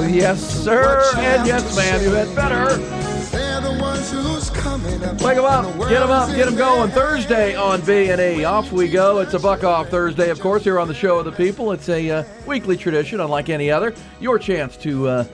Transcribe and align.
Maybe 0.00 0.20
then 0.20 0.30
they'll 0.30 0.34
Oh, 0.34 0.40
yes, 0.40 0.64
sir. 0.64 1.02
And 1.16 1.46
yes, 1.46 1.76
ma'am. 1.76 2.02
You 2.02 2.10
say. 2.10 2.26
had 2.26 2.36
better. 2.36 2.76
They're 2.76 3.60
the 3.60 3.80
ones 3.80 4.10
who's 4.10 4.50
coming 4.50 5.04
up. 5.04 5.20
Wake 5.20 5.36
them 5.36 5.44
up. 5.44 5.88
Get 5.88 6.00
them 6.00 6.10
up. 6.10 6.28
Get 6.34 6.46
them 6.46 6.56
going. 6.56 6.90
Thursday 6.90 7.54
on 7.54 7.80
B&E. 7.82 8.44
Off 8.44 8.72
we 8.72 8.88
go. 8.88 9.20
It's 9.20 9.34
a 9.34 9.38
Buck 9.38 9.64
Off 9.64 9.88
Thursday, 9.88 10.30
of 10.30 10.40
course, 10.40 10.64
here 10.64 10.80
on 10.80 10.88
the 10.88 10.94
Show 10.94 11.18
of 11.18 11.24
the 11.24 11.32
People. 11.32 11.72
It's 11.72 11.88
a 11.88 12.10
uh, 12.10 12.24
weekly 12.46 12.76
tradition, 12.76 13.20
unlike 13.20 13.48
any 13.48 13.70
other. 13.70 13.94
Your 14.20 14.38
chance 14.38 14.76
to 14.78 15.08
uh, 15.08 15.24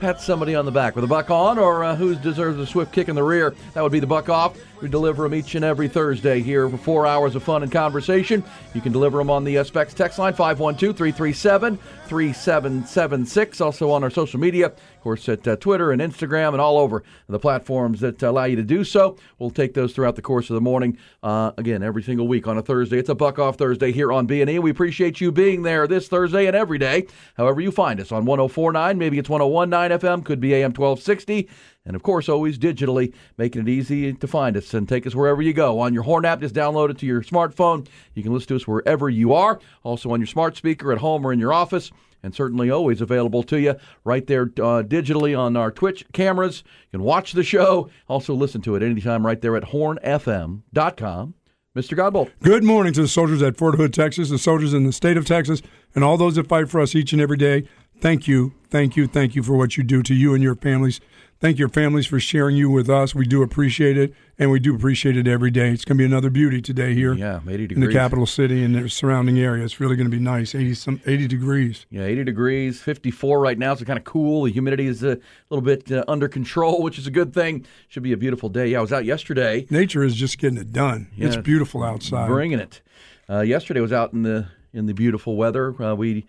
pat 0.00 0.20
somebody 0.20 0.54
on 0.54 0.64
the 0.64 0.72
back 0.72 0.94
with 0.94 1.04
a 1.04 1.08
buck 1.08 1.30
on 1.30 1.58
or 1.58 1.84
uh, 1.84 1.96
who 1.96 2.14
deserves 2.14 2.58
a 2.58 2.66
swift 2.66 2.92
kick 2.92 3.08
in 3.08 3.14
the 3.14 3.22
rear. 3.22 3.54
That 3.74 3.82
would 3.82 3.92
be 3.92 4.00
the 4.00 4.06
buck 4.06 4.28
off. 4.28 4.56
We 4.84 4.90
deliver 4.90 5.22
them 5.22 5.34
each 5.34 5.54
and 5.54 5.64
every 5.64 5.88
Thursday 5.88 6.42
here 6.42 6.68
for 6.68 6.76
four 6.76 7.06
hours 7.06 7.34
of 7.34 7.42
fun 7.42 7.62
and 7.62 7.72
conversation. 7.72 8.44
You 8.74 8.82
can 8.82 8.92
deliver 8.92 9.16
them 9.16 9.30
on 9.30 9.42
the 9.42 9.56
uh, 9.56 9.64
text 9.64 10.18
line 10.18 10.34
512 10.34 10.94
337 10.94 11.78
3776. 12.06 13.60
Also 13.62 13.90
on 13.90 14.04
our 14.04 14.10
social 14.10 14.38
media, 14.38 14.66
of 14.66 15.00
course, 15.00 15.26
at 15.30 15.48
uh, 15.48 15.56
Twitter 15.56 15.90
and 15.90 16.02
Instagram 16.02 16.48
and 16.48 16.60
all 16.60 16.76
over 16.76 17.02
the 17.30 17.38
platforms 17.38 18.00
that 18.00 18.22
allow 18.22 18.44
you 18.44 18.56
to 18.56 18.62
do 18.62 18.84
so. 18.84 19.16
We'll 19.38 19.48
take 19.48 19.72
those 19.72 19.94
throughout 19.94 20.16
the 20.16 20.22
course 20.22 20.50
of 20.50 20.54
the 20.54 20.60
morning. 20.60 20.98
Uh, 21.22 21.52
again, 21.56 21.82
every 21.82 22.02
single 22.02 22.28
week 22.28 22.46
on 22.46 22.58
a 22.58 22.62
Thursday. 22.62 22.98
It's 22.98 23.08
a 23.08 23.14
buck 23.14 23.38
off 23.38 23.56
Thursday 23.56 23.90
here 23.90 24.12
on 24.12 24.26
B&E. 24.26 24.58
We 24.58 24.70
appreciate 24.70 25.18
you 25.18 25.32
being 25.32 25.62
there 25.62 25.86
this 25.86 26.08
Thursday 26.08 26.44
and 26.44 26.54
every 26.54 26.76
day, 26.76 27.06
however 27.38 27.62
you 27.62 27.70
find 27.70 28.00
us 28.00 28.12
on 28.12 28.26
1049. 28.26 28.98
Maybe 28.98 29.18
it's 29.18 29.30
1019 29.30 29.98
FM, 29.98 30.24
could 30.26 30.40
be 30.40 30.52
AM 30.52 30.72
1260. 30.72 31.48
And 31.86 31.94
of 31.94 32.02
course, 32.02 32.28
always 32.28 32.58
digitally, 32.58 33.12
making 33.36 33.62
it 33.62 33.68
easy 33.68 34.12
to 34.14 34.26
find 34.26 34.56
us 34.56 34.72
and 34.72 34.88
take 34.88 35.06
us 35.06 35.14
wherever 35.14 35.42
you 35.42 35.52
go. 35.52 35.80
On 35.80 35.92
your 35.92 36.04
Horn 36.04 36.24
app, 36.24 36.40
just 36.40 36.54
download 36.54 36.90
it 36.90 36.98
to 36.98 37.06
your 37.06 37.22
smartphone. 37.22 37.86
You 38.14 38.22
can 38.22 38.32
listen 38.32 38.48
to 38.48 38.56
us 38.56 38.66
wherever 38.66 39.10
you 39.10 39.34
are. 39.34 39.60
Also 39.82 40.10
on 40.10 40.20
your 40.20 40.26
smart 40.26 40.56
speaker 40.56 40.92
at 40.92 40.98
home 40.98 41.26
or 41.26 41.32
in 41.32 41.38
your 41.38 41.52
office. 41.52 41.90
And 42.22 42.34
certainly 42.34 42.70
always 42.70 43.02
available 43.02 43.42
to 43.42 43.60
you 43.60 43.76
right 44.02 44.26
there 44.26 44.44
uh, 44.44 44.82
digitally 44.82 45.38
on 45.38 45.58
our 45.58 45.70
Twitch 45.70 46.06
cameras. 46.14 46.64
You 46.90 46.98
can 46.98 47.02
watch 47.02 47.32
the 47.32 47.44
show. 47.44 47.90
Also 48.08 48.32
listen 48.32 48.62
to 48.62 48.76
it 48.76 48.82
anytime 48.82 49.26
right 49.26 49.40
there 49.42 49.56
at 49.56 49.64
hornfm.com. 49.64 51.34
Mr. 51.76 51.98
Godbolt. 51.98 52.30
Good 52.40 52.62
morning 52.62 52.92
to 52.92 53.02
the 53.02 53.08
soldiers 53.08 53.42
at 53.42 53.56
Fort 53.56 53.74
Hood, 53.74 53.92
Texas, 53.92 54.30
the 54.30 54.38
soldiers 54.38 54.72
in 54.72 54.84
the 54.84 54.92
state 54.92 55.16
of 55.16 55.26
Texas, 55.26 55.60
and 55.94 56.04
all 56.04 56.16
those 56.16 56.36
that 56.36 56.46
fight 56.46 56.70
for 56.70 56.80
us 56.80 56.94
each 56.94 57.12
and 57.12 57.20
every 57.20 57.36
day. 57.36 57.64
Thank 58.00 58.28
you, 58.28 58.54
thank 58.70 58.96
you, 58.96 59.08
thank 59.08 59.34
you 59.34 59.42
for 59.42 59.56
what 59.56 59.76
you 59.76 59.82
do 59.82 60.00
to 60.04 60.14
you 60.14 60.34
and 60.34 60.42
your 60.42 60.54
families. 60.54 61.00
Thank 61.40 61.58
your 61.58 61.68
families 61.68 62.06
for 62.06 62.18
sharing 62.18 62.56
you 62.56 62.70
with 62.70 62.88
us. 62.88 63.14
We 63.14 63.26
do 63.26 63.42
appreciate 63.42 63.98
it, 63.98 64.14
and 64.38 64.50
we 64.50 64.58
do 64.60 64.74
appreciate 64.74 65.14
it 65.16 65.28
every 65.28 65.50
day. 65.50 65.70
It's 65.72 65.84
going 65.84 65.98
to 65.98 66.00
be 66.02 66.06
another 66.06 66.30
beauty 66.30 66.62
today 66.62 66.94
here 66.94 67.12
Yeah, 67.12 67.40
80 67.46 67.66
degrees. 67.66 67.76
in 67.76 67.80
the 67.86 67.92
capital 67.92 68.24
city 68.24 68.64
and 68.64 68.74
the 68.74 68.88
surrounding 68.88 69.38
area. 69.38 69.62
It's 69.62 69.78
really 69.78 69.94
going 69.96 70.10
to 70.10 70.16
be 70.16 70.22
nice. 70.22 70.54
80 70.54 70.74
some 70.74 71.00
80 71.04 71.28
degrees. 71.28 71.84
Yeah, 71.90 72.04
80 72.04 72.24
degrees, 72.24 72.80
54 72.80 73.40
right 73.40 73.58
now, 73.58 73.74
so 73.74 73.84
kind 73.84 73.98
of 73.98 74.04
cool. 74.04 74.44
The 74.44 74.52
humidity 74.52 74.86
is 74.86 75.02
a 75.02 75.18
little 75.50 75.60
bit 75.62 75.90
uh, 75.92 76.02
under 76.08 76.28
control, 76.28 76.82
which 76.82 76.98
is 76.98 77.06
a 77.06 77.10
good 77.10 77.34
thing. 77.34 77.66
Should 77.88 78.04
be 78.04 78.12
a 78.12 78.16
beautiful 78.16 78.48
day. 78.48 78.68
Yeah, 78.68 78.78
I 78.78 78.80
was 78.80 78.92
out 78.92 79.04
yesterday. 79.04 79.66
Nature 79.68 80.02
is 80.02 80.14
just 80.14 80.38
getting 80.38 80.56
it 80.56 80.72
done. 80.72 81.08
it's 81.16 81.36
beautiful 81.36 81.82
outside. 81.82 82.28
bringing 82.28 82.58
it. 82.60 82.80
Uh, 83.28 83.40
yesterday 83.40 83.80
was 83.80 83.92
out 83.92 84.12
in 84.14 84.22
the 84.22 84.46
in 84.72 84.86
the 84.86 84.94
beautiful 84.94 85.36
weather. 85.36 85.80
Uh, 85.82 85.94
we 85.94 86.26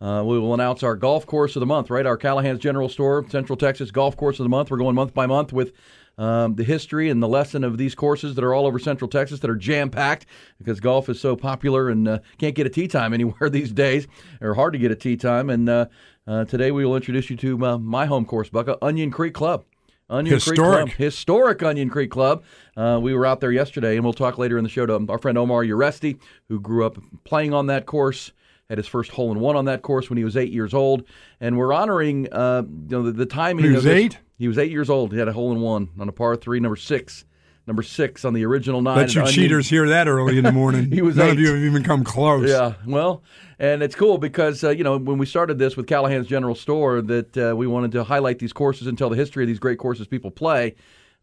uh, 0.00 0.22
we 0.24 0.38
will 0.38 0.54
announce 0.54 0.82
our 0.82 0.96
golf 0.96 1.26
course 1.26 1.56
of 1.56 1.60
the 1.60 1.66
month, 1.66 1.90
right? 1.90 2.06
Our 2.06 2.16
Callahan's 2.16 2.60
General 2.60 2.88
Store, 2.88 3.26
Central 3.28 3.56
Texas 3.56 3.90
golf 3.90 4.16
course 4.16 4.38
of 4.38 4.44
the 4.44 4.50
month. 4.50 4.70
We're 4.70 4.78
going 4.78 4.94
month 4.94 5.12
by 5.12 5.26
month 5.26 5.52
with 5.52 5.72
um, 6.18 6.56
the 6.56 6.64
history 6.64 7.10
and 7.10 7.22
the 7.22 7.28
lesson 7.28 7.64
of 7.64 7.78
these 7.78 7.94
courses 7.94 8.34
that 8.34 8.44
are 8.44 8.52
all 8.52 8.66
over 8.66 8.78
Central 8.78 9.08
Texas 9.08 9.40
that 9.40 9.50
are 9.50 9.56
jam 9.56 9.88
packed 9.88 10.26
because 10.58 10.80
golf 10.80 11.08
is 11.08 11.20
so 11.20 11.36
popular 11.36 11.88
and 11.88 12.08
uh, 12.08 12.18
can't 12.38 12.54
get 12.54 12.66
a 12.66 12.70
tee 12.70 12.88
time 12.88 13.14
anywhere 13.14 13.48
these 13.48 13.72
days, 13.72 14.06
or 14.40 14.54
hard 14.54 14.72
to 14.72 14.78
get 14.78 14.90
a 14.90 14.96
tee 14.96 15.16
time. 15.16 15.50
And 15.50 15.68
uh, 15.68 15.86
uh, 16.26 16.44
today 16.44 16.70
we 16.70 16.84
will 16.84 16.96
introduce 16.96 17.30
you 17.30 17.36
to 17.36 17.66
uh, 17.66 17.78
my 17.78 18.06
home 18.06 18.24
course, 18.24 18.50
Bucka 18.50 18.78
Onion 18.82 19.10
Creek 19.10 19.34
Club. 19.34 19.64
Onion 20.10 20.34
Historic. 20.34 20.58
Creek 20.58 20.72
Club, 20.72 20.88
historic 20.96 21.62
Onion 21.62 21.90
Creek 21.90 22.10
Club. 22.10 22.42
Uh, 22.76 22.98
we 23.02 23.12
were 23.14 23.26
out 23.26 23.40
there 23.40 23.52
yesterday, 23.52 23.96
and 23.96 24.04
we'll 24.04 24.14
talk 24.14 24.38
later 24.38 24.56
in 24.56 24.64
the 24.64 24.70
show 24.70 24.86
to 24.86 25.06
our 25.08 25.18
friend 25.18 25.36
Omar 25.36 25.64
Uresti, 25.64 26.18
who 26.48 26.58
grew 26.60 26.86
up 26.86 26.98
playing 27.24 27.52
on 27.52 27.66
that 27.66 27.84
course, 27.84 28.32
had 28.68 28.78
his 28.78 28.86
first 28.86 29.10
hole 29.10 29.32
in 29.32 29.40
one 29.40 29.56
on 29.56 29.64
that 29.64 29.80
course 29.82 30.10
when 30.10 30.18
he 30.18 30.24
was 30.24 30.36
eight 30.36 30.52
years 30.52 30.74
old, 30.74 31.04
and 31.40 31.56
we're 31.56 31.72
honoring 31.72 32.30
uh, 32.32 32.62
you 32.66 32.88
know 32.90 33.02
the, 33.04 33.12
the 33.12 33.26
timing. 33.26 33.64
He 33.64 33.70
was 33.72 33.84
this- 33.84 33.94
eight? 33.96 34.18
He 34.38 34.46
was 34.46 34.56
eight 34.58 34.70
years 34.70 34.88
old. 34.88 35.12
He 35.12 35.18
had 35.18 35.26
a 35.26 35.32
hole 35.32 35.50
in 35.52 35.60
one 35.60 35.88
on 35.98 36.08
a 36.08 36.12
par 36.12 36.36
three, 36.36 36.60
number 36.60 36.76
six, 36.76 37.24
number 37.66 37.82
six 37.82 38.24
on 38.24 38.34
the 38.34 38.44
original 38.44 38.80
nine. 38.82 38.98
Let 38.98 39.14
you 39.14 39.26
cheaters 39.26 39.68
hear 39.68 39.88
that 39.88 40.06
early 40.06 40.38
in 40.38 40.44
the 40.44 40.52
morning. 40.52 40.90
He 40.92 41.02
was 41.02 41.16
None 41.16 41.28
eight. 41.28 41.32
of 41.32 41.40
you 41.40 41.48
have 41.48 41.56
even 41.58 41.82
come 41.82 42.04
close. 42.04 42.48
Yeah, 42.48 42.74
well, 42.86 43.22
and 43.58 43.82
it's 43.82 43.94
cool 43.96 44.18
because 44.18 44.62
uh, 44.62 44.70
you 44.70 44.84
know 44.84 44.96
when 44.98 45.16
we 45.18 45.26
started 45.26 45.58
this 45.58 45.76
with 45.76 45.86
Callahan's 45.86 46.26
General 46.28 46.54
Store, 46.54 47.00
that 47.02 47.36
uh, 47.38 47.56
we 47.56 47.66
wanted 47.66 47.92
to 47.92 48.04
highlight 48.04 48.38
these 48.38 48.52
courses 48.52 48.86
and 48.86 48.98
tell 48.98 49.08
the 49.08 49.16
history 49.16 49.42
of 49.44 49.48
these 49.48 49.58
great 49.58 49.78
courses 49.78 50.06
people 50.06 50.30
play. 50.30 50.74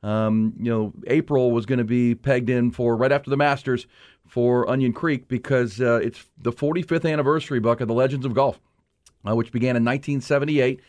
Um, 0.03 0.53
you 0.59 0.69
know, 0.69 0.93
April 1.07 1.51
was 1.51 1.65
going 1.65 1.79
to 1.79 1.83
be 1.85 2.13
pegged 2.15 2.49
in 2.49 2.69
for 2.71 2.95
right 2.97 3.11
after 3.11 3.29
the 3.31 3.37
Masters 3.37 3.87
for 4.27 4.69
Onion 4.69 4.93
Creek 4.93 5.27
because 5.27 5.79
uh, 5.79 5.99
it's 6.03 6.25
the 6.37 6.51
45th 6.51 7.09
anniversary 7.11 7.59
buck 7.59 7.81
of 7.81 7.87
the 7.87 7.93
Legends 7.93 8.25
of 8.25 8.33
Golf, 8.33 8.59
uh, 9.27 9.35
which 9.35 9.51
began 9.51 9.75
in 9.75 9.83
1978. 9.83 10.81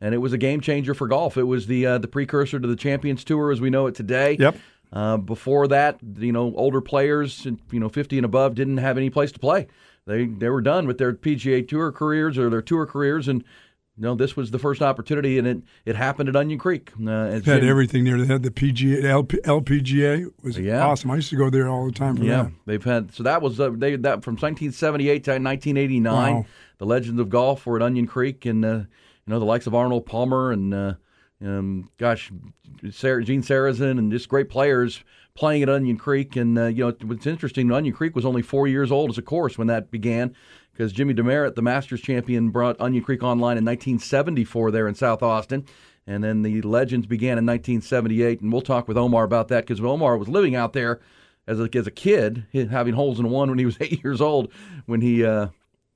And 0.00 0.14
it 0.14 0.18
was 0.18 0.32
a 0.32 0.38
game 0.38 0.60
changer 0.60 0.92
for 0.92 1.06
golf. 1.06 1.36
It 1.36 1.44
was 1.44 1.66
the 1.66 1.86
uh, 1.86 1.98
the 1.98 2.08
precursor 2.08 2.58
to 2.58 2.66
the 2.66 2.76
Champions 2.76 3.24
Tour 3.24 3.52
as 3.52 3.60
we 3.60 3.70
know 3.70 3.86
it 3.86 3.94
today. 3.94 4.36
Yep. 4.38 4.56
Uh, 4.92 5.16
before 5.16 5.66
that, 5.68 5.98
you 6.18 6.32
know, 6.32 6.52
older 6.56 6.80
players, 6.80 7.46
you 7.46 7.80
know, 7.80 7.88
50 7.88 8.18
and 8.18 8.24
above, 8.24 8.54
didn't 8.54 8.76
have 8.76 8.96
any 8.96 9.10
place 9.10 9.32
to 9.32 9.38
play. 9.38 9.66
They 10.06 10.26
they 10.26 10.50
were 10.50 10.60
done 10.60 10.86
with 10.86 10.98
their 10.98 11.14
PGA 11.14 11.66
Tour 11.66 11.90
careers 11.90 12.36
or 12.36 12.50
their 12.50 12.62
tour 12.62 12.86
careers, 12.86 13.28
and 13.28 13.44
you 13.96 14.02
know, 14.02 14.14
this 14.16 14.34
was 14.36 14.50
the 14.50 14.58
first 14.58 14.82
opportunity, 14.82 15.38
and 15.38 15.46
it 15.46 15.58
it 15.84 15.94
happened 15.96 16.28
at 16.28 16.34
Onion 16.36 16.58
Creek. 16.58 16.90
Uh, 17.00 17.30
Had 17.30 17.44
Jim- 17.44 17.64
everything 17.68 18.04
there. 18.04 18.18
They 18.18 18.26
had 18.26 18.42
the 18.42 18.50
PGA, 18.50 19.04
LP, 19.04 19.38
LPGA 19.44 20.26
was 20.42 20.58
Yeah. 20.58 20.84
awesome. 20.84 21.10
I 21.12 21.16
used 21.16 21.30
to 21.30 21.36
go 21.36 21.48
there 21.50 21.68
all 21.68 21.86
the 21.86 21.92
time 21.92 22.16
for 22.16 22.24
Yeah, 22.24 22.44
that. 22.44 22.52
they've 22.66 22.82
had 22.84 23.12
so 23.14 23.22
that 23.22 23.40
was 23.42 23.60
uh, 23.60 23.70
they 23.72 23.96
that 23.96 24.24
from 24.24 24.34
1978 24.34 25.24
to 25.24 25.30
1989. 25.32 26.34
Wow. 26.34 26.46
The 26.78 26.86
Legends 26.86 27.20
of 27.20 27.28
Golf 27.30 27.66
were 27.66 27.76
at 27.76 27.82
Onion 27.82 28.06
Creek, 28.06 28.44
and 28.46 28.64
uh, 28.64 28.68
you 28.78 28.86
know 29.28 29.38
the 29.38 29.44
likes 29.44 29.66
of 29.66 29.74
Arnold 29.74 30.06
Palmer 30.06 30.50
and 30.50 30.74
uh, 30.74 30.94
um, 31.44 31.88
gosh, 31.98 32.32
Sarah, 32.90 33.22
Gene 33.22 33.42
Sarazen, 33.42 33.98
and 33.98 34.10
just 34.10 34.28
great 34.28 34.48
players 34.48 35.02
playing 35.34 35.62
at 35.62 35.68
Onion 35.68 35.96
Creek. 35.98 36.36
And 36.36 36.58
uh, 36.58 36.66
you 36.66 36.84
know 36.86 36.94
what's 37.04 37.26
interesting, 37.26 37.70
Onion 37.70 37.94
Creek 37.94 38.14
was 38.16 38.24
only 38.24 38.42
four 38.42 38.66
years 38.66 38.90
old 38.90 39.10
as 39.10 39.18
a 39.18 39.22
course 39.22 39.56
when 39.58 39.68
that 39.68 39.90
began. 39.90 40.34
Because 40.74 40.92
Jimmy 40.92 41.14
Demaret, 41.14 41.54
the 41.54 41.62
Masters 41.62 42.00
champion, 42.00 42.50
brought 42.50 42.80
Onion 42.80 43.04
Creek 43.04 43.22
online 43.22 43.56
in 43.56 43.64
1974 43.64 44.72
there 44.72 44.88
in 44.88 44.94
South 44.94 45.22
Austin. 45.22 45.64
And 46.06 46.22
then 46.22 46.42
the 46.42 46.60
legends 46.62 47.06
began 47.06 47.38
in 47.38 47.46
1978. 47.46 48.40
And 48.40 48.52
we'll 48.52 48.60
talk 48.60 48.88
with 48.88 48.98
Omar 48.98 49.24
about 49.24 49.48
that 49.48 49.66
because 49.66 49.80
Omar 49.80 50.18
was 50.18 50.28
living 50.28 50.56
out 50.56 50.72
there 50.72 51.00
as 51.46 51.60
a, 51.60 51.68
as 51.74 51.86
a 51.86 51.92
kid, 51.92 52.46
having 52.52 52.94
holes 52.94 53.20
in 53.20 53.30
one 53.30 53.48
when 53.48 53.58
he 53.58 53.64
was 53.64 53.76
eight 53.80 54.02
years 54.02 54.20
old, 54.20 54.52
when 54.86 55.00
he 55.00 55.24
uh, 55.24 55.48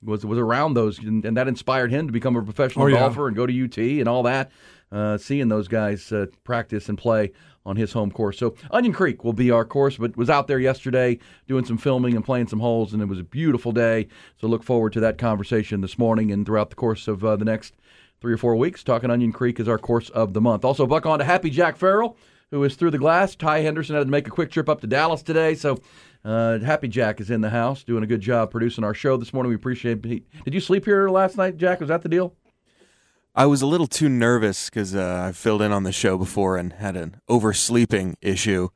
was 0.03 0.25
was 0.25 0.39
around 0.39 0.75
those, 0.75 0.99
and, 1.01 1.25
and, 1.25 1.37
that 1.37 1.49
inspired 1.49 1.91
him 1.91 2.07
to 2.07 2.13
become 2.13 2.37
a 2.37 2.43
professional 2.43 2.85
oh, 2.85 2.89
yeah. 2.89 3.01
golfer 3.01 3.27
and 3.27 3.37
go 3.37 3.47
to 3.47 3.65
UT 3.65 3.79
and 3.79 4.09
all 4.09 4.23
that. 4.23 4.51
Uh, 4.91 5.19
seeing 5.19 5.49
those 5.49 5.69
guys 5.69 6.13
uh, 6.13 6.27
practice 6.45 6.89
and 6.89 6.97
play 6.97 7.33
on 7.69 7.77
his 7.77 7.93
home 7.93 8.11
course. 8.11 8.39
So 8.39 8.55
Onion 8.71 8.95
Creek 8.95 9.23
will 9.23 9.35
be 9.35 9.51
our 9.51 9.65
course, 9.65 9.99
but 9.99 10.17
was 10.17 10.31
out 10.31 10.49
there 10.49 10.59
yesterday 10.59 11.19
doing 11.47 11.67
some 11.67 11.77
filming 11.77 12.17
and 12.17 12.25
playing 12.25 12.49
some 12.49 12.61
holes, 12.61 12.95
and 12.95 13.03
it 13.03 13.07
was 13.07 13.21
a 13.21 13.25
beautiful 13.25 13.73
day. 13.73 14.09
So 14.41 14.49
look 14.49 14.65
forward 14.65 14.95
to 14.95 15.01
that 15.01 15.19
conversation 15.19 15.83
this 15.83 15.99
morning 15.99 16.33
and 16.33 16.47
throughout 16.47 16.71
the 16.71 16.77
course 16.77 17.07
of 17.07 17.23
uh, 17.23 17.37
the 17.37 17.45
next 17.45 17.75
three 18.21 18.33
or 18.33 18.39
four 18.39 18.57
weeks. 18.57 18.83
Talking 18.83 19.11
Onion 19.11 19.33
Creek 19.33 19.61
is 19.61 19.69
our 19.69 19.79
course 19.79 20.09
of 20.11 20.33
the 20.33 20.41
month. 20.41 20.65
Also, 20.65 20.87
buck 20.87 21.05
on 21.05 21.19
to 21.19 21.27
Happy 21.27 21.51
Jack 21.51 21.77
Farrell, 21.77 22.17
who 22.51 22.65
is 22.65 22.75
through 22.75 22.91
the 22.91 22.99
glass. 22.99 23.37
Ty 23.37 23.61
Henderson 23.61 23.95
had 23.95 24.07
to 24.07 24.11
make 24.11 24.27
a 24.27 24.31
quick 24.31 24.51
trip 24.51 24.71
up 24.71 24.81
to 24.81 24.87
Dallas 24.87 25.23
today, 25.23 25.55
so 25.55 25.79
uh, 26.25 26.59
Happy 26.61 26.89
Jack 26.89 27.21
is 27.21 27.31
in 27.31 27.43
the 27.43 27.51
house 27.51 27.85
doing 27.85 28.03
a 28.03 28.07
good 28.07 28.23
job 28.23 28.51
producing 28.51 28.83
our 28.83 28.95
show 28.95 29.19
this 29.19 29.35
morning. 29.35 29.51
We 29.51 29.57
appreciate 29.57 30.05
it. 30.07 30.23
Did 30.45 30.55
you 30.55 30.61
sleep 30.61 30.87
here 30.87 31.11
last 31.11 31.37
night, 31.37 31.59
Jack? 31.59 31.81
Was 31.81 31.91
that 31.91 32.01
the 32.01 32.09
deal? 32.09 32.35
I 33.39 33.47
was 33.47 33.63
a 33.63 33.67
little 33.67 33.87
too 33.87 34.09
nervous 34.09 34.69
because 34.69 34.97
uh, 34.97 35.27
I 35.29 35.33
filled 35.33 35.63
in 35.63 35.71
on 35.71 35.85
the 35.85 35.93
show 35.93 36.19
before 36.19 36.57
and 36.57 36.73
had 36.73 36.97
an 36.97 37.21
oversleeping 37.29 38.17
issue. 38.21 38.71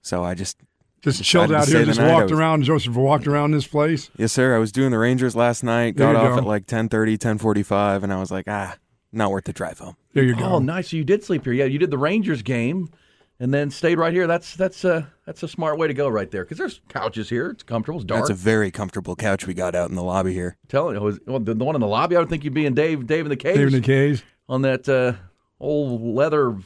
So 0.00 0.22
I 0.22 0.34
just 0.34 0.58
just 1.02 1.24
chilled 1.24 1.52
out 1.52 1.66
here, 1.66 1.84
just 1.84 2.00
walked 2.00 2.30
was, 2.30 2.38
around. 2.38 2.62
Joseph 2.62 2.94
walked 2.94 3.26
around 3.26 3.50
this 3.50 3.66
place. 3.66 4.08
Yes, 4.16 4.32
sir. 4.32 4.54
I 4.54 4.58
was 4.58 4.70
doing 4.70 4.92
the 4.92 4.98
Rangers 4.98 5.34
last 5.34 5.64
night. 5.64 5.96
Got 5.96 6.14
off 6.14 6.34
go. 6.34 6.38
at 6.38 6.44
like 6.44 6.66
10.30, 6.66 7.18
10.45, 7.18 8.04
and 8.04 8.12
I 8.12 8.20
was 8.20 8.30
like, 8.30 8.44
ah, 8.46 8.76
not 9.10 9.32
worth 9.32 9.44
the 9.44 9.52
drive 9.52 9.80
home. 9.80 9.96
There 10.14 10.22
you 10.22 10.36
go. 10.36 10.44
Oh, 10.44 10.58
nice. 10.60 10.90
So 10.90 10.96
you 10.96 11.04
did 11.04 11.24
sleep 11.24 11.42
here. 11.42 11.52
Yeah, 11.52 11.64
you 11.64 11.80
did 11.80 11.90
the 11.90 11.98
Rangers 11.98 12.42
game 12.42 12.90
and 13.38 13.52
then 13.52 13.70
stayed 13.70 13.98
right 13.98 14.12
here. 14.12 14.26
That's 14.26 14.54
that's 14.56 14.84
a 14.84 14.94
uh, 14.94 15.02
that's 15.24 15.42
a 15.42 15.48
smart 15.48 15.78
way 15.78 15.88
to 15.88 15.94
go 15.94 16.08
right 16.08 16.30
there 16.30 16.44
because 16.44 16.58
there's 16.58 16.80
couches 16.88 17.28
here. 17.28 17.50
It's 17.50 17.62
comfortable. 17.62 18.00
It's 18.00 18.06
dark. 18.06 18.22
That's 18.22 18.30
a 18.30 18.42
very 18.42 18.70
comfortable 18.70 19.16
couch 19.16 19.46
we 19.46 19.54
got 19.54 19.74
out 19.74 19.90
in 19.90 19.96
the 19.96 20.02
lobby 20.02 20.32
here. 20.32 20.56
Tell 20.68 20.92
you, 20.92 21.00
was, 21.00 21.18
well, 21.26 21.40
the, 21.40 21.54
the, 21.54 21.64
one 21.64 21.74
in 21.74 21.80
the 21.80 21.86
lobby. 21.86 22.16
I 22.16 22.20
would 22.20 22.28
think 22.28 22.44
you'd 22.44 22.54
be 22.54 22.66
in 22.66 22.74
Dave 22.74 23.06
Dave 23.06 23.26
in 23.26 23.30
the 23.30 23.36
cage. 23.36 23.56
Dave 23.56 23.66
in 23.68 23.72
the 23.72 23.80
cage 23.80 24.24
on 24.48 24.62
that 24.62 24.88
uh, 24.88 25.14
old 25.60 26.00
leather. 26.02 26.56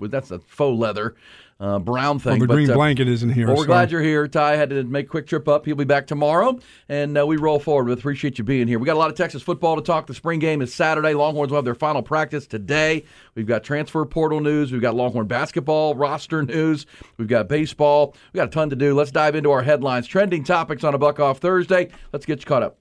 That's 0.00 0.30
a 0.30 0.38
faux 0.40 0.78
leather 0.78 1.14
uh, 1.60 1.78
brown 1.78 2.20
thing. 2.20 2.32
Well, 2.32 2.40
the 2.40 2.46
but, 2.46 2.54
green 2.54 2.70
uh, 2.70 2.74
blanket 2.74 3.08
isn't 3.08 3.30
here. 3.30 3.48
Well, 3.48 3.56
we're 3.56 3.64
so. 3.64 3.68
glad 3.68 3.90
you're 3.90 4.02
here. 4.02 4.28
Ty 4.28 4.56
had 4.56 4.70
to 4.70 4.84
make 4.84 5.06
a 5.06 5.08
quick 5.08 5.26
trip 5.26 5.48
up. 5.48 5.66
He'll 5.66 5.74
be 5.74 5.84
back 5.84 6.06
tomorrow, 6.06 6.58
and 6.88 7.18
uh, 7.18 7.26
we 7.26 7.36
roll 7.36 7.58
forward. 7.58 7.86
We 7.86 7.92
appreciate 7.94 8.38
you 8.38 8.44
being 8.44 8.68
here. 8.68 8.78
We 8.78 8.86
got 8.86 8.94
a 8.94 8.98
lot 8.98 9.10
of 9.10 9.16
Texas 9.16 9.42
football 9.42 9.74
to 9.74 9.82
talk. 9.82 10.06
The 10.06 10.14
spring 10.14 10.38
game 10.38 10.62
is 10.62 10.72
Saturday. 10.72 11.14
Longhorns 11.14 11.50
will 11.50 11.58
have 11.58 11.64
their 11.64 11.74
final 11.74 12.02
practice 12.02 12.46
today. 12.46 13.04
We've 13.34 13.46
got 13.46 13.64
transfer 13.64 14.04
portal 14.04 14.40
news. 14.40 14.70
We've 14.70 14.82
got 14.82 14.94
Longhorn 14.94 15.26
basketball 15.26 15.96
roster 15.96 16.42
news. 16.42 16.86
We've 17.16 17.28
got 17.28 17.48
baseball. 17.48 18.14
We 18.32 18.38
got 18.38 18.48
a 18.48 18.50
ton 18.50 18.70
to 18.70 18.76
do. 18.76 18.94
Let's 18.94 19.10
dive 19.10 19.34
into 19.34 19.50
our 19.50 19.62
headlines. 19.62 20.06
Trending 20.06 20.44
topics 20.44 20.84
on 20.84 20.94
a 20.94 20.98
Buck 20.98 21.18
Off 21.18 21.38
Thursday. 21.38 21.88
Let's 22.12 22.24
get 22.24 22.40
you 22.40 22.46
caught 22.46 22.62
up. 22.62 22.78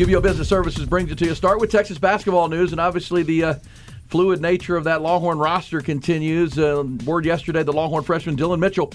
UBEO 0.00 0.22
Business 0.22 0.48
Services 0.48 0.86
brings 0.86 1.10
it 1.10 1.18
to 1.18 1.26
you. 1.26 1.34
Start 1.34 1.60
with 1.60 1.70
Texas 1.70 1.98
basketball 1.98 2.48
news, 2.48 2.70
and 2.70 2.80
obviously 2.80 3.24
the 3.24 3.44
uh, 3.44 3.54
fluid 4.10 4.40
nature 4.42 4.76
of 4.76 4.84
that 4.84 5.02
Longhorn 5.02 5.38
roster 5.38 5.80
continues. 5.80 6.58
Uh, 6.58 6.84
word 7.04 7.24
yesterday 7.24 7.62
the 7.62 7.72
Longhorn 7.72 8.02
freshman 8.02 8.36
Dylan 8.36 8.58
Mitchell 8.58 8.92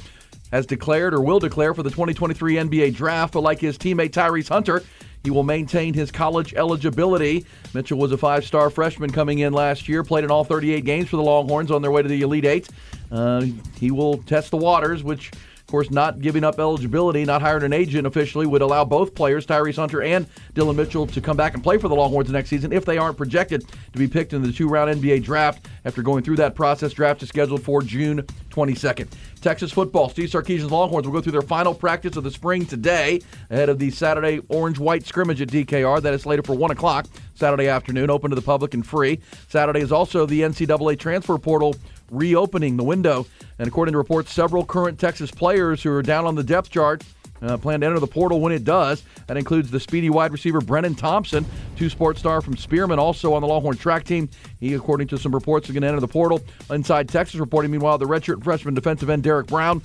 has 0.51 0.65
declared 0.65 1.13
or 1.13 1.21
will 1.21 1.39
declare 1.39 1.73
for 1.73 1.83
the 1.83 1.89
2023 1.89 2.55
NBA 2.55 2.93
draft, 2.93 3.33
but 3.33 3.41
like 3.41 3.59
his 3.59 3.77
teammate 3.77 4.11
Tyrese 4.11 4.49
Hunter, 4.49 4.83
he 5.23 5.31
will 5.31 5.43
maintain 5.43 5.93
his 5.93 6.11
college 6.11 6.53
eligibility. 6.53 7.45
Mitchell 7.73 7.97
was 7.97 8.11
a 8.11 8.17
five 8.17 8.45
star 8.45 8.69
freshman 8.69 9.09
coming 9.09 9.39
in 9.39 9.53
last 9.53 9.87
year, 9.87 10.03
played 10.03 10.25
in 10.25 10.31
all 10.31 10.43
38 10.43 10.83
games 10.83 11.09
for 11.09 11.15
the 11.15 11.23
Longhorns 11.23 11.71
on 11.71 11.81
their 11.81 11.91
way 11.91 12.01
to 12.01 12.09
the 12.09 12.21
Elite 12.21 12.45
Eight. 12.45 12.69
Uh, 13.09 13.45
he 13.79 13.91
will 13.91 14.17
test 14.23 14.51
the 14.51 14.57
waters, 14.57 15.01
which 15.01 15.31
of 15.65 15.71
course, 15.71 15.89
not 15.89 16.21
giving 16.21 16.43
up 16.43 16.59
eligibility, 16.59 17.25
not 17.25 17.41
hiring 17.41 17.63
an 17.63 17.73
agent 17.73 18.05
officially, 18.05 18.45
would 18.45 18.61
allow 18.61 18.85
both 18.85 19.15
players, 19.15 19.47
Tyrese 19.47 19.77
Hunter 19.77 20.03
and 20.03 20.27
Dylan 20.53 20.75
Mitchell, 20.75 21.07
to 21.07 21.19
come 21.19 21.35
back 21.35 21.55
and 21.55 21.63
play 21.63 21.79
for 21.79 21.87
the 21.87 21.95
Longhorns 21.95 22.29
next 22.29 22.49
season 22.49 22.71
if 22.71 22.85
they 22.85 22.99
aren't 22.99 23.17
projected 23.17 23.67
to 23.91 23.97
be 23.97 24.07
picked 24.07 24.33
in 24.33 24.43
the 24.43 24.51
two 24.51 24.67
round 24.67 25.01
NBA 25.01 25.23
draft 25.23 25.67
after 25.83 26.03
going 26.03 26.23
through 26.23 26.35
that 26.35 26.53
process. 26.53 26.93
Draft 26.93 27.23
is 27.23 27.29
scheduled 27.29 27.63
for 27.63 27.81
June 27.81 28.21
22nd. 28.51 29.07
Texas 29.41 29.71
football, 29.71 30.07
Steve 30.07 30.29
Sarkisian's 30.29 30.69
Longhorns 30.69 31.07
will 31.07 31.13
go 31.13 31.21
through 31.21 31.31
their 31.31 31.41
final 31.41 31.73
practice 31.73 32.15
of 32.15 32.23
the 32.23 32.31
spring 32.31 32.67
today 32.67 33.19
ahead 33.49 33.67
of 33.67 33.79
the 33.79 33.89
Saturday 33.89 34.41
orange 34.49 34.77
white 34.77 35.03
scrimmage 35.07 35.41
at 35.41 35.47
DKR. 35.47 35.99
That 35.99 36.13
is 36.13 36.21
slated 36.21 36.45
for 36.45 36.53
1 36.53 36.69
o'clock 36.69 37.07
Saturday 37.33 37.67
afternoon, 37.67 38.11
open 38.11 38.29
to 38.29 38.35
the 38.35 38.41
public 38.43 38.75
and 38.75 38.85
free. 38.85 39.19
Saturday 39.49 39.81
is 39.81 39.91
also 39.91 40.27
the 40.27 40.41
NCAA 40.41 40.99
transfer 40.99 41.39
portal 41.39 41.75
reopening 42.09 42.77
the 42.77 42.83
window. 42.83 43.25
And 43.59 43.67
according 43.67 43.93
to 43.93 43.97
reports, 43.97 44.31
several 44.31 44.65
current 44.65 44.99
Texas 44.99 45.31
players 45.31 45.83
who 45.83 45.91
are 45.91 46.01
down 46.01 46.25
on 46.25 46.35
the 46.35 46.43
depth 46.43 46.69
chart 46.69 47.03
uh, 47.41 47.57
plan 47.57 47.81
to 47.81 47.85
enter 47.85 47.99
the 47.99 48.07
portal 48.07 48.39
when 48.39 48.51
it 48.51 48.63
does. 48.63 49.03
That 49.27 49.37
includes 49.37 49.71
the 49.71 49.79
speedy 49.79 50.09
wide 50.09 50.31
receiver 50.31 50.61
Brennan 50.61 50.95
Thompson, 50.95 51.45
two 51.75 51.89
sports 51.89 52.19
star 52.19 52.41
from 52.41 52.57
Spearman, 52.57 52.99
also 52.99 53.33
on 53.33 53.41
the 53.41 53.47
Longhorn 53.47 53.77
track 53.77 54.03
team. 54.03 54.29
He, 54.59 54.73
according 54.73 55.07
to 55.09 55.17
some 55.17 55.33
reports, 55.33 55.67
is 55.67 55.73
going 55.73 55.81
to 55.81 55.87
enter 55.87 55.99
the 55.99 56.07
portal. 56.07 56.41
Inside 56.69 57.09
Texas 57.09 57.39
reporting, 57.39 57.71
meanwhile, 57.71 57.97
the 57.97 58.05
redshirt 58.05 58.43
freshman 58.43 58.73
defensive 58.73 59.09
end 59.09 59.23
Derek 59.23 59.47
Brown 59.47 59.81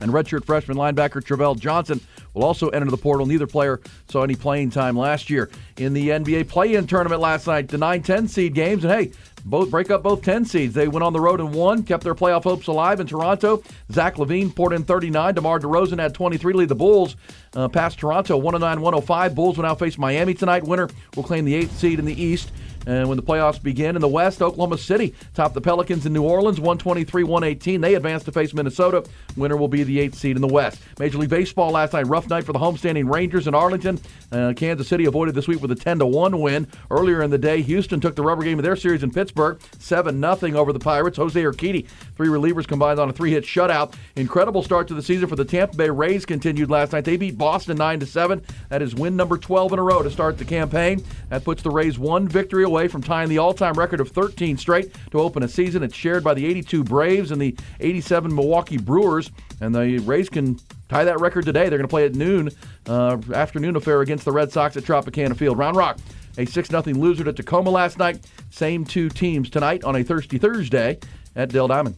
and 0.00 0.12
redshirt 0.12 0.44
freshman 0.44 0.76
linebacker 0.76 1.22
Trevell 1.22 1.58
Johnson 1.58 2.00
will 2.34 2.44
also 2.44 2.68
enter 2.70 2.90
the 2.90 2.96
portal. 2.96 3.24
Neither 3.24 3.46
player 3.46 3.80
saw 4.10 4.22
any 4.22 4.34
playing 4.34 4.70
time 4.70 4.96
last 4.96 5.30
year. 5.30 5.50
In 5.76 5.92
the 5.92 6.08
NBA 6.08 6.48
play-in 6.48 6.86
tournament 6.86 7.20
last 7.20 7.46
night, 7.46 7.68
the 7.68 7.76
9-10 7.76 8.28
seed 8.28 8.54
games, 8.54 8.84
and 8.84 8.92
hey, 8.92 9.12
both 9.44 9.70
break 9.70 9.90
up 9.90 10.02
both 10.02 10.22
10 10.22 10.44
seeds. 10.44 10.74
They 10.74 10.88
went 10.88 11.04
on 11.04 11.12
the 11.12 11.20
road 11.20 11.40
and 11.40 11.54
won, 11.54 11.82
kept 11.82 12.04
their 12.04 12.14
playoff 12.14 12.44
hopes 12.44 12.66
alive 12.66 13.00
in 13.00 13.06
Toronto. 13.06 13.62
Zach 13.90 14.16
LaVine 14.16 14.54
poured 14.54 14.72
in 14.72 14.84
39. 14.84 15.34
DeMar 15.34 15.60
DeRozan 15.60 15.98
had 15.98 16.14
23 16.14 16.52
lead 16.54 16.68
the 16.68 16.74
Bulls 16.74 17.16
uh, 17.54 17.68
past 17.68 17.98
Toronto 17.98 18.36
109 18.36 18.80
105. 18.80 19.34
Bulls 19.34 19.56
will 19.56 19.64
now 19.64 19.74
face 19.74 19.98
Miami 19.98 20.34
tonight. 20.34 20.64
Winner 20.64 20.88
will 21.16 21.24
claim 21.24 21.44
the 21.44 21.54
eighth 21.54 21.76
seed 21.78 21.98
in 21.98 22.04
the 22.04 22.20
East. 22.20 22.52
And 22.86 23.08
when 23.08 23.16
the 23.16 23.22
playoffs 23.22 23.62
begin 23.62 23.94
in 23.96 24.02
the 24.02 24.08
West, 24.08 24.42
Oklahoma 24.42 24.78
City 24.78 25.14
topped 25.34 25.54
the 25.54 25.60
Pelicans 25.60 26.06
in 26.06 26.12
New 26.12 26.22
Orleans 26.22 26.58
123 26.58 27.24
118. 27.24 27.80
They 27.80 27.94
advance 27.94 28.24
to 28.24 28.32
face 28.32 28.52
Minnesota. 28.54 29.04
Winner 29.36 29.56
will 29.56 29.68
be 29.68 29.82
the 29.82 30.00
eighth 30.00 30.16
seed 30.16 30.36
in 30.36 30.42
the 30.42 30.48
West. 30.48 30.80
Major 30.98 31.18
League 31.18 31.30
Baseball 31.30 31.70
last 31.70 31.92
night, 31.92 32.06
rough 32.06 32.28
night 32.28 32.44
for 32.44 32.52
the 32.52 32.58
homestanding 32.58 33.12
Rangers 33.12 33.46
in 33.46 33.54
Arlington. 33.54 34.00
Uh, 34.30 34.52
Kansas 34.56 34.88
City 34.88 35.04
avoided 35.04 35.34
the 35.34 35.42
sweep 35.42 35.60
with 35.60 35.70
a 35.70 35.76
10 35.76 35.98
1 35.98 36.40
win. 36.40 36.66
Earlier 36.90 37.22
in 37.22 37.30
the 37.30 37.38
day, 37.38 37.62
Houston 37.62 38.00
took 38.00 38.16
the 38.16 38.22
rubber 38.22 38.42
game 38.42 38.58
of 38.58 38.64
their 38.64 38.76
series 38.76 39.02
in 39.02 39.10
Pittsburgh 39.10 39.60
7 39.78 40.20
0 40.20 40.58
over 40.58 40.72
the 40.72 40.78
Pirates. 40.78 41.16
Jose 41.16 41.40
Urquidy, 41.40 41.86
three 42.16 42.28
relievers 42.28 42.66
combined 42.66 42.98
on 42.98 43.08
a 43.08 43.12
three 43.12 43.30
hit 43.30 43.44
shutout. 43.44 43.94
Incredible 44.16 44.62
start 44.62 44.88
to 44.88 44.94
the 44.94 45.02
season 45.02 45.28
for 45.28 45.36
the 45.36 45.44
Tampa 45.44 45.76
Bay 45.76 45.90
Rays 45.90 46.26
continued 46.26 46.70
last 46.70 46.92
night. 46.92 47.04
They 47.04 47.16
beat 47.16 47.38
Boston 47.38 47.76
9 47.76 48.04
7. 48.04 48.42
That 48.68 48.82
is 48.82 48.94
win 48.94 49.16
number 49.16 49.38
12 49.38 49.74
in 49.74 49.78
a 49.78 49.82
row 49.82 50.02
to 50.02 50.10
start 50.10 50.38
the 50.38 50.44
campaign. 50.44 51.04
That 51.28 51.44
puts 51.44 51.62
the 51.62 51.70
Rays 51.70 51.98
one 51.98 52.26
victory 52.28 52.64
away 52.64 52.71
from 52.88 53.02
tying 53.02 53.28
the 53.28 53.38
all 53.38 53.54
time 53.54 53.74
record 53.74 54.00
of 54.00 54.08
13 54.10 54.56
straight 54.56 54.92
to 55.10 55.20
open 55.20 55.42
a 55.42 55.48
season. 55.48 55.82
It's 55.82 55.94
shared 55.94 56.24
by 56.24 56.34
the 56.34 56.46
82 56.46 56.84
Braves 56.84 57.30
and 57.30 57.40
the 57.40 57.56
87 57.80 58.34
Milwaukee 58.34 58.78
Brewers. 58.78 59.30
And 59.60 59.74
the 59.74 59.98
Rays 59.98 60.28
can 60.28 60.58
tie 60.88 61.04
that 61.04 61.20
record 61.20 61.44
today. 61.44 61.68
They're 61.68 61.78
going 61.78 61.82
to 61.82 61.88
play 61.88 62.06
at 62.06 62.14
noon, 62.14 62.50
uh, 62.86 63.18
afternoon 63.34 63.76
affair 63.76 64.00
against 64.00 64.24
the 64.24 64.32
Red 64.32 64.50
Sox 64.52 64.76
at 64.76 64.84
Tropicana 64.84 65.36
Field. 65.36 65.58
Round 65.58 65.76
Rock, 65.76 65.98
a 66.38 66.44
6 66.44 66.68
0 66.68 66.82
loser 66.82 67.24
to 67.24 67.32
Tacoma 67.32 67.70
last 67.70 67.98
night. 67.98 68.26
Same 68.50 68.84
two 68.84 69.08
teams 69.08 69.50
tonight 69.50 69.84
on 69.84 69.96
a 69.96 70.02
Thirsty 70.02 70.38
Thursday 70.38 70.98
at 71.36 71.50
Dell 71.50 71.68
Diamond. 71.68 71.96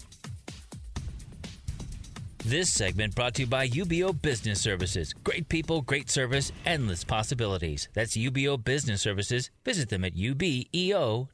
This 2.46 2.70
segment 2.70 3.14
brought 3.14 3.32
to 3.36 3.42
you 3.42 3.46
by 3.46 3.66
UBEO 3.66 4.20
Business 4.20 4.60
Services. 4.60 5.14
Great 5.24 5.48
people, 5.48 5.80
great 5.80 6.10
service, 6.10 6.52
endless 6.66 7.02
possibilities. 7.02 7.88
That's 7.94 8.18
UBEO 8.18 8.62
Business 8.62 9.00
Services. 9.00 9.48
Visit 9.64 9.88
them 9.88 10.04
at 10.04 10.14
ubeo.com. 10.14 11.28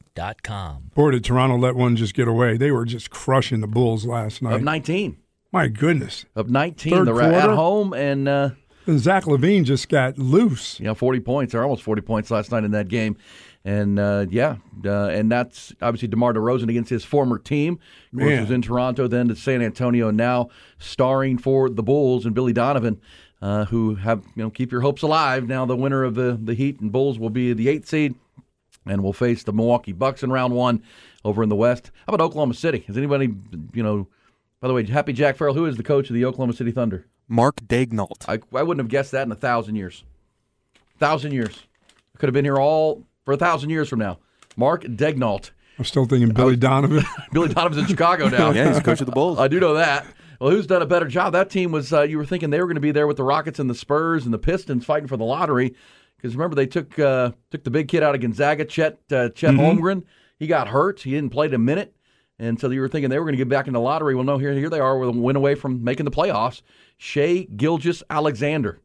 Boy, 0.95 1.11
did 1.11 1.25
Toronto 1.25 1.57
let 1.57 1.75
one 1.75 1.97
just 1.97 2.13
get 2.13 2.29
away. 2.29 2.55
They 2.55 2.71
were 2.71 2.85
just 2.85 3.09
crushing 3.09 3.59
the 3.59 3.67
Bulls 3.67 4.05
last 4.05 4.41
night. 4.41 4.53
Of 4.53 4.63
19. 4.63 5.17
My 5.51 5.67
goodness. 5.67 6.23
Of 6.33 6.49
19. 6.49 6.93
Third 6.93 7.07
They're 7.07 7.13
quarter. 7.13 7.33
at 7.35 7.49
home 7.49 7.93
and. 7.93 8.29
Uh, 8.29 8.49
and 8.87 8.97
Zach 8.99 9.25
LaVine 9.25 9.65
just 9.65 9.89
got 9.89 10.17
loose. 10.17 10.79
Yeah, 10.79 10.93
40 10.93 11.19
points, 11.19 11.53
or 11.53 11.61
almost 11.61 11.83
40 11.83 12.01
points 12.03 12.31
last 12.31 12.51
night 12.51 12.63
in 12.63 12.71
that 12.71 12.87
game. 12.87 13.17
And 13.63 13.99
uh, 13.99 14.25
yeah, 14.29 14.55
uh, 14.83 15.07
and 15.07 15.31
that's 15.31 15.71
obviously 15.81 16.07
DeMar 16.07 16.33
DeRozan 16.33 16.69
against 16.69 16.89
his 16.89 17.05
former 17.05 17.37
team. 17.37 17.79
Of 18.11 18.19
course, 18.19 18.39
was 18.39 18.51
in 18.51 18.63
Toronto, 18.63 19.07
then 19.07 19.27
to 19.27 19.35
San 19.35 19.61
Antonio, 19.61 20.09
now 20.09 20.49
starring 20.79 21.37
for 21.37 21.69
the 21.69 21.83
Bulls 21.83 22.25
and 22.25 22.33
Billy 22.33 22.53
Donovan, 22.53 22.99
uh, 23.39 23.65
who 23.65 23.95
have 23.95 24.23
you 24.35 24.43
know 24.43 24.49
keep 24.49 24.71
your 24.71 24.81
hopes 24.81 25.03
alive. 25.03 25.47
Now 25.47 25.65
the 25.67 25.75
winner 25.75 26.03
of 26.03 26.15
the 26.15 26.39
the 26.41 26.55
Heat 26.55 26.79
and 26.79 26.91
Bulls 26.91 27.19
will 27.19 27.29
be 27.29 27.53
the 27.53 27.69
eighth 27.69 27.87
seed, 27.87 28.15
and 28.87 29.03
will 29.03 29.13
face 29.13 29.43
the 29.43 29.53
Milwaukee 29.53 29.93
Bucks 29.93 30.23
in 30.23 30.31
round 30.31 30.55
one 30.55 30.81
over 31.23 31.43
in 31.43 31.49
the 31.49 31.55
West. 31.55 31.91
How 32.07 32.15
about 32.15 32.25
Oklahoma 32.25 32.55
City? 32.55 32.83
Has 32.87 32.97
anybody 32.97 33.31
you 33.73 33.83
know? 33.83 34.07
By 34.59 34.69
the 34.69 34.73
way, 34.73 34.85
Happy 34.87 35.13
Jack 35.13 35.37
Farrell, 35.37 35.53
who 35.53 35.65
is 35.65 35.77
the 35.77 35.83
coach 35.83 36.09
of 36.09 36.15
the 36.15 36.25
Oklahoma 36.25 36.53
City 36.53 36.71
Thunder? 36.71 37.05
Mark 37.27 37.61
Daigneault. 37.61 38.27
I, 38.27 38.39
I 38.57 38.63
wouldn't 38.63 38.83
have 38.83 38.89
guessed 38.89 39.11
that 39.11 39.27
in 39.27 39.31
a 39.31 39.35
thousand 39.35 39.75
years. 39.75 40.03
thousand 40.97 41.31
years. 41.31 41.67
Could 42.17 42.27
have 42.27 42.33
been 42.33 42.45
here 42.45 42.59
all 42.59 43.03
for 43.25 43.33
a 43.33 43.37
thousand 43.37 43.69
years 43.69 43.89
from 43.89 43.99
now. 43.99 44.19
Mark 44.55 44.83
Daigneault. 44.83 45.51
I'm 45.77 45.85
still 45.85 46.05
thinking 46.05 46.29
Billy 46.29 46.55
Donovan. 46.55 47.03
Billy 47.31 47.53
Donovan's 47.53 47.81
in 47.81 47.87
Chicago 47.87 48.27
now. 48.27 48.51
Yeah, 48.51 48.67
he's 48.67 48.79
coach 48.81 48.99
of 48.99 49.05
the 49.05 49.11
Bulls. 49.11 49.39
I 49.39 49.47
do 49.47 49.59
know 49.59 49.75
that. 49.75 50.05
Well, 50.39 50.51
who's 50.51 50.67
done 50.67 50.81
a 50.81 50.85
better 50.85 51.07
job? 51.07 51.33
That 51.33 51.49
team 51.49 51.71
was. 51.71 51.93
Uh, 51.93 52.01
you 52.01 52.17
were 52.17 52.25
thinking 52.25 52.49
they 52.49 52.59
were 52.59 52.65
going 52.65 52.75
to 52.75 52.81
be 52.81 52.91
there 52.91 53.07
with 53.07 53.17
the 53.17 53.23
Rockets 53.23 53.59
and 53.59 53.69
the 53.69 53.75
Spurs 53.75 54.25
and 54.25 54.33
the 54.33 54.39
Pistons 54.39 54.85
fighting 54.85 55.07
for 55.07 55.17
the 55.17 55.23
lottery. 55.23 55.75
Because 56.17 56.35
remember 56.35 56.55
they 56.55 56.67
took 56.67 56.99
uh, 56.99 57.31
took 57.49 57.63
the 57.63 57.71
big 57.71 57.87
kid 57.87 58.03
out 58.03 58.13
of 58.13 58.21
Gonzaga, 58.21 58.65
Chet 58.65 58.99
uh, 59.11 59.29
Chet 59.29 59.55
Holmgren. 59.55 60.03
He 60.37 60.47
got 60.47 60.67
hurt. 60.67 61.01
He 61.01 61.11
didn't 61.11 61.31
play 61.31 61.47
a 61.47 61.57
minute, 61.57 61.95
and 62.37 62.59
so 62.59 62.69
you 62.69 62.81
were 62.81 62.87
thinking 62.87 63.09
they 63.09 63.17
were 63.17 63.25
going 63.25 63.33
to 63.33 63.37
get 63.37 63.49
back 63.49 63.67
in 63.67 63.73
the 63.73 63.79
lottery. 63.79 64.13
Well, 64.13 64.23
no, 64.23 64.37
here 64.37 64.53
here 64.53 64.69
they 64.69 64.79
are 64.79 64.97
with 64.97 65.09
a 65.09 65.11
win 65.13 65.35
away 65.35 65.55
from 65.55 65.83
making 65.83 66.05
the 66.05 66.11
playoffs. 66.11 66.61
Shai 66.97 67.47
Gilgeous-Alexander, 67.55 68.79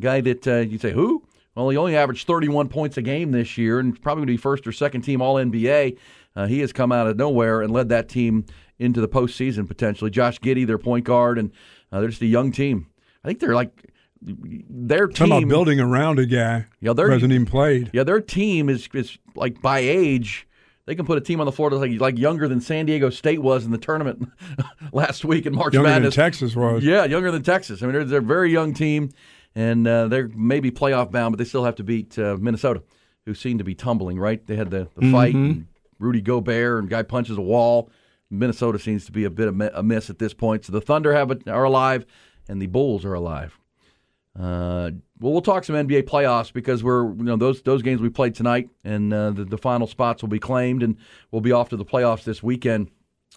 guy 0.00 0.22
that 0.22 0.46
uh, 0.46 0.56
you 0.60 0.78
say 0.78 0.92
who? 0.92 1.27
Well, 1.58 1.70
he 1.70 1.76
only 1.76 1.96
averaged 1.96 2.26
31 2.26 2.68
points 2.68 2.96
a 2.98 3.02
game 3.02 3.32
this 3.32 3.58
year, 3.58 3.80
and 3.80 4.00
probably 4.00 4.20
going 4.20 4.28
to 4.28 4.32
be 4.34 4.36
first 4.36 4.64
or 4.66 4.70
second 4.72 5.02
team 5.02 5.20
All 5.20 5.34
NBA. 5.34 5.98
Uh, 6.36 6.46
he 6.46 6.60
has 6.60 6.72
come 6.72 6.92
out 6.92 7.08
of 7.08 7.16
nowhere 7.16 7.62
and 7.62 7.72
led 7.72 7.88
that 7.88 8.08
team 8.08 8.44
into 8.78 9.00
the 9.00 9.08
postseason 9.08 9.66
potentially. 9.66 10.08
Josh 10.10 10.38
Giddey, 10.38 10.64
their 10.66 10.78
point 10.78 11.04
guard, 11.04 11.36
and 11.36 11.50
uh, 11.90 11.98
they're 11.98 12.10
just 12.10 12.22
a 12.22 12.26
young 12.26 12.52
team. 12.52 12.86
I 13.24 13.28
think 13.28 13.40
they're 13.40 13.54
like 13.56 13.72
their 14.22 15.06
team. 15.08 15.28
Talking 15.28 15.42
about 15.44 15.48
building 15.48 15.80
around 15.80 16.18
a 16.20 16.26
guy 16.26 16.66
Yeah, 16.80 16.92
they're- 16.92 17.10
hasn't 17.10 17.32
even 17.32 17.46
played. 17.46 17.90
Yeah, 17.92 18.04
their 18.04 18.20
team 18.20 18.68
is 18.68 18.88
is 18.94 19.18
like 19.34 19.60
by 19.60 19.80
age. 19.80 20.46
They 20.86 20.94
can 20.94 21.04
put 21.06 21.18
a 21.18 21.20
team 21.20 21.38
on 21.40 21.46
the 21.46 21.52
floor 21.52 21.70
that's 21.70 21.80
like 21.80 22.00
like 22.00 22.18
younger 22.18 22.46
than 22.48 22.60
San 22.60 22.86
Diego 22.86 23.10
State 23.10 23.42
was 23.42 23.64
in 23.64 23.72
the 23.72 23.78
tournament 23.78 24.28
last 24.92 25.24
week 25.24 25.44
in 25.44 25.54
March 25.54 25.74
Younger 25.74 25.88
Madness. 25.88 26.14
than 26.14 26.24
Texas 26.24 26.54
was. 26.56 26.82
Yeah, 26.84 27.04
younger 27.04 27.30
than 27.32 27.42
Texas. 27.42 27.82
I 27.82 27.86
mean, 27.86 27.94
they're, 27.94 28.04
they're 28.04 28.18
a 28.20 28.22
very 28.22 28.50
young 28.50 28.72
team, 28.72 29.10
and 29.58 29.88
uh, 29.88 30.06
they're 30.06 30.30
maybe 30.36 30.70
playoff 30.70 31.10
bound, 31.10 31.32
but 31.32 31.38
they 31.38 31.44
still 31.44 31.64
have 31.64 31.74
to 31.74 31.82
beat 31.82 32.16
uh, 32.16 32.36
Minnesota, 32.38 32.80
who 33.26 33.34
seem 33.34 33.58
to 33.58 33.64
be 33.64 33.74
tumbling. 33.74 34.16
Right? 34.16 34.46
They 34.46 34.54
had 34.54 34.70
the, 34.70 34.88
the 34.94 35.10
fight, 35.10 35.34
and 35.34 35.66
Rudy 35.98 36.20
Gobert, 36.20 36.78
and 36.78 36.88
guy 36.88 37.02
punches 37.02 37.36
a 37.36 37.42
wall. 37.42 37.90
Minnesota 38.30 38.78
seems 38.78 39.04
to 39.06 39.12
be 39.12 39.24
a 39.24 39.30
bit 39.30 39.48
of 39.48 39.60
a 39.60 39.82
miss 39.82 40.10
at 40.10 40.20
this 40.20 40.32
point. 40.32 40.64
So 40.64 40.72
the 40.72 40.80
Thunder 40.80 41.12
have 41.12 41.32
a, 41.32 41.38
are 41.50 41.64
alive, 41.64 42.06
and 42.48 42.62
the 42.62 42.68
Bulls 42.68 43.04
are 43.04 43.14
alive. 43.14 43.58
Uh, 44.38 44.92
well, 45.18 45.32
we'll 45.32 45.42
talk 45.42 45.64
some 45.64 45.74
NBA 45.74 46.04
playoffs 46.04 46.52
because 46.52 46.84
we're 46.84 47.08
you 47.08 47.24
know 47.24 47.36
those 47.36 47.60
those 47.62 47.82
games 47.82 48.00
we 48.00 48.10
played 48.10 48.36
tonight, 48.36 48.70
and 48.84 49.12
uh, 49.12 49.32
the, 49.32 49.44
the 49.44 49.58
final 49.58 49.88
spots 49.88 50.22
will 50.22 50.28
be 50.28 50.38
claimed, 50.38 50.84
and 50.84 50.96
we'll 51.32 51.42
be 51.42 51.50
off 51.50 51.70
to 51.70 51.76
the 51.76 51.84
playoffs 51.84 52.22
this 52.22 52.44
weekend 52.44 52.92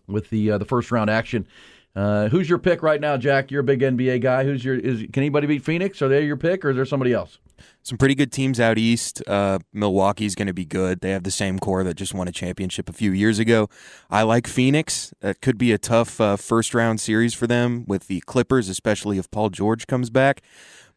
with 0.06 0.30
the 0.30 0.52
uh, 0.52 0.58
the 0.60 0.66
first 0.66 0.92
round 0.92 1.10
action. 1.10 1.48
Uh, 1.96 2.30
who's 2.30 2.50
your 2.50 2.58
pick 2.58 2.84
right 2.84 3.02
now, 3.02 3.18
Jack? 3.18 3.52
You're 3.52 3.62
a 3.62 3.66
big 3.66 3.82
NBA 3.82 4.22
guy. 4.22 4.44
Who's 4.46 4.64
your 4.64 4.76
is 4.76 5.00
can 5.12 5.24
anybody 5.24 5.48
beat 5.48 5.64
Phoenix? 5.64 6.02
Are 6.02 6.08
they 6.08 6.26
your 6.26 6.38
pick, 6.38 6.64
or 6.64 6.70
is 6.70 6.76
there 6.76 6.86
somebody 6.86 7.14
else? 7.14 7.40
Some 7.84 7.98
pretty 7.98 8.16
good 8.16 8.32
teams 8.32 8.60
out 8.60 8.78
east. 8.78 9.22
Uh, 9.28 9.60
Milwaukee's 9.74 10.36
going 10.36 10.48
to 10.48 10.54
be 10.54 10.66
good. 10.66 11.02
They 11.02 11.12
have 11.12 11.24
the 11.24 11.32
same 11.32 11.60
core 11.60 11.84
that 11.84 11.96
just 11.96 12.14
won 12.14 12.28
a 12.28 12.32
championship 12.32 12.90
a 12.90 12.94
few 12.94 13.12
years 13.12 13.40
ago. 13.40 13.70
I 14.10 14.24
like 14.24 14.48
Phoenix. 14.48 15.14
That 15.22 15.42
could 15.42 15.58
be 15.58 15.72
a 15.72 15.78
tough 15.78 16.22
uh, 16.22 16.38
first 16.38 16.74
round 16.74 17.00
series 17.02 17.34
for 17.34 17.48
them 17.48 17.86
with 17.88 18.08
the 18.08 18.22
Clippers, 18.22 18.70
especially 18.70 19.18
if 19.18 19.30
Paul 19.30 19.50
George 19.50 19.88
comes 19.88 20.10
back. 20.10 20.42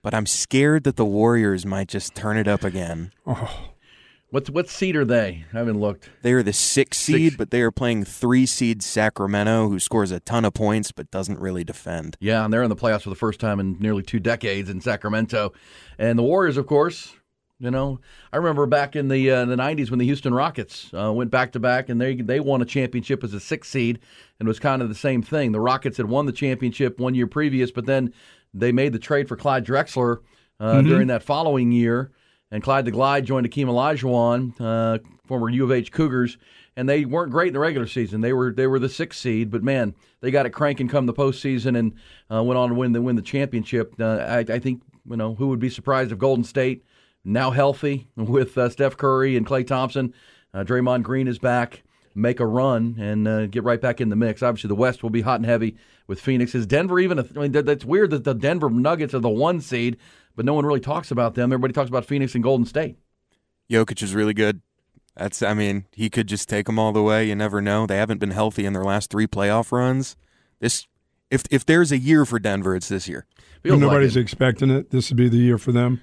But 0.02 0.14
I'm 0.14 0.26
scared 0.26 0.84
that 0.84 0.96
the 0.96 1.04
Warriors 1.04 1.64
might 1.64 1.88
just 1.88 2.14
turn 2.14 2.36
it 2.36 2.46
up 2.46 2.62
again. 2.62 3.12
What's 4.34 4.50
what 4.50 4.68
seed 4.68 4.96
are 4.96 5.04
they? 5.04 5.44
I 5.52 5.58
haven't 5.58 5.78
looked. 5.78 6.10
They 6.22 6.32
are 6.32 6.42
the 6.42 6.52
sixth 6.52 7.00
seed, 7.00 7.30
Six. 7.30 7.36
but 7.36 7.52
they 7.52 7.60
are 7.60 7.70
playing 7.70 8.04
three 8.04 8.46
seed 8.46 8.82
Sacramento, 8.82 9.68
who 9.68 9.78
scores 9.78 10.10
a 10.10 10.18
ton 10.18 10.44
of 10.44 10.54
points 10.54 10.90
but 10.90 11.08
doesn't 11.12 11.38
really 11.38 11.62
defend. 11.62 12.16
Yeah, 12.18 12.44
and 12.44 12.52
they're 12.52 12.64
in 12.64 12.68
the 12.68 12.74
playoffs 12.74 13.02
for 13.02 13.10
the 13.10 13.14
first 13.14 13.38
time 13.38 13.60
in 13.60 13.78
nearly 13.78 14.02
two 14.02 14.18
decades 14.18 14.68
in 14.68 14.80
Sacramento, 14.80 15.52
and 16.00 16.18
the 16.18 16.24
Warriors, 16.24 16.56
of 16.56 16.66
course. 16.66 17.14
You 17.60 17.70
know, 17.70 18.00
I 18.32 18.38
remember 18.38 18.66
back 18.66 18.96
in 18.96 19.06
the 19.06 19.30
uh, 19.30 19.44
the 19.44 19.54
'90s 19.54 19.90
when 19.90 20.00
the 20.00 20.04
Houston 20.06 20.34
Rockets 20.34 20.90
uh, 20.92 21.12
went 21.12 21.30
back 21.30 21.52
to 21.52 21.60
back, 21.60 21.88
and 21.88 22.00
they 22.00 22.16
they 22.16 22.40
won 22.40 22.60
a 22.60 22.64
championship 22.64 23.22
as 23.22 23.34
a 23.34 23.40
six 23.40 23.68
seed, 23.68 24.00
and 24.40 24.48
it 24.48 24.50
was 24.50 24.58
kind 24.58 24.82
of 24.82 24.88
the 24.88 24.96
same 24.96 25.22
thing. 25.22 25.52
The 25.52 25.60
Rockets 25.60 25.96
had 25.96 26.06
won 26.06 26.26
the 26.26 26.32
championship 26.32 26.98
one 26.98 27.14
year 27.14 27.28
previous, 27.28 27.70
but 27.70 27.86
then 27.86 28.12
they 28.52 28.72
made 28.72 28.94
the 28.94 28.98
trade 28.98 29.28
for 29.28 29.36
Clyde 29.36 29.64
Drexler 29.64 30.22
uh, 30.58 30.82
during 30.82 31.06
that 31.06 31.22
following 31.22 31.70
year, 31.70 32.10
and 32.54 32.62
Clyde 32.62 32.84
the 32.84 32.92
Glide 32.92 33.26
joined 33.26 33.50
Akeem 33.50 33.66
Olajuwon, 33.66 34.54
uh, 34.60 35.00
former 35.26 35.50
U 35.50 35.64
of 35.64 35.72
H 35.72 35.90
Cougars, 35.90 36.38
and 36.76 36.88
they 36.88 37.04
weren't 37.04 37.32
great 37.32 37.48
in 37.48 37.52
the 37.52 37.58
regular 37.58 37.88
season. 37.88 38.20
They 38.20 38.32
were 38.32 38.52
they 38.52 38.68
were 38.68 38.78
the 38.78 38.88
sixth 38.88 39.18
seed, 39.18 39.50
but 39.50 39.64
man, 39.64 39.92
they 40.20 40.30
got 40.30 40.46
it 40.46 40.50
cranking 40.50 40.86
come 40.86 41.06
the 41.06 41.12
postseason 41.12 41.76
and 41.76 41.94
uh, 42.30 42.44
went 42.44 42.56
on 42.56 42.68
to 42.68 42.74
win 42.76 42.92
the 42.92 43.02
win 43.02 43.16
the 43.16 43.22
championship. 43.22 43.94
Uh, 43.98 44.18
I, 44.18 44.38
I 44.38 44.58
think 44.60 44.82
you 45.10 45.16
know 45.16 45.34
who 45.34 45.48
would 45.48 45.58
be 45.58 45.68
surprised 45.68 46.12
if 46.12 46.18
Golden 46.18 46.44
State 46.44 46.84
now 47.24 47.50
healthy 47.50 48.06
with 48.16 48.56
uh, 48.56 48.68
Steph 48.68 48.96
Curry 48.96 49.36
and 49.36 49.44
Klay 49.44 49.66
Thompson, 49.66 50.14
uh, 50.54 50.62
Draymond 50.62 51.02
Green 51.02 51.26
is 51.26 51.40
back. 51.40 51.82
Make 52.14 52.38
a 52.38 52.46
run 52.46 52.94
and 53.00 53.26
uh, 53.26 53.46
get 53.46 53.64
right 53.64 53.80
back 53.80 54.00
in 54.00 54.10
the 54.10 54.14
mix. 54.14 54.44
Obviously, 54.44 54.68
the 54.68 54.76
West 54.76 55.02
will 55.02 55.10
be 55.10 55.22
hot 55.22 55.40
and 55.40 55.46
heavy 55.46 55.76
with 56.06 56.20
Phoenix. 56.20 56.54
Is 56.54 56.64
Denver 56.64 57.00
even? 57.00 57.18
A, 57.18 57.26
I 57.34 57.38
mean, 57.40 57.50
that, 57.50 57.66
that's 57.66 57.84
weird 57.84 58.10
that 58.10 58.22
the 58.22 58.34
Denver 58.34 58.70
Nuggets 58.70 59.14
are 59.14 59.18
the 59.18 59.28
one 59.28 59.60
seed, 59.60 59.96
but 60.36 60.44
no 60.44 60.54
one 60.54 60.64
really 60.66 60.80
talks 60.80 61.10
about 61.10 61.34
them. 61.34 61.52
Everybody 61.52 61.72
talks 61.72 61.88
about 61.88 62.04
Phoenix 62.04 62.34
and 62.34 62.42
Golden 62.42 62.66
State. 62.66 62.96
Jokic 63.70 64.02
is 64.02 64.14
really 64.14 64.34
good. 64.34 64.60
That's, 65.16 65.42
I 65.42 65.54
mean, 65.54 65.86
he 65.92 66.10
could 66.10 66.26
just 66.26 66.48
take 66.48 66.66
them 66.66 66.78
all 66.78 66.92
the 66.92 67.02
way. 67.02 67.28
You 67.28 67.34
never 67.36 67.60
know. 67.60 67.86
They 67.86 67.96
haven't 67.96 68.18
been 68.18 68.32
healthy 68.32 68.66
in 68.66 68.72
their 68.72 68.84
last 68.84 69.10
three 69.10 69.26
playoff 69.26 69.70
runs. 69.72 70.16
This, 70.60 70.86
if 71.30 71.44
if 71.50 71.64
there's 71.64 71.92
a 71.92 71.98
year 71.98 72.24
for 72.24 72.38
Denver, 72.38 72.74
it's 72.74 72.88
this 72.88 73.08
year. 73.08 73.26
Feels 73.62 73.72
When 73.74 73.80
like 73.82 73.90
nobody's 73.92 74.16
it. 74.16 74.20
expecting 74.20 74.70
it, 74.70 74.90
this 74.90 75.10
would 75.10 75.16
be 75.16 75.28
the 75.28 75.36
year 75.38 75.56
for 75.56 75.72
them. 75.72 76.00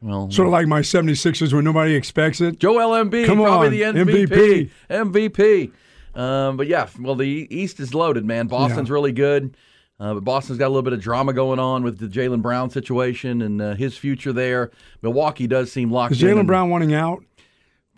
well, 0.00 0.30
Sort 0.30 0.48
of 0.48 0.52
like 0.52 0.66
my 0.66 0.80
76ers 0.80 1.52
when 1.52 1.64
nobody 1.64 1.94
expects 1.94 2.40
it. 2.40 2.58
Joel 2.58 2.90
Embiid, 3.04 3.26
Come 3.26 3.38
probably 3.38 3.84
on, 3.84 3.94
the 3.94 4.02
MVP. 4.04 4.70
MVP. 4.90 5.70
MVP. 6.14 6.18
Um, 6.18 6.56
but 6.56 6.66
yeah, 6.66 6.88
well, 6.98 7.14
the 7.14 7.46
East 7.50 7.78
is 7.78 7.92
loaded, 7.94 8.24
man. 8.24 8.46
Boston's 8.46 8.88
Yeah. 8.88 8.94
really 8.94 9.12
good. 9.12 9.56
Uh, 9.98 10.14
but 10.14 10.24
Boston's 10.24 10.58
got 10.58 10.66
a 10.66 10.68
little 10.68 10.82
bit 10.82 10.92
of 10.92 11.00
drama 11.00 11.32
going 11.32 11.58
on 11.58 11.82
with 11.82 11.98
the 11.98 12.06
Jaylen 12.06 12.42
Brown 12.42 12.68
situation 12.70 13.40
and 13.40 13.62
uh, 13.62 13.74
his 13.74 13.96
future 13.96 14.32
there. 14.32 14.70
Milwaukee 15.02 15.46
does 15.46 15.72
seem 15.72 15.90
locked 15.90 16.12
in. 16.12 16.18
Is. 16.18 16.22
Jaylen 16.36 16.46
Brown 16.46 16.68
wanting 16.68 16.92
out? 16.92 17.24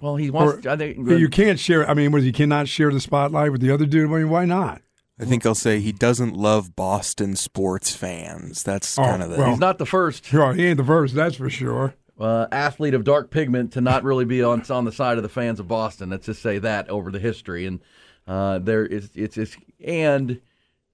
Well, 0.01 0.15
he 0.17 0.31
wants. 0.31 0.65
Or- 0.65 0.71
I 0.71 0.77
think 0.77 0.99
you 1.09 1.29
can't 1.29 1.59
share. 1.59 1.89
I 1.91 1.95
mean, 1.95 2.13
was 2.13 2.23
he 2.23 2.31
cannot 2.31 2.69
share 2.69 2.93
the 2.93 3.01
spotlight 3.01 3.51
with 3.51 3.61
the 3.61 3.73
other 3.73 3.85
dude? 3.85 4.09
I 4.09 4.13
mean, 4.19 4.31
why 4.31 4.45
not? 4.45 4.81
I 5.21 5.25
think 5.25 5.45
I'll 5.45 5.57
say 5.57 5.81
he 5.81 5.91
doesn't 5.91 6.35
love 6.37 6.77
Boston 6.77 7.35
sports 7.35 7.97
fans. 7.97 8.63
That's 8.63 8.97
Oh, 8.97 9.03
kind 9.03 9.21
of 9.21 9.31
the. 9.31 9.39
well. 9.39 9.51
he's 9.51 9.59
not 9.59 9.79
the 9.79 9.87
first 9.87 10.25
Sure, 10.25 10.53
he 10.55 10.67
ain't 10.67 10.77
the 10.77 10.85
first. 10.85 11.17
That's 11.17 11.35
for 11.35 11.51
sure. 11.51 11.95
uh, 12.21 12.47
athlete 12.53 12.95
of 12.95 13.03
dark 13.03 13.33
pigment 13.33 13.73
to 13.73 13.81
not 13.81 14.05
really 14.05 14.25
be 14.25 14.41
on 14.45 14.63
on 14.71 14.85
the 14.85 14.93
side 14.93 15.17
of 15.17 15.25
the 15.25 15.29
fans 15.29 15.59
of 15.59 15.67
Boston. 15.67 16.11
Let's 16.11 16.27
just 16.27 16.41
say 16.41 16.61
that 16.61 16.89
over 16.89 17.11
the 17.11 17.19
history, 17.19 17.67
and 17.67 17.81
uh, 18.29 18.61
there 18.61 18.87
is 18.87 19.11
it's, 19.17 19.37
it's 19.37 19.57
and 19.85 20.41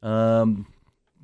um, 0.03 0.67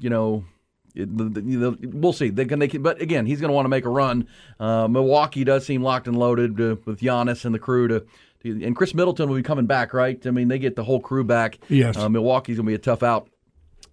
you 0.00 0.10
know. 0.10 0.44
It, 0.92 1.16
the, 1.16 1.24
the, 1.24 1.40
the, 1.40 1.88
we'll 1.92 2.12
see. 2.12 2.30
They 2.30 2.44
can, 2.46 2.58
they 2.58 2.66
can, 2.66 2.82
but 2.82 3.00
again, 3.00 3.24
he's 3.24 3.40
going 3.40 3.50
to 3.50 3.54
want 3.54 3.64
to 3.64 3.68
make 3.68 3.84
a 3.84 3.88
run. 3.88 4.26
Uh, 4.58 4.88
Milwaukee 4.88 5.44
does 5.44 5.64
seem 5.64 5.84
locked 5.84 6.08
and 6.08 6.18
loaded 6.18 6.60
uh, 6.60 6.74
with 6.84 6.98
Giannis 7.00 7.44
and 7.44 7.54
the 7.54 7.60
crew 7.60 7.86
to, 7.86 8.04
to, 8.42 8.64
and 8.64 8.74
Khris 8.74 8.92
Middleton 8.92 9.28
will 9.28 9.36
be 9.36 9.42
coming 9.44 9.66
back, 9.66 9.94
right? 9.94 10.20
I 10.26 10.32
mean, 10.32 10.48
they 10.48 10.58
get 10.58 10.74
the 10.74 10.82
whole 10.82 10.98
crew 10.98 11.22
back. 11.22 11.60
Yes. 11.68 11.96
Uh, 11.96 12.08
Milwaukee's 12.08 12.56
going 12.56 12.66
to 12.66 12.70
be 12.70 12.74
a 12.74 12.78
tough 12.78 13.04
out, 13.04 13.30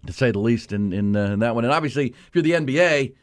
to 0.08 0.12
say 0.12 0.32
the 0.32 0.40
least, 0.40 0.72
in 0.72 0.92
in, 0.92 1.14
uh, 1.14 1.26
in 1.34 1.38
that 1.38 1.54
one. 1.54 1.64
And 1.64 1.72
obviously, 1.72 2.08
if 2.08 2.30
you're 2.34 2.42
the 2.42 2.50
NBA, 2.52 3.14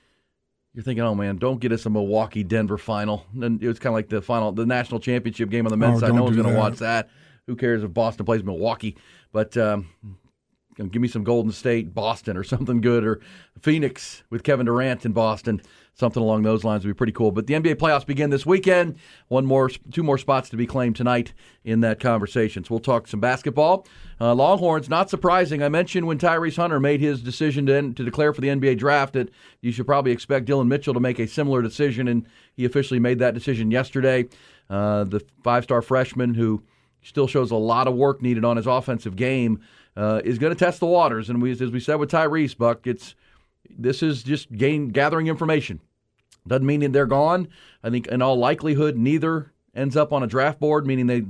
you're 0.73 0.83
thinking, 0.83 1.03
oh 1.03 1.13
man, 1.13 1.35
don't 1.35 1.59
get 1.59 1.73
us 1.73 1.85
a 1.85 1.89
Milwaukee 1.89 2.45
Denver 2.45 2.77
final. 2.77 3.25
And 3.41 3.61
it 3.61 3.67
was 3.67 3.79
kind 3.79 3.91
of 3.91 3.95
like 3.95 4.07
the 4.07 4.21
final, 4.21 4.53
the 4.53 4.65
national 4.65 5.01
championship 5.01 5.49
game 5.49 5.65
on 5.65 5.71
the 5.71 5.77
men's 5.77 5.97
Oh, 5.97 6.07
side. 6.07 6.15
No 6.15 6.23
one's 6.23 6.37
going 6.37 6.47
to 6.47 6.57
watch 6.57 6.77
that. 6.77 7.09
Who 7.47 7.57
cares 7.57 7.83
if 7.83 7.93
Boston 7.93 8.25
plays 8.25 8.41
Milwaukee? 8.41 8.95
But 9.33 9.57
um, 9.57 9.89
you 10.77 10.83
know, 10.83 10.89
give 10.89 11.01
me 11.01 11.07
some 11.07 11.23
Golden 11.23 11.51
State, 11.51 11.93
Boston, 11.93 12.35
or 12.37 12.43
something 12.43 12.81
good, 12.81 13.05
or 13.05 13.21
Phoenix 13.61 14.23
with 14.29 14.43
Kevin 14.43 14.65
Durant 14.65 15.05
in 15.05 15.13
Boston. 15.13 15.61
Something 15.93 16.21
along 16.21 16.43
those 16.43 16.65
lines 16.65 16.83
would 16.83 16.89
be 16.91 16.97
pretty 16.97 17.13
cool. 17.13 17.31
But 17.31 17.47
the 17.47 17.53
NBA 17.53 17.75
playoffs 17.75 18.05
begin 18.05 18.29
this 18.29 18.45
weekend. 18.45 18.97
One 19.29 19.45
more, 19.45 19.69
two 19.69 20.03
more 20.03 20.17
spots 20.17 20.49
to 20.49 20.57
be 20.57 20.67
claimed 20.67 20.97
tonight 20.97 21.33
in 21.63 21.79
that 21.81 22.01
conversation. 22.01 22.65
So 22.65 22.73
we'll 22.73 22.81
talk 22.81 23.07
some 23.07 23.21
basketball. 23.21 23.87
Uh, 24.19 24.35
Longhorns, 24.35 24.89
not 24.89 25.09
surprising. 25.09 25.63
I 25.63 25.69
mentioned 25.69 26.05
when 26.05 26.17
Tyrese 26.17 26.57
Hunter 26.57 26.81
made 26.81 26.99
his 26.99 27.21
decision 27.21 27.65
to, 27.67 27.93
to 27.93 28.03
declare 28.03 28.33
for 28.33 28.41
the 28.41 28.49
NBA 28.49 28.77
draft 28.77 29.13
that 29.13 29.29
you 29.61 29.71
should 29.71 29.85
probably 29.85 30.11
expect 30.11 30.47
Dylan 30.47 30.67
Mitchell 30.67 30.93
to 30.93 30.99
make 30.99 31.19
a 31.19 31.27
similar 31.27 31.61
decision, 31.61 32.09
and 32.09 32.25
he 32.57 32.65
officially 32.65 32.99
made 32.99 33.19
that 33.19 33.33
decision 33.33 33.71
yesterday. 33.71 34.25
Uh, 34.69 35.05
the 35.05 35.23
five-star 35.43 35.81
freshman 35.81 36.33
who 36.33 36.61
still 37.05 37.27
shows 37.27 37.51
a 37.51 37.55
lot 37.55 37.87
of 37.87 37.95
work 37.95 38.21
needed 38.21 38.43
on 38.43 38.57
his 38.57 38.67
offensive 38.67 39.15
game, 39.15 39.61
uh, 39.95 40.21
is 40.25 40.39
going 40.39 40.53
to 40.53 40.59
test 40.59 40.79
the 40.79 40.85
waters. 40.85 41.29
And 41.29 41.41
we, 41.41 41.51
as 41.51 41.61
we 41.61 41.79
said 41.79 41.95
with 41.95 42.11
Tyrese, 42.11 42.57
Buck, 42.57 42.85
it's 42.87 43.15
this 43.69 44.03
is 44.03 44.23
just 44.23 44.51
gain 44.51 44.89
gathering 44.89 45.27
information. 45.27 45.79
Doesn't 46.47 46.65
mean 46.65 46.91
they're 46.91 47.05
gone. 47.05 47.47
I 47.83 47.89
think 47.89 48.07
in 48.07 48.21
all 48.21 48.37
likelihood, 48.37 48.97
neither 48.97 49.51
ends 49.75 49.95
up 49.97 50.13
on 50.13 50.21
a 50.23 50.27
draft 50.27 50.59
board, 50.59 50.85
meaning 50.85 51.07
they. 51.07 51.23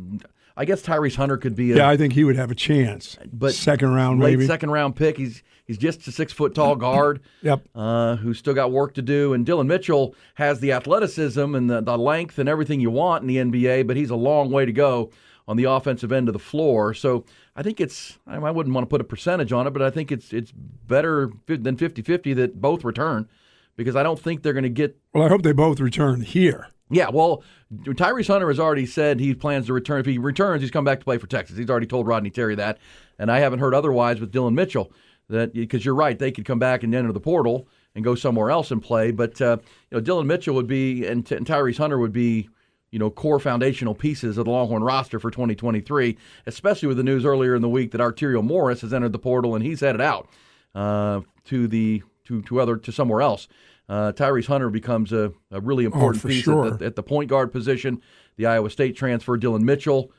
I 0.58 0.64
guess 0.64 0.82
Tyrese 0.82 1.16
Hunter 1.18 1.36
could 1.36 1.54
be 1.56 1.74
a 1.74 1.78
Yeah, 1.78 1.90
I 1.90 1.98
think 1.98 2.14
he 2.14 2.24
would 2.24 2.38
have 2.38 2.50
a 2.50 2.56
chance. 2.56 3.18
but 3.34 3.54
second 3.54 3.94
round, 3.94 4.22
late 4.22 4.38
maybe. 4.38 4.48
second 4.48 4.72
round 4.72 4.96
pick. 4.96 5.18
He's 5.18 5.44
he's 5.66 5.78
just 5.78 6.08
a 6.08 6.12
six 6.14 6.32
foot 6.32 6.56
tall 6.56 6.76
guard. 6.78 7.22
Yep. 7.42 7.68
Uh, 7.76 8.16
who's 8.16 8.40
still 8.40 8.54
got 8.54 8.72
work 8.72 8.94
to 8.96 9.02
do. 9.02 9.34
And 9.34 9.46
Dylan 9.46 9.68
Mitchell 9.68 10.16
has 10.36 10.62
the 10.62 10.72
athleticism 10.72 11.54
and 11.56 11.70
the, 11.70 11.82
the 11.82 11.96
length 11.98 12.40
and 12.40 12.50
everything 12.50 12.80
you 12.80 12.90
want 12.90 13.22
in 13.22 13.28
the 13.28 13.36
NBA, 13.38 13.86
but 13.86 13.96
he's 13.98 14.10
a 14.10 14.16
long 14.16 14.50
way 14.50 14.66
to 14.66 14.72
go 14.72 15.12
on 15.48 15.58
the 15.58 15.66
offensive 15.66 16.12
end 16.12 16.28
of 16.28 16.34
the 16.34 16.40
floor. 16.40 16.94
So 16.94 17.26
I 17.56 17.64
think 17.64 17.80
it's 17.80 18.18
I 18.26 18.38
wouldn't 18.52 18.74
want 18.74 18.86
to 18.86 18.90
put 18.90 19.02
a 19.02 19.06
percentage 19.06 19.52
on 19.52 19.68
it, 19.68 19.72
but 19.72 19.82
I 19.82 19.90
think 19.90 20.12
it's 20.12 20.34
it's 20.34 20.52
better 20.52 21.32
than 21.48 21.78
50-50 21.78 22.36
that 22.36 22.60
both 22.62 22.84
return 22.84 23.28
because 23.76 23.96
I 23.96 24.04
don't 24.04 24.20
think 24.20 24.42
they're 24.42 24.54
going 24.54 24.64
to 24.64 24.70
get 24.70 24.98
Well, 25.14 25.24
I 25.24 25.30
hope 25.30 25.44
they 25.44 25.52
both 25.52 25.80
return 25.80 26.22
here. 26.22 26.68
yeah, 26.90 27.10
well, 27.10 27.44
Tyrese 27.74 28.28
Hunter 28.28 28.48
has 28.48 28.60
already 28.60 28.86
said 28.86 29.20
he 29.20 29.34
plans 29.34 29.66
to 29.68 29.74
return. 29.74 30.00
If 30.00 30.06
he 30.06 30.18
returns, 30.18 30.62
he's 30.62 30.72
come 30.72 30.86
back 30.86 31.00
to 31.00 31.06
play 31.06 31.18
for 31.18 31.28
Texas. 31.28 31.58
He's 31.58 31.70
already 31.70 31.88
told 31.88 32.08
Rodney 32.08 32.30
Terry 32.30 32.56
that, 32.56 32.78
and 33.20 33.32
I 33.32 33.40
haven't 33.40 33.60
heard 33.60 33.74
otherwise 33.74 34.20
with 34.20 34.32
Dylan 34.32 34.54
Mitchell. 34.54 34.92
That 35.28 35.54
because 35.54 35.84
you're 35.84 35.96
right, 35.96 36.18
they 36.20 36.32
could 36.32 36.46
come 36.46 36.60
back 36.60 36.84
and 36.84 36.94
enter 36.94 37.12
the 37.12 37.20
portal 37.20 37.68
and 37.96 38.04
go 38.04 38.14
somewhere 38.14 38.52
else 38.52 38.70
and 38.70 38.80
play. 38.82 39.10
But 39.10 39.42
uh, 39.42 39.58
you 39.90 39.98
know, 39.98 40.04
Dylan 40.04 40.28
Mitchell 40.28 40.54
would 40.54 40.68
be 40.68 41.06
and, 41.08 41.26
T- 41.26 41.36
and 41.36 41.48
Tyrese 41.48 41.80
Hunter 41.80 41.98
would 41.98 42.14
be 42.14 42.48
you 42.92 43.00
know 43.00 43.10
core 43.10 43.40
foundational 43.40 43.94
pieces 43.96 44.38
of 44.38 44.46
the 44.46 44.52
Longhorn 44.52 44.84
roster 44.84 45.20
for 45.20 45.30
2023, 45.32 46.18
especially 46.46 46.88
with 46.88 46.98
the 46.98 47.04
news 47.04 47.26
earlier 47.26 47.56
in 47.56 47.62
the 47.62 47.70
week 47.70 47.92
that 47.92 48.02
Arterio 48.02 48.44
Morris 48.44 48.82
has 48.82 48.94
entered 48.94 49.12
the 49.14 49.20
portal 49.20 49.56
and 49.56 49.64
he's 49.64 49.82
headed 49.82 50.02
out 50.02 50.30
uh, 50.74 51.22
to 51.46 51.68
the 51.68 52.04
to 52.26 52.42
to 52.44 52.60
other 52.62 52.78
to 52.78 52.92
somewhere 52.92 53.22
else. 53.22 53.48
Uh, 53.88 54.12
Tyrese 54.14 54.48
Hunter 54.48 54.70
becomes 54.72 55.14
a, 55.14 55.32
a 55.52 55.62
really 55.62 55.86
important 55.86 56.20
for 56.22 56.28
piece 56.30 56.44
sure. 56.44 56.66
at, 56.74 56.80
the, 56.80 56.86
at 56.86 56.96
the 56.96 57.04
point 57.04 57.30
guard 57.30 57.52
position. 57.52 58.02
The 58.38 58.48
Iowa 58.48 58.70
State 58.72 58.96
transfer, 58.98 59.38
Dylan 59.38 59.62
Mitchell. 59.62 60.12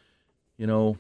You 0.57 0.67
know, 0.69 0.99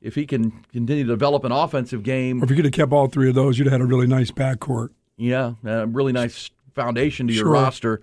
if 0.00 0.14
he 0.14 0.24
can 0.24 0.50
continue 0.72 1.04
to 1.04 1.10
develop 1.10 1.44
an 1.44 1.52
offensive 1.52 2.02
game, 2.02 2.40
Or 2.40 2.44
if 2.44 2.50
you 2.50 2.56
could 2.56 2.64
have 2.64 2.72
kept 2.72 2.92
all 2.92 3.06
three 3.08 3.28
of 3.28 3.34
those, 3.34 3.58
you'd 3.58 3.66
have 3.66 3.72
had 3.72 3.80
a 3.82 3.86
really 3.86 4.06
nice 4.06 4.30
backcourt. 4.30 4.88
yeah, 5.18 5.52
a 5.64 5.86
really 5.86 6.12
nice 6.12 6.50
foundation 6.74 7.26
to 7.28 7.34
your 7.34 7.44
Sure. 7.44 7.52
roster. 7.52 8.00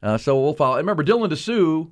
Uh, 0.00 0.16
so 0.16 0.40
we'll 0.40 0.54
follow. 0.54 0.76
I 0.76 0.78
remember 0.78 1.02
Dylan 1.02 1.28
Disu 1.28 1.90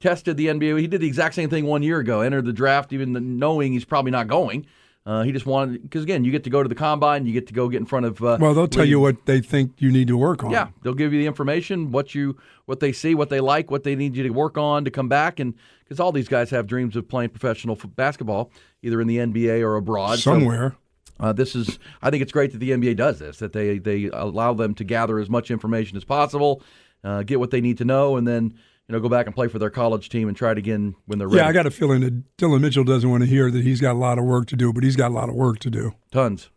tested 0.00 0.36
the 0.36 0.46
NBA. 0.48 0.80
He 0.80 0.86
did 0.86 1.00
the 1.00 1.06
exact 1.06 1.34
same 1.34 1.48
thing 1.48 1.66
one 1.66 1.82
year 1.82 1.98
ago. 1.98 2.20
Entered 2.20 2.44
the 2.44 2.52
draft 2.52 2.92
even 2.92 3.38
knowing 3.38 3.72
he's 3.72 3.84
probably 3.84 4.10
not 4.10 4.28
going. 4.28 4.66
Uh, 5.04 5.22
he 5.22 5.30
just 5.30 5.46
wanted 5.46 5.80
because 5.82 6.02
again, 6.02 6.24
you 6.24 6.32
get 6.32 6.42
to 6.42 6.50
go 6.50 6.64
to 6.64 6.68
the 6.68 6.74
combine, 6.74 7.26
you 7.26 7.32
get 7.32 7.46
to 7.46 7.54
go 7.54 7.68
get 7.68 7.78
in 7.78 7.86
front 7.86 8.06
of. 8.06 8.20
Uh, 8.22 8.38
Well, 8.40 8.54
they'll 8.54 8.66
tell 8.66 8.84
you 8.84 8.98
what 8.98 9.24
they 9.26 9.40
think 9.40 9.72
you 9.78 9.92
need 9.92 10.08
to 10.08 10.16
work 10.16 10.42
on. 10.42 10.50
Yeah, 10.50 10.68
they'll 10.82 10.94
give 10.94 11.12
you 11.12 11.20
the 11.20 11.26
information, 11.28 11.92
what 11.92 12.12
you, 12.12 12.36
what 12.64 12.80
they 12.80 12.90
see, 12.90 13.14
what 13.14 13.28
they 13.28 13.38
like, 13.38 13.70
what 13.70 13.84
they 13.84 13.94
need 13.94 14.16
you 14.16 14.24
to 14.24 14.30
work 14.30 14.58
on 14.58 14.84
to 14.84 14.90
come 14.90 15.08
back, 15.08 15.38
and 15.38 15.54
because 15.84 16.00
all 16.00 16.10
these 16.10 16.26
guys 16.28 16.50
have 16.50 16.66
dreams 16.66 16.96
of 16.96 17.08
playing 17.08 17.30
professional 17.30 17.76
basketball, 17.94 18.50
either 18.82 19.00
in 19.00 19.06
the 19.06 19.18
NBA 19.18 19.62
or 19.62 19.76
abroad. 19.76 20.18
So, 20.18 20.32
Somewhere. 20.32 20.74
uh, 21.20 21.32
this 21.32 21.54
is, 21.54 21.78
I 22.02 22.10
think 22.10 22.22
it's 22.24 22.32
great 22.32 22.50
that 22.50 22.58
the 22.58 22.72
NBA 22.72 22.96
does 22.96 23.20
this, 23.20 23.38
that 23.38 23.52
they 23.52 23.78
they 23.78 24.06
allow 24.12 24.54
them 24.54 24.74
to 24.74 24.82
gather 24.82 25.20
as 25.20 25.30
much 25.30 25.52
information 25.52 25.96
as 25.96 26.02
possible, 26.02 26.64
uh, 27.04 27.22
get 27.22 27.38
what 27.38 27.52
they 27.52 27.60
need 27.60 27.78
to 27.78 27.84
know, 27.84 28.16
and 28.16 28.26
then 28.26 28.54
you 28.88 28.92
know 28.92 29.00
go 29.00 29.08
back 29.08 29.26
and 29.26 29.34
play 29.34 29.48
for 29.48 29.58
their 29.58 29.70
college 29.70 30.08
team 30.08 30.28
and 30.28 30.36
try 30.36 30.52
it 30.52 30.58
again 30.58 30.94
when 31.06 31.18
they're 31.18 31.28
ready. 31.28 31.38
Yeah, 31.38 31.48
I 31.48 31.52
got 31.52 31.66
a 31.66 31.70
feeling 31.70 32.00
that 32.02 32.36
Dylan 32.36 32.60
Mitchell 32.60 32.84
doesn't 32.84 33.08
want 33.08 33.22
to 33.22 33.28
hear 33.28 33.50
that 33.50 33.62
he's 33.62 33.80
got 33.80 33.92
a 33.92 33.98
lot 33.98 34.18
of 34.18 34.24
work 34.24 34.46
to 34.48 34.56
do, 34.56 34.72
but 34.72 34.84
he's 34.84 34.96
got 34.96 35.10
a 35.10 35.14
lot 35.14 35.28
of 35.28 35.34
work 35.34 35.58
to 35.60 35.70
do. 35.70 35.92
tons. 36.10 36.50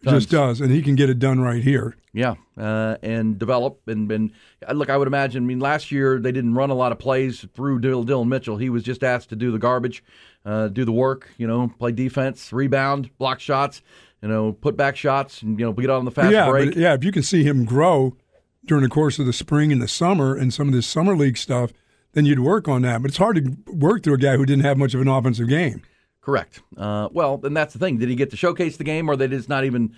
He 0.00 0.10
just 0.10 0.30
does, 0.30 0.60
and 0.60 0.70
he 0.70 0.80
can 0.80 0.94
get 0.94 1.10
it 1.10 1.18
done 1.18 1.40
right 1.40 1.62
here. 1.62 1.96
Yeah, 2.12 2.36
uh, 2.56 2.96
and 3.02 3.36
develop 3.36 3.80
and, 3.88 4.10
and 4.12 4.32
uh, 4.66 4.72
look. 4.72 4.90
I 4.90 4.96
would 4.96 5.08
imagine. 5.08 5.42
I 5.42 5.46
mean, 5.46 5.58
last 5.58 5.90
year 5.90 6.20
they 6.20 6.30
didn't 6.30 6.54
run 6.54 6.70
a 6.70 6.74
lot 6.74 6.92
of 6.92 7.00
plays 7.00 7.44
through 7.54 7.80
Dylan, 7.80 8.06
Dylan 8.06 8.28
Mitchell. 8.28 8.56
He 8.56 8.70
was 8.70 8.84
just 8.84 9.02
asked 9.02 9.30
to 9.30 9.36
do 9.36 9.50
the 9.50 9.58
garbage, 9.58 10.04
uh, 10.44 10.68
do 10.68 10.84
the 10.84 10.92
work. 10.92 11.28
You 11.36 11.48
know, 11.48 11.72
play 11.80 11.90
defense, 11.90 12.52
rebound, 12.52 13.10
block 13.18 13.40
shots. 13.40 13.82
You 14.22 14.28
know, 14.28 14.52
put 14.52 14.76
back 14.76 14.96
shots, 14.96 15.42
and 15.42 15.58
you 15.58 15.66
know, 15.66 15.72
get 15.72 15.90
on 15.90 16.04
the 16.04 16.10
fast 16.12 16.32
yeah, 16.32 16.48
break. 16.48 16.70
but 16.70 16.78
yeah, 16.78 16.94
if 16.94 17.02
you 17.02 17.10
can 17.10 17.24
see 17.24 17.42
him 17.42 17.64
grow 17.64 18.16
during 18.64 18.82
the 18.82 18.90
course 18.90 19.18
of 19.18 19.26
the 19.26 19.32
spring 19.32 19.72
and 19.72 19.80
the 19.80 19.88
summer 19.88 20.36
and 20.36 20.52
some 20.52 20.68
of 20.68 20.74
this 20.74 20.86
summer 20.86 21.16
league 21.16 21.36
stuff, 21.36 21.72
then 22.12 22.24
you'd 22.24 22.40
work 22.40 22.68
on 22.68 22.82
that. 22.82 23.02
But 23.02 23.10
it's 23.10 23.18
hard 23.18 23.36
to 23.36 23.72
work 23.72 24.02
through 24.02 24.14
a 24.14 24.18
guy 24.18 24.36
who 24.36 24.46
didn't 24.46 24.64
have 24.64 24.78
much 24.78 24.94
of 24.94 25.00
an 25.00 25.08
offensive 25.08 25.48
game. 25.48 25.82
Correct. 26.20 26.60
Uh, 26.76 27.08
well, 27.12 27.40
and 27.42 27.56
that's 27.56 27.72
the 27.72 27.78
thing. 27.78 27.98
Did 27.98 28.08
he 28.08 28.14
get 28.14 28.30
to 28.30 28.36
showcase 28.36 28.76
the 28.76 28.84
game, 28.84 29.08
or 29.08 29.16
they 29.16 29.28
just 29.28 29.48
not 29.48 29.64
even? 29.64 29.94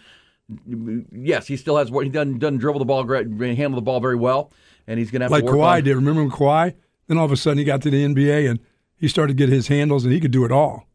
Yes, 1.12 1.46
he 1.46 1.56
still 1.56 1.76
has. 1.76 1.90
What 1.90 2.04
he 2.04 2.10
doesn't 2.10 2.38
doesn't 2.38 2.58
dribble 2.58 2.78
the 2.78 2.84
ball, 2.84 3.06
handle 3.06 3.76
the 3.76 3.82
ball 3.82 4.00
very 4.00 4.16
well, 4.16 4.52
and 4.86 4.98
he's 4.98 5.10
going 5.10 5.20
to 5.20 5.24
have 5.24 5.32
like 5.32 5.44
to 5.44 5.46
work 5.46 5.56
Kawhi 5.56 5.78
on, 5.78 5.84
did. 5.84 5.94
Remember 5.96 6.22
when 6.22 6.30
Kawhi? 6.30 6.74
Then 7.06 7.18
all 7.18 7.24
of 7.24 7.32
a 7.32 7.36
sudden 7.36 7.58
he 7.58 7.64
got 7.64 7.82
to 7.82 7.90
the 7.90 8.04
NBA 8.04 8.48
and 8.48 8.60
he 8.96 9.08
started 9.08 9.36
to 9.36 9.36
get 9.36 9.48
his 9.48 9.66
handles 9.66 10.04
and 10.04 10.12
he 10.12 10.20
could 10.20 10.30
do 10.30 10.44
it 10.44 10.52
all. 10.52 10.86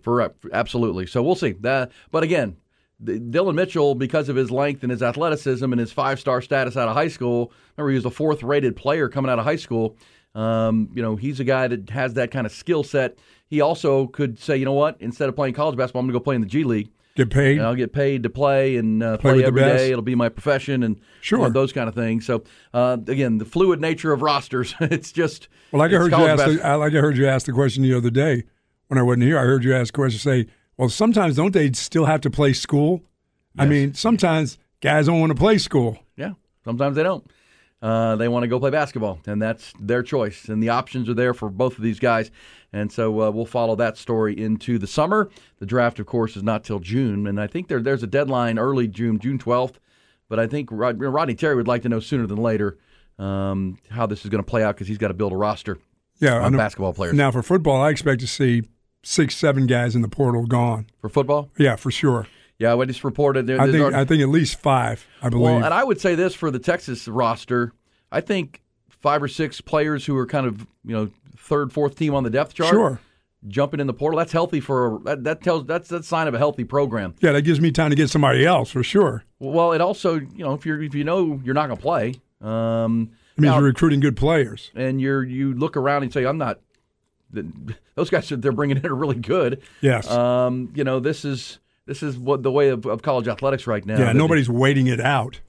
For 0.00 0.32
absolutely. 0.52 1.06
So 1.06 1.22
we'll 1.22 1.34
see. 1.34 1.52
That, 1.52 1.92
but 2.10 2.22
again, 2.22 2.56
Dylan 3.02 3.54
Mitchell, 3.54 3.94
because 3.94 4.28
of 4.28 4.36
his 4.36 4.50
length 4.50 4.82
and 4.82 4.90
his 4.90 5.02
athleticism 5.02 5.64
and 5.70 5.78
his 5.78 5.92
five-star 5.92 6.42
status 6.42 6.76
out 6.76 6.88
of 6.88 6.94
high 6.94 7.08
school, 7.08 7.52
remember 7.76 7.90
he 7.90 7.96
was 7.96 8.04
a 8.04 8.10
fourth-rated 8.10 8.74
player 8.76 9.08
coming 9.08 9.30
out 9.30 9.38
of 9.38 9.44
high 9.44 9.56
school. 9.56 9.96
Um, 10.34 10.90
you 10.94 11.02
know, 11.02 11.16
he's 11.16 11.40
a 11.40 11.44
guy 11.44 11.68
that 11.68 11.90
has 11.90 12.14
that 12.14 12.30
kind 12.30 12.46
of 12.46 12.52
skill 12.52 12.82
set. 12.84 13.18
He 13.46 13.60
also 13.60 14.06
could 14.08 14.38
say, 14.38 14.56
you 14.56 14.64
know 14.64 14.72
what? 14.72 14.96
Instead 15.00 15.28
of 15.28 15.36
playing 15.36 15.54
college 15.54 15.76
basketball, 15.76 16.00
I'm 16.00 16.06
going 16.06 16.14
to 16.14 16.18
go 16.20 16.24
play 16.24 16.34
in 16.34 16.40
the 16.40 16.46
G 16.48 16.64
League. 16.64 16.90
Get 17.16 17.30
paid. 17.30 17.60
I'll 17.60 17.74
get 17.74 17.92
paid 17.92 18.22
to 18.24 18.30
play 18.30 18.76
and 18.76 19.02
uh, 19.02 19.16
Play 19.16 19.32
play, 19.32 19.40
the 19.42 19.46
every 19.48 19.62
day. 19.62 19.90
It'll 19.90 20.02
be 20.02 20.14
my 20.14 20.28
profession 20.28 20.84
and 20.84 21.00
Sure. 21.20 21.38
you 21.40 21.44
know, 21.46 21.50
those 21.50 21.72
kind 21.72 21.88
of 21.88 21.94
things. 21.96 22.24
So 22.26 22.44
uh, 22.72 22.96
again, 23.08 23.38
the 23.38 23.44
fluid 23.44 23.80
nature 23.80 24.12
of 24.12 24.22
rosters. 24.22 24.74
it's 24.80 25.10
just 25.10 25.48
Well, 25.72 25.80
like 25.80 25.90
I 25.92 25.96
heard 25.96 26.12
you 26.12 26.18
ask, 26.26 26.44
the, 26.44 26.64
I- 26.64 26.74
like 26.76 26.92
I 26.94 26.98
heard 26.98 27.16
you 27.16 27.26
ask 27.26 27.46
the 27.46 27.52
question 27.52 27.82
the 27.82 27.94
other 27.94 28.10
day 28.10 28.44
when 28.86 28.98
I 28.98 29.02
wasn't 29.02 29.24
here. 29.24 29.36
I 29.38 29.42
heard 29.42 29.64
you 29.64 29.74
ask 29.74 29.92
a 29.92 29.96
question. 29.96 30.20
Say, 30.20 30.46
well, 30.78 30.88
sometimes 30.88 31.36
don't 31.36 31.52
they 31.52 31.72
still 31.72 32.06
have 32.06 32.20
to 32.22 32.30
play 32.30 32.52
school? 32.54 33.02
I 33.58 33.66
mean, 33.66 33.92
sometimes 33.94 34.56
guys 34.80 35.06
don't 35.06 35.20
want 35.20 35.30
to 35.30 35.38
play 35.38 35.58
school. 35.58 35.98
Yeah, 36.16 36.32
sometimes 36.64 36.96
they 36.96 37.02
don't. 37.02 37.28
Uh, 37.82 38.16
they 38.16 38.26
want 38.28 38.42
to 38.42 38.48
go 38.48 38.58
play 38.58 38.70
basketball, 38.70 39.20
and 39.26 39.40
that's 39.42 39.72
their 39.78 40.02
choice. 40.02 40.48
And 40.48 40.62
the 40.62 40.68
options 40.70 41.08
are 41.08 41.14
there 41.14 41.34
for 41.34 41.48
both 41.48 41.76
of 41.76 41.82
these 41.84 41.98
guys. 42.00 42.30
And 42.72 42.90
so 42.92 43.20
uh, 43.22 43.30
we'll 43.30 43.46
follow 43.46 43.76
that 43.76 43.96
story 43.96 44.36
into 44.38 44.78
the 44.78 44.86
summer. 44.86 45.30
The 45.58 45.66
draft, 45.66 45.98
of 46.00 46.06
course, 46.06 46.36
is 46.36 46.42
not 46.42 46.64
till 46.64 46.78
June, 46.80 47.26
and 47.26 47.40
I 47.40 47.46
think 47.46 47.68
there, 47.68 47.80
there's 47.80 48.02
a 48.02 48.06
deadline 48.08 48.58
early 48.58 48.88
June, 48.88 49.18
June 49.18 49.38
12th. 49.38 49.74
But 50.28 50.38
I 50.38 50.46
think 50.46 50.68
Rod, 50.70 51.00
Rodney 51.00 51.34
Terry 51.34 51.54
would 51.56 51.68
like 51.68 51.82
to 51.82 51.88
know 51.88 52.00
sooner 52.00 52.26
than 52.26 52.36
later 52.38 52.76
um, 53.18 53.78
how 53.90 54.06
this 54.06 54.24
is 54.24 54.30
going 54.30 54.42
to 54.44 54.48
play 54.48 54.62
out 54.62 54.74
because 54.74 54.86
he's 54.88 54.98
got 54.98 55.08
to 55.08 55.14
build 55.14 55.32
a 55.32 55.36
roster 55.36 55.78
Yeah, 56.20 56.46
know- 56.48 56.58
basketball 56.58 56.92
players. 56.92 57.14
Now 57.14 57.30
for 57.30 57.42
football, 57.42 57.80
I 57.80 57.90
expect 57.90 58.20
to 58.20 58.26
see 58.26 58.62
six, 59.02 59.36
seven 59.36 59.66
guys 59.66 59.94
in 59.94 60.02
the 60.02 60.08
portal 60.08 60.46
gone. 60.46 60.86
For 61.00 61.08
football, 61.08 61.50
Yeah, 61.58 61.76
for 61.76 61.90
sure. 61.90 62.26
yeah, 62.58 62.74
I 62.74 62.84
just 62.84 63.04
reported. 63.04 63.46
There, 63.46 63.60
I 63.60 63.66
think 63.66 63.80
already- 63.80 63.96
I 63.96 64.04
think 64.04 64.22
at 64.22 64.28
least 64.28 64.60
five. 64.60 65.06
I 65.22 65.28
believe. 65.28 65.44
Well, 65.44 65.64
and 65.64 65.72
I 65.74 65.84
would 65.84 66.00
say 66.00 66.14
this 66.14 66.34
for 66.34 66.50
the 66.50 66.58
Texas 66.58 67.06
roster. 67.08 67.72
I 68.10 68.20
think 68.20 68.62
five 68.88 69.22
or 69.22 69.28
six 69.28 69.60
players 69.60 70.06
who 70.06 70.16
are 70.16 70.26
kind 70.26 70.46
of 70.46 70.66
you 70.84 70.94
know 70.94 71.10
third, 71.36 71.72
fourth 71.72 71.96
team 71.96 72.14
on 72.14 72.24
the 72.24 72.30
depth 72.30 72.54
chart. 72.54 72.70
Sure. 72.70 73.00
Jumping 73.46 73.78
in 73.78 73.86
the 73.86 73.94
portal, 73.94 74.18
that's 74.18 74.32
healthy 74.32 74.58
for 74.58 74.96
a, 74.96 74.98
that, 75.04 75.22
that 75.24 75.42
tells 75.42 75.64
that's 75.64 75.88
that 75.90 76.04
sign 76.04 76.26
of 76.26 76.34
a 76.34 76.38
healthy 76.38 76.64
program. 76.64 77.14
yeah, 77.20 77.30
that 77.30 77.42
gives 77.42 77.60
me 77.60 77.70
time 77.70 77.90
to 77.90 77.96
get 77.96 78.10
somebody 78.10 78.44
else 78.44 78.70
for 78.72 78.82
sure. 78.82 79.22
Well, 79.38 79.72
it 79.72 79.80
also 79.80 80.14
you 80.16 80.44
know 80.44 80.54
if 80.54 80.66
you're 80.66 80.82
if 80.82 80.92
you 80.94 81.04
know 81.04 81.40
you're 81.44 81.54
not 81.54 81.66
going 81.68 81.76
to 81.76 81.82
play, 81.82 82.14
um, 82.40 83.10
It 83.36 83.42
means 83.42 83.52
now- 83.52 83.58
you're 83.58 83.66
recruiting 83.68 84.00
good 84.00 84.16
players. 84.16 84.72
and 84.74 85.00
you're 85.00 85.22
you 85.22 85.54
look 85.54 85.76
around 85.76 86.02
and 86.02 86.12
say 86.12 86.24
I'm 86.24 86.38
not. 86.38 86.58
Those 87.94 88.10
guys 88.10 88.28
that 88.30 88.42
they're 88.42 88.52
bringing 88.52 88.78
in 88.78 88.86
are 88.86 88.94
really 88.94 89.16
good. 89.16 89.62
Yes. 89.80 90.10
Um, 90.10 90.72
you 90.74 90.84
know 90.84 91.00
this 91.00 91.24
is 91.24 91.58
this 91.86 92.02
is 92.02 92.18
what 92.18 92.42
the 92.42 92.52
way 92.52 92.68
of, 92.68 92.86
of 92.86 93.02
college 93.02 93.28
athletics 93.28 93.66
right 93.66 93.84
now. 93.84 93.98
yeah, 93.98 94.12
nobody's 94.12 94.48
waiting 94.48 94.86
it 94.86 95.00
out. 95.00 95.40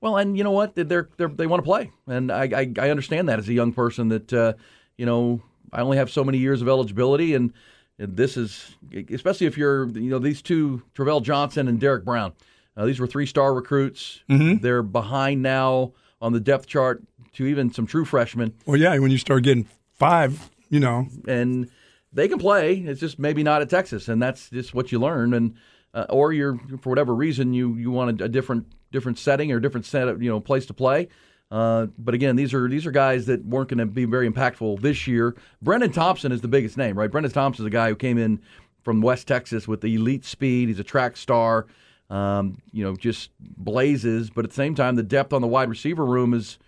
Well, 0.00 0.16
and 0.18 0.36
you 0.36 0.44
know 0.44 0.50
what? 0.52 0.74
They're, 0.74 1.08
they're 1.16 1.28
they 1.28 1.46
want 1.46 1.60
to 1.60 1.64
play, 1.64 1.90
and 2.06 2.30
I, 2.30 2.44
I 2.54 2.72
I 2.78 2.90
understand 2.90 3.28
that 3.28 3.38
as 3.38 3.48
a 3.48 3.52
young 3.54 3.72
person 3.72 4.08
that 4.08 4.32
uh, 4.32 4.52
you 4.96 5.06
know 5.06 5.42
I 5.72 5.80
only 5.80 5.96
have 5.96 6.10
so 6.10 6.22
many 6.22 6.38
years 6.38 6.62
of 6.62 6.68
eligibility, 6.68 7.34
and, 7.34 7.52
and 7.98 8.16
this 8.16 8.36
is 8.36 8.76
especially 9.10 9.46
if 9.46 9.56
you're 9.56 9.88
you 9.88 10.10
know 10.10 10.18
these 10.18 10.42
two 10.42 10.82
Trevell 10.94 11.22
Johnson 11.22 11.66
and 11.66 11.80
Derek 11.80 12.04
Brown. 12.04 12.32
Uh, 12.76 12.84
these 12.84 13.00
were 13.00 13.06
three 13.06 13.24
star 13.26 13.54
recruits. 13.54 14.20
They're 14.28 14.82
behind 14.82 15.42
now 15.42 15.92
on 16.20 16.34
the 16.34 16.40
depth 16.40 16.66
chart 16.66 17.02
to 17.32 17.46
even 17.46 17.72
some 17.72 17.86
true 17.86 18.04
freshmen, 18.04 18.52
Well, 18.64 18.78
yeah, 18.78 18.98
when 18.98 19.10
you 19.10 19.18
start 19.18 19.42
getting 19.44 19.66
five, 19.92 20.50
you 20.68 20.80
know, 20.80 21.06
and 21.26 21.70
they 22.12 22.28
can 22.28 22.38
play. 22.38 22.74
It's 22.74 23.00
just 23.00 23.18
maybe 23.18 23.42
not 23.42 23.62
at 23.62 23.70
Texas, 23.70 24.08
and 24.08 24.22
that's 24.22 24.50
just 24.50 24.74
what 24.74 24.92
you 24.92 24.98
learn. 24.98 25.34
And 25.34 25.54
uh, 25.94 26.06
or 26.10 26.32
you're 26.32 26.58
for 26.80 26.90
whatever 26.90 27.14
reason 27.14 27.52
you 27.52 27.74
you 27.74 27.90
want 27.90 28.20
a, 28.20 28.24
a 28.24 28.28
different 28.28 28.66
different 28.92 29.18
setting 29.18 29.52
or 29.52 29.60
different 29.60 29.86
set 29.86 30.08
of 30.08 30.22
you 30.22 30.30
know 30.30 30.40
place 30.40 30.66
to 30.66 30.74
play. 30.74 31.08
Uh, 31.50 31.86
but 31.96 32.14
again, 32.14 32.36
these 32.36 32.52
are 32.52 32.68
these 32.68 32.86
are 32.86 32.90
guys 32.90 33.26
that 33.26 33.44
weren't 33.44 33.68
going 33.68 33.78
to 33.78 33.86
be 33.86 34.04
very 34.04 34.28
impactful 34.28 34.80
this 34.80 35.06
year. 35.06 35.36
Brendan 35.62 35.92
Thompson 35.92 36.32
is 36.32 36.40
the 36.40 36.48
biggest 36.48 36.76
name, 36.76 36.98
right? 36.98 37.10
Brendan 37.10 37.32
Thompson 37.32 37.64
is 37.64 37.66
a 37.66 37.70
guy 37.70 37.88
who 37.88 37.96
came 37.96 38.18
in 38.18 38.40
from 38.82 39.00
West 39.00 39.28
Texas 39.28 39.66
with 39.66 39.80
the 39.80 39.94
elite 39.94 40.24
speed. 40.24 40.68
He's 40.68 40.78
a 40.78 40.84
track 40.84 41.16
star. 41.16 41.66
Um, 42.08 42.58
you 42.72 42.84
know, 42.84 42.94
just 42.94 43.30
blazes. 43.40 44.30
But 44.30 44.44
at 44.44 44.50
the 44.50 44.56
same 44.56 44.74
time, 44.74 44.96
the 44.96 45.02
depth 45.02 45.32
on 45.32 45.40
the 45.42 45.48
wide 45.48 45.68
receiver 45.68 46.04
room 46.04 46.34
is 46.34 46.58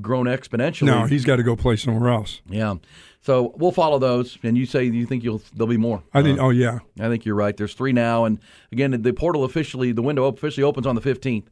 grown 0.00 0.26
exponentially. 0.26 0.86
No, 0.86 1.04
he's 1.06 1.24
got 1.24 1.36
to 1.36 1.42
go 1.42 1.56
play 1.56 1.76
somewhere 1.76 2.10
else. 2.10 2.40
Yeah. 2.48 2.74
So 3.24 3.54
we'll 3.56 3.72
follow 3.72 3.98
those. 3.98 4.36
And 4.42 4.58
you 4.58 4.66
say 4.66 4.84
you 4.84 5.06
think 5.06 5.24
you'll 5.24 5.40
there'll 5.54 5.66
be 5.66 5.78
more. 5.78 6.02
I 6.12 6.22
think. 6.22 6.38
Uh, 6.38 6.44
oh 6.44 6.50
yeah. 6.50 6.80
I 7.00 7.08
think 7.08 7.24
you're 7.24 7.34
right. 7.34 7.56
There's 7.56 7.72
three 7.72 7.92
now, 7.92 8.26
and 8.26 8.38
again, 8.70 8.90
the 9.00 9.12
portal 9.14 9.44
officially, 9.44 9.92
the 9.92 10.02
window 10.02 10.26
officially 10.26 10.62
opens 10.62 10.86
on 10.86 10.94
the 10.94 11.00
15th, 11.00 11.46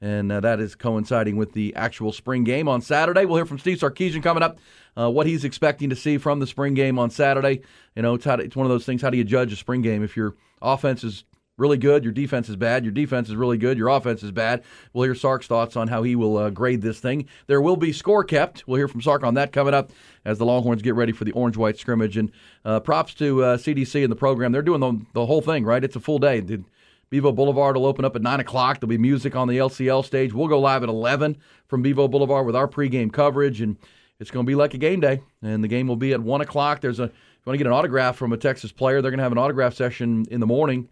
and 0.00 0.32
uh, 0.32 0.40
that 0.40 0.58
is 0.58 0.74
coinciding 0.74 1.36
with 1.36 1.52
the 1.52 1.76
actual 1.76 2.12
spring 2.12 2.44
game 2.44 2.66
on 2.66 2.80
Saturday. 2.80 3.26
We'll 3.26 3.36
hear 3.36 3.44
from 3.44 3.58
Steve 3.58 3.76
Sarkisian 3.76 4.22
coming 4.22 4.42
up, 4.42 4.58
uh, 4.96 5.10
what 5.10 5.26
he's 5.26 5.44
expecting 5.44 5.90
to 5.90 5.96
see 5.96 6.16
from 6.16 6.40
the 6.40 6.46
spring 6.46 6.72
game 6.72 6.98
on 6.98 7.10
Saturday. 7.10 7.60
You 7.94 8.00
know, 8.00 8.14
it's, 8.14 8.24
how 8.24 8.36
to, 8.36 8.42
it's 8.42 8.56
one 8.56 8.64
of 8.64 8.70
those 8.70 8.86
things. 8.86 9.02
How 9.02 9.10
do 9.10 9.18
you 9.18 9.24
judge 9.24 9.52
a 9.52 9.56
spring 9.56 9.82
game 9.82 10.02
if 10.02 10.16
your 10.16 10.34
offense 10.62 11.04
is 11.04 11.24
really 11.58 11.76
good, 11.76 12.04
your 12.04 12.12
defense 12.12 12.48
is 12.48 12.56
bad, 12.56 12.84
your 12.84 12.92
defense 12.92 13.28
is 13.28 13.36
really 13.36 13.58
good, 13.58 13.76
your 13.76 13.88
offense 13.88 14.22
is 14.22 14.30
bad? 14.30 14.62
We'll 14.92 15.04
hear 15.04 15.14
Sark's 15.14 15.46
thoughts 15.46 15.76
on 15.76 15.88
how 15.88 16.02
he 16.02 16.16
will 16.16 16.38
uh, 16.38 16.50
grade 16.50 16.80
this 16.80 17.00
thing. 17.00 17.28
There 17.46 17.60
will 17.60 17.76
be 17.76 17.92
score 17.92 18.24
kept. 18.24 18.66
We'll 18.66 18.78
hear 18.78 18.88
from 18.88 19.02
Sark 19.02 19.24
on 19.24 19.34
that 19.34 19.52
coming 19.52 19.74
up 19.74 19.90
as 20.24 20.38
the 20.38 20.46
Longhorns 20.46 20.82
get 20.82 20.94
ready 20.94 21.12
for 21.12 21.24
the 21.24 21.32
orange 21.32 21.56
white 21.56 21.78
scrimmage. 21.78 22.16
And 22.16 22.30
uh, 22.64 22.80
props 22.80 23.14
to 23.14 23.42
uh, 23.42 23.56
CDC 23.56 24.02
and 24.02 24.10
the 24.10 24.16
program. 24.16 24.52
They're 24.52 24.62
doing 24.62 24.80
the, 24.80 25.04
the 25.12 25.26
whole 25.26 25.40
thing, 25.40 25.64
right? 25.64 25.82
It's 25.82 25.96
a 25.96 26.00
full 26.00 26.18
day. 26.18 26.40
The 26.40 26.62
Bevo 27.10 27.32
Boulevard 27.32 27.76
will 27.76 27.86
open 27.86 28.04
up 28.04 28.14
at 28.16 28.22
9 28.22 28.40
o'clock. 28.40 28.80
There'll 28.80 28.90
be 28.90 28.98
music 28.98 29.34
on 29.34 29.48
the 29.48 29.58
LCL 29.58 30.04
stage. 30.04 30.32
We'll 30.32 30.48
go 30.48 30.60
live 30.60 30.82
at 30.82 30.88
11 30.88 31.38
from 31.66 31.82
Bevo 31.82 32.06
Boulevard 32.06 32.46
with 32.46 32.54
our 32.54 32.68
pregame 32.68 33.12
coverage. 33.12 33.60
And 33.60 33.76
it's 34.20 34.30
going 34.30 34.44
to 34.44 34.48
be 34.48 34.54
like 34.54 34.74
a 34.74 34.78
game 34.78 35.00
day. 35.00 35.22
And 35.42 35.64
the 35.64 35.68
game 35.68 35.88
will 35.88 35.96
be 35.96 36.12
at 36.12 36.20
1 36.20 36.40
o'clock. 36.42 36.80
There's 36.80 37.00
a, 37.00 37.04
if 37.04 37.10
you 37.10 37.42
want 37.46 37.54
to 37.54 37.64
get 37.64 37.66
an 37.66 37.72
autograph 37.72 38.16
from 38.16 38.32
a 38.32 38.36
Texas 38.36 38.72
player, 38.72 39.00
they're 39.00 39.10
going 39.10 39.18
to 39.18 39.24
have 39.24 39.32
an 39.32 39.38
autograph 39.38 39.74
session 39.74 40.26
in 40.30 40.40
the 40.40 40.46
morning 40.46 40.88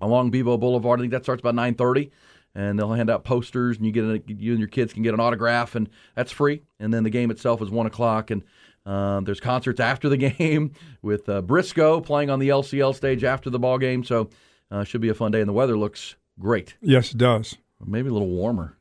along 0.00 0.30
Bevo 0.30 0.56
Boulevard. 0.56 1.00
I 1.00 1.02
think 1.02 1.12
that 1.12 1.24
starts 1.24 1.40
about 1.40 1.54
9:30, 1.54 2.10
and 2.54 2.78
they'll 2.78 2.92
hand 2.92 3.10
out 3.10 3.24
posters, 3.24 3.76
and 3.76 3.86
you 3.86 3.92
get 3.92 4.04
a, 4.04 4.22
you 4.26 4.52
and 4.52 4.58
your 4.58 4.68
kids 4.68 4.92
can 4.92 5.02
get 5.02 5.14
an 5.14 5.20
autograph, 5.20 5.74
and 5.74 5.88
that's 6.14 6.32
free. 6.32 6.62
And 6.78 6.92
then 6.92 7.04
the 7.04 7.10
game 7.10 7.30
itself 7.30 7.62
is 7.62 7.70
one 7.70 7.86
o'clock, 7.86 8.30
and 8.30 8.42
um, 8.86 9.24
there's 9.24 9.40
concerts 9.40 9.80
after 9.80 10.08
the 10.08 10.16
game 10.38 10.72
with 11.02 11.28
uh, 11.28 11.42
Briscoe 11.42 12.00
playing 12.00 12.30
on 12.30 12.38
the 12.38 12.48
LCL 12.48 12.94
stage 12.94 13.24
after 13.24 13.50
the 13.50 13.58
ball 13.58 13.78
game. 13.78 14.04
So 14.04 14.30
uh, 14.70 14.84
should 14.84 15.00
be 15.00 15.08
a 15.08 15.14
fun 15.14 15.32
day, 15.32 15.40
and 15.40 15.48
the 15.48 15.54
weather 15.54 15.76
looks 15.76 16.16
great. 16.38 16.76
Yes, 16.80 17.12
it 17.12 17.18
does. 17.18 17.56
Maybe 17.84 18.08
a 18.08 18.12
little 18.12 18.28
warmer. 18.28 18.76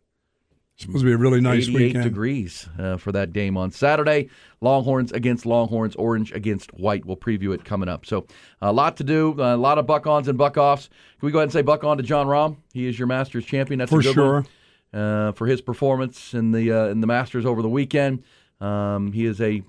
It's 0.80 0.86
supposed 0.86 1.04
to 1.04 1.08
be 1.08 1.12
a 1.12 1.18
really 1.18 1.42
nice 1.42 1.68
88 1.68 1.76
weekend. 1.76 2.04
degrees 2.06 2.70
uh, 2.80 2.96
for 2.96 3.12
that 3.12 3.34
game 3.34 3.58
on 3.58 3.70
Saturday. 3.70 4.30
Longhorns 4.62 5.12
against 5.12 5.46
Longhorns, 5.46 5.94
Orange 5.98 6.32
against 6.32 6.74
White. 6.74 7.04
We'll 7.04 7.18
preview 7.18 7.54
it 7.54 7.66
coming 7.66 7.90
up. 7.90 8.06
So 8.06 8.26
a 8.62 8.72
lot 8.72 8.96
to 8.96 9.04
do, 9.04 9.36
a 9.40 9.58
lot 9.58 9.78
of 9.78 9.86
buck 9.86 10.08
ons 10.08 10.30
and 10.30 10.38
buck 10.38 10.56
offs. 10.56 10.88
Can 11.20 11.26
we 11.26 11.34
go 11.34 11.40
ahead 11.40 11.48
and 11.48 11.52
say 11.52 11.64
buck 11.64 11.84
on 11.84 11.98
to 11.98 12.04
Jon 12.04 12.28
Rahm? 12.28 12.56
He 12.72 12.88
is 12.88 12.98
your 12.98 13.10
Masters 13.10 13.44
champion. 13.44 13.80
That's 13.80 13.92
For 13.92 14.00
a 14.00 14.04
good 14.04 14.14
sure. 14.14 14.34
one. 14.94 15.02
Uh, 15.02 15.34
for 15.34 15.48
his 15.48 15.60
performance 15.60 16.34
in 16.34 16.54
the 16.54 16.72
uh, 16.72 16.86
in 16.86 17.02
the 17.02 17.08
Masters 17.08 17.46
over 17.46 17.62
the 17.62 17.68
weekend. 17.68 18.24
Um, 18.62 19.12
he 19.12 19.26
is 19.26 19.42
a 19.42 19.62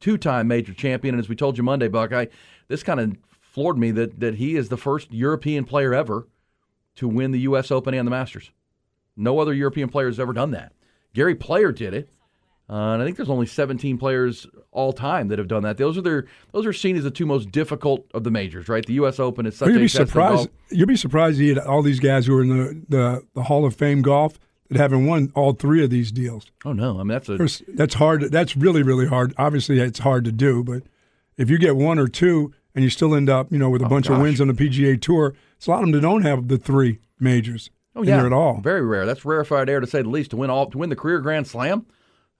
two-time 0.00 0.48
major 0.48 0.72
champion, 0.72 1.14
and 1.14 1.22
as 1.22 1.28
we 1.28 1.36
told 1.36 1.58
you 1.58 1.62
Monday, 1.62 1.88
Buck, 1.88 2.14
I 2.14 2.28
this 2.68 2.82
kind 2.82 3.00
of 3.00 3.18
floored 3.42 3.76
me 3.76 3.90
that 3.90 4.18
that 4.20 4.36
he 4.36 4.56
is 4.56 4.70
the 4.70 4.78
first 4.78 5.12
European 5.12 5.64
player 5.64 5.92
ever 5.92 6.26
to 6.96 7.06
win 7.06 7.32
the 7.32 7.40
U.S. 7.40 7.70
Open 7.70 7.92
and 7.92 8.06
the 8.06 8.10
Masters. 8.10 8.50
No 9.18 9.38
other 9.38 9.52
European 9.52 9.88
player 9.88 10.06
has 10.06 10.18
ever 10.20 10.32
done 10.32 10.52
that. 10.52 10.72
Gary 11.14 11.34
Player 11.34 11.72
did 11.72 11.92
it, 11.94 12.08
uh, 12.70 12.92
and 12.92 13.02
I 13.02 13.04
think 13.04 13.16
there's 13.16 13.30
only 13.30 13.46
17 13.46 13.98
players 13.98 14.46
all 14.70 14.92
time 14.92 15.28
that 15.28 15.38
have 15.38 15.48
done 15.48 15.62
that. 15.64 15.76
Those 15.78 15.98
are 15.98 16.02
their 16.02 16.26
those 16.52 16.64
are 16.66 16.72
seen 16.72 16.96
as 16.96 17.04
the 17.04 17.10
two 17.10 17.26
most 17.26 17.50
difficult 17.50 18.06
of 18.14 18.24
the 18.24 18.30
majors, 18.30 18.68
right? 18.68 18.84
The 18.86 18.92
U.S. 18.94 19.18
Open 19.18 19.46
is 19.46 19.56
such 19.56 19.66
Well, 19.66 19.72
you'd 19.72 19.80
a 19.80 19.84
be 19.84 19.88
surprised. 19.88 20.48
You'd 20.70 20.88
be 20.88 20.96
surprised 20.96 21.38
get 21.40 21.58
all 21.58 21.82
these 21.82 21.98
guys 22.00 22.26
who 22.26 22.36
are 22.36 22.42
in 22.42 22.48
the, 22.48 22.82
the, 22.88 23.26
the 23.34 23.42
Hall 23.44 23.64
of 23.64 23.74
Fame 23.74 24.02
golf 24.02 24.38
that 24.68 24.76
haven't 24.78 25.06
won 25.06 25.32
all 25.34 25.54
three 25.54 25.82
of 25.82 25.90
these 25.90 26.12
deals. 26.12 26.46
Oh 26.64 26.72
no, 26.72 26.96
I 26.96 26.98
mean 26.98 27.08
that's 27.08 27.28
a 27.28 27.64
That's 27.74 27.94
hard. 27.94 28.30
That's 28.30 28.56
really 28.56 28.82
really 28.82 29.06
hard. 29.06 29.34
Obviously, 29.38 29.80
it's 29.80 30.00
hard 30.00 30.24
to 30.26 30.32
do. 30.32 30.62
But 30.62 30.82
if 31.38 31.48
you 31.50 31.58
get 31.58 31.74
one 31.74 31.98
or 31.98 32.06
two 32.06 32.52
and 32.74 32.84
you 32.84 32.90
still 32.90 33.14
end 33.14 33.30
up, 33.30 33.50
you 33.50 33.58
know, 33.58 33.70
with 33.70 33.80
a 33.82 33.86
Oh, 33.86 33.88
bunch 33.88 34.08
gosh. 34.08 34.16
of 34.16 34.22
wins 34.22 34.40
on 34.42 34.46
the 34.48 34.52
PGA 34.54 35.00
Tour, 35.00 35.34
it's 35.56 35.66
a 35.66 35.70
lot 35.70 35.78
of 35.82 35.86
them 35.86 35.92
that 35.92 36.02
don't 36.02 36.22
have 36.22 36.48
the 36.48 36.58
three 36.58 36.98
majors. 37.18 37.70
Oh 37.96 38.02
yeah 38.02 38.16
there 38.18 38.26
at 38.26 38.32
all. 38.32 38.60
Very 38.60 38.82
rare. 38.84 39.06
That's 39.06 39.24
rarefied 39.24 39.68
air 39.68 39.80
to 39.80 39.86
say 39.86 40.02
the 40.02 40.08
least. 40.08 40.30
To 40.30 40.36
win 40.36 40.50
all 40.50 40.70
to 40.70 40.78
win 40.78 40.90
the 40.90 40.96
career 40.96 41.20
Grand 41.20 41.46
Slam. 41.46 41.86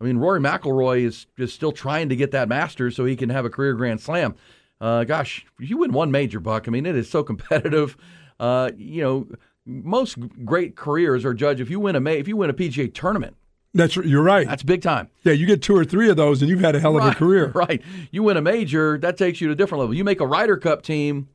I 0.01 0.05
mean, 0.05 0.19
Rory 0.19 0.41
McIlroy 0.41 1.05
is 1.05 1.27
is 1.37 1.53
still 1.53 1.73
trying 1.73 2.09
to 2.09 2.17
get 2.17 2.31
that 2.33 2.49
Masters 2.49 2.97
so 2.97 3.05
he 3.05 3.17
can 3.17 3.31
have 3.31 3.45
a 3.45 3.51
career 3.51 3.75
Grand 3.75 4.01
Slam. 4.01 4.35
Uh, 4.81 5.05
gosh, 5.05 5.45
you 5.59 5.79
win 5.79 5.93
one 5.93 6.11
major, 6.11 6.39
Buck. 6.39 6.69
I 6.69 6.71
mean, 6.71 6.87
it 6.87 6.95
is 6.97 7.11
so 7.11 7.23
competitive. 7.25 7.97
Uh, 8.39 8.71
you 8.77 9.03
know, 9.03 9.27
most 9.67 10.17
great 10.45 10.77
careers 10.77 11.25
are 11.25 11.35
judged 11.35 11.61
if 11.61 11.69
you 11.71 11.81
win 11.81 11.97
a 11.97 12.01
ma- 12.01 12.11
if 12.11 12.29
you 12.29 12.37
win 12.37 12.51
a 12.51 12.55
PGA 12.55 12.93
tournament. 12.93 13.37
That's 13.75 13.97
you're 13.97 14.23
right. 14.23 14.47
That's 14.47 14.63
big 14.63 14.81
time. 14.81 15.09
yeah, 15.25 15.35
you 15.35 15.45
get 15.47 15.61
two 15.63 15.77
or 15.77 15.85
three 15.85 16.09
of 16.09 16.17
those, 16.17 16.41
and 16.41 16.49
you've 16.51 16.61
had 16.61 16.75
a 16.75 16.81
hell 16.81 16.97
of 16.97 17.05
a 17.05 17.15
career. 17.15 17.49
Right. 17.55 17.83
You 18.11 18.23
win 18.23 18.37
a 18.39 18.41
major, 18.43 18.97
that 18.99 19.19
takes 19.19 19.41
you 19.41 19.49
to 19.49 19.53
a 19.53 19.57
different 19.57 19.81
level. 19.81 19.95
You 19.95 20.05
make 20.05 20.21
a 20.21 20.27
Ryder 20.27 20.57
Cup 20.57 20.83
team, 20.83 21.29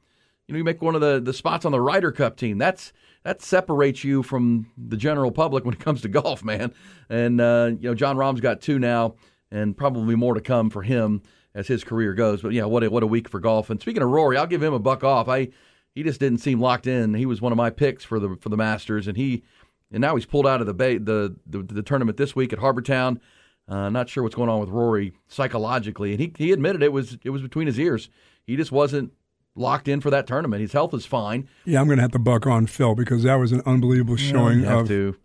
you 0.47 0.54
know, 0.54 0.58
you 0.58 0.63
make 0.63 0.82
one 0.82 0.95
of 0.95 1.02
the, 1.02 1.19
the 1.19 1.32
spots 1.32 1.63
on 1.63 1.71
the 1.71 1.80
Ryder 1.80 2.12
Cup 2.12 2.36
team. 2.36 2.58
That's 2.58 2.91
that 3.23 3.41
separates 3.41 4.03
you 4.03 4.23
from 4.23 4.69
the 4.77 4.97
general 4.97 5.31
public 5.31 5.65
when 5.65 5.73
it 5.73 5.79
comes 5.79 6.01
to 6.01 6.07
golf, 6.07 6.43
man. 6.43 6.73
And 7.09 7.41
uh, 7.41 7.71
you 7.79 7.89
know, 7.89 7.95
Jon 7.95 8.17
Rahm's 8.17 8.41
got 8.41 8.62
two 8.62 8.79
now, 8.79 9.15
and 9.51 9.75
probably 9.75 10.15
more 10.15 10.33
to 10.33 10.41
come 10.41 10.69
for 10.69 10.83
him 10.83 11.21
as 11.55 11.67
his 11.67 11.83
career 11.83 12.13
goes. 12.13 12.41
But 12.41 12.53
yeah, 12.53 12.65
what 12.65 12.83
a, 12.83 12.89
what 12.89 13.03
a 13.03 13.07
week 13.07 13.29
for 13.29 13.39
golf. 13.39 13.69
And 13.69 13.81
speaking 13.81 14.03
of 14.03 14.09
Rory, 14.09 14.38
I'll 14.38 14.47
give 14.47 14.63
him 14.63 14.73
a 14.73 14.79
buck 14.79 15.03
off. 15.03 15.27
I 15.27 15.49
he 15.95 16.03
just 16.03 16.19
didn't 16.19 16.39
seem 16.39 16.59
locked 16.59 16.88
in. 16.88 17.13
He 17.13 17.25
was 17.25 17.41
one 17.41 17.51
of 17.51 17.57
my 17.57 17.69
picks 17.69 18.03
for 18.03 18.19
the 18.19 18.38
for 18.41 18.49
the 18.49 18.57
Masters, 18.57 19.07
and 19.07 19.15
he 19.17 19.43
and 19.91 20.01
now 20.01 20.15
he's 20.15 20.25
pulled 20.25 20.47
out 20.47 20.59
of 20.59 20.67
the 20.67 20.73
bay, 20.73 20.97
the, 20.97 21.36
the 21.45 21.62
the 21.62 21.83
tournament 21.83 22.17
this 22.17 22.36
week 22.36 22.51
at 22.51 22.59
Harbortown. 22.59 23.19
Uh, 23.67 23.89
not 23.89 24.09
sure 24.09 24.23
what's 24.23 24.36
going 24.36 24.49
on 24.49 24.59
with 24.59 24.69
Rory 24.69 25.13
psychologically, 25.27 26.12
and 26.12 26.19
he 26.19 26.33
he 26.38 26.51
admitted 26.51 26.83
it 26.83 26.91
was 26.91 27.17
it 27.23 27.29
was 27.29 27.41
between 27.41 27.67
his 27.67 27.79
ears. 27.79 28.09
He 28.45 28.57
just 28.57 28.71
wasn't 28.71 29.13
locked 29.55 29.87
in 29.87 30.01
for 30.01 30.09
that 30.09 30.27
tournament. 30.27 30.61
His 30.61 30.71
health 30.71 30.93
is 30.93 31.05
fine. 31.05 31.47
Yeah, 31.65 31.79
I'm 31.79 31.87
going 31.87 31.97
to 31.97 32.01
have 32.01 32.11
to 32.11 32.19
buck 32.19 32.47
on 32.47 32.67
Phil 32.67 32.95
because 32.95 33.23
that 33.23 33.35
was 33.35 33.51
an 33.51 33.61
unbelievable 33.65 34.17
showing 34.17 34.59
You 34.59 34.65
have 34.65 34.79
of 34.81 34.87
to, 34.87 35.15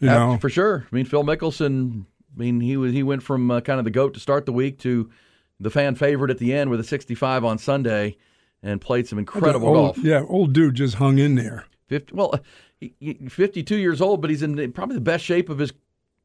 you 0.00 0.08
have 0.08 0.18
know 0.18 0.38
for 0.38 0.48
sure. 0.48 0.86
I 0.90 0.94
mean, 0.94 1.04
Phil 1.04 1.24
Mickelson. 1.24 2.04
I 2.34 2.38
mean, 2.38 2.60
he 2.60 2.76
was 2.76 2.92
he 2.92 3.02
went 3.02 3.22
from 3.22 3.50
uh, 3.50 3.60
kind 3.60 3.78
of 3.78 3.84
the 3.84 3.90
goat 3.90 4.14
to 4.14 4.20
start 4.20 4.46
the 4.46 4.52
week 4.52 4.78
to 4.80 5.10
the 5.58 5.70
fan 5.70 5.94
favorite 5.94 6.30
at 6.30 6.38
the 6.38 6.52
end 6.52 6.70
with 6.70 6.80
a 6.80 6.84
65 6.84 7.44
on 7.44 7.58
Sunday, 7.58 8.16
and 8.62 8.80
played 8.80 9.08
some 9.08 9.18
incredible 9.18 9.68
old, 9.68 9.76
golf. 9.76 9.98
Yeah, 9.98 10.22
old 10.28 10.52
dude 10.52 10.74
just 10.74 10.96
hung 10.96 11.18
in 11.18 11.34
there. 11.34 11.64
50, 11.88 12.14
well, 12.14 12.38
he, 12.78 12.94
he, 12.98 13.14
52 13.28 13.76
years 13.76 14.00
old, 14.00 14.20
but 14.20 14.30
he's 14.30 14.42
in 14.42 14.72
probably 14.72 14.96
the 14.96 15.00
best 15.00 15.24
shape 15.24 15.48
of 15.48 15.58
his 15.58 15.72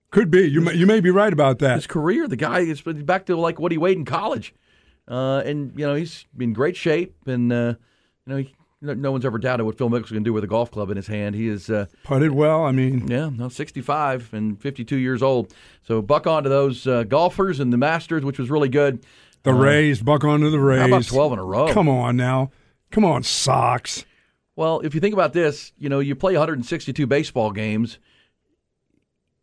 Could 0.10 0.32
be. 0.32 0.50
You 0.50 0.62
may, 0.62 0.74
you 0.74 0.86
may 0.86 1.00
be 1.00 1.12
right 1.12 1.32
about 1.32 1.60
that. 1.60 1.76
his 1.76 1.88
career. 1.88 2.28
The 2.28 2.36
guy 2.36 2.60
is 2.60 2.82
back 2.82 3.28
to 3.28 3.36
like 3.38 3.60
what 3.60 3.72
he 3.72 3.78
weighed 3.78 3.98
in 3.98 4.06
college, 4.06 4.54
uh, 5.12 5.40
and 5.46 5.78
you 5.78 5.86
know 5.86 5.94
he's 5.94 6.26
in 6.40 6.54
great 6.54 6.76
shape, 6.78 7.14
and 7.28 7.52
uh, 7.52 7.76
you 8.26 8.34
know 8.34 8.38
he, 8.38 8.56
no, 8.82 8.94
no 8.94 9.12
one's 9.12 9.26
ever 9.26 9.38
doubted 9.38 9.66
what 9.66 9.78
Phil 9.78 9.90
Mickelson 9.90 10.14
can 10.14 10.24
do 10.24 10.34
with 10.34 10.44
a 10.44 10.48
golf 10.48 10.72
club 10.72 10.90
in 10.90 10.96
his 10.98 11.06
hand. 11.08 11.36
He 11.36 11.48
is, 11.48 11.70
uh, 11.70 11.86
Putted 12.04 12.32
well. 12.32 12.64
I 12.64 12.72
mean, 12.72 13.08
yeah, 13.08 13.30
no, 13.30 13.50
65 13.50 14.34
and 14.34 14.60
52 14.60 14.96
years 14.96 15.22
old. 15.22 15.54
So 15.84 16.02
buck 16.02 16.26
on 16.26 16.44
to 16.44 16.50
those 16.50 16.88
uh, 16.88 17.04
golfers 17.04 17.60
and 17.60 17.72
the 17.72 17.78
Masters, 17.78 18.24
which 18.24 18.40
was 18.40 18.50
really 18.50 18.70
good. 18.70 19.06
the 19.44 19.54
Rays, 19.54 20.02
buck 20.02 20.24
onto 20.24 20.50
the 20.50 20.60
Rays. 20.60 20.80
How 20.80 20.88
about 20.88 21.06
12 21.06 21.34
in 21.34 21.40
a 21.40 21.44
row? 21.44 21.74
Come 21.74 21.90
on 21.90 22.16
now. 22.16 22.52
Come 22.90 23.06
on, 23.06 23.24
Sox. 23.24 24.06
Well, 24.56 24.80
if 24.82 24.96
you 24.96 25.02
think 25.02 25.14
about 25.14 25.34
this, 25.34 25.74
you 25.78 25.90
know, 25.90 26.00
you 26.00 26.16
play 26.16 26.34
162 26.34 27.06
baseball 27.06 27.52
games. 27.52 28.00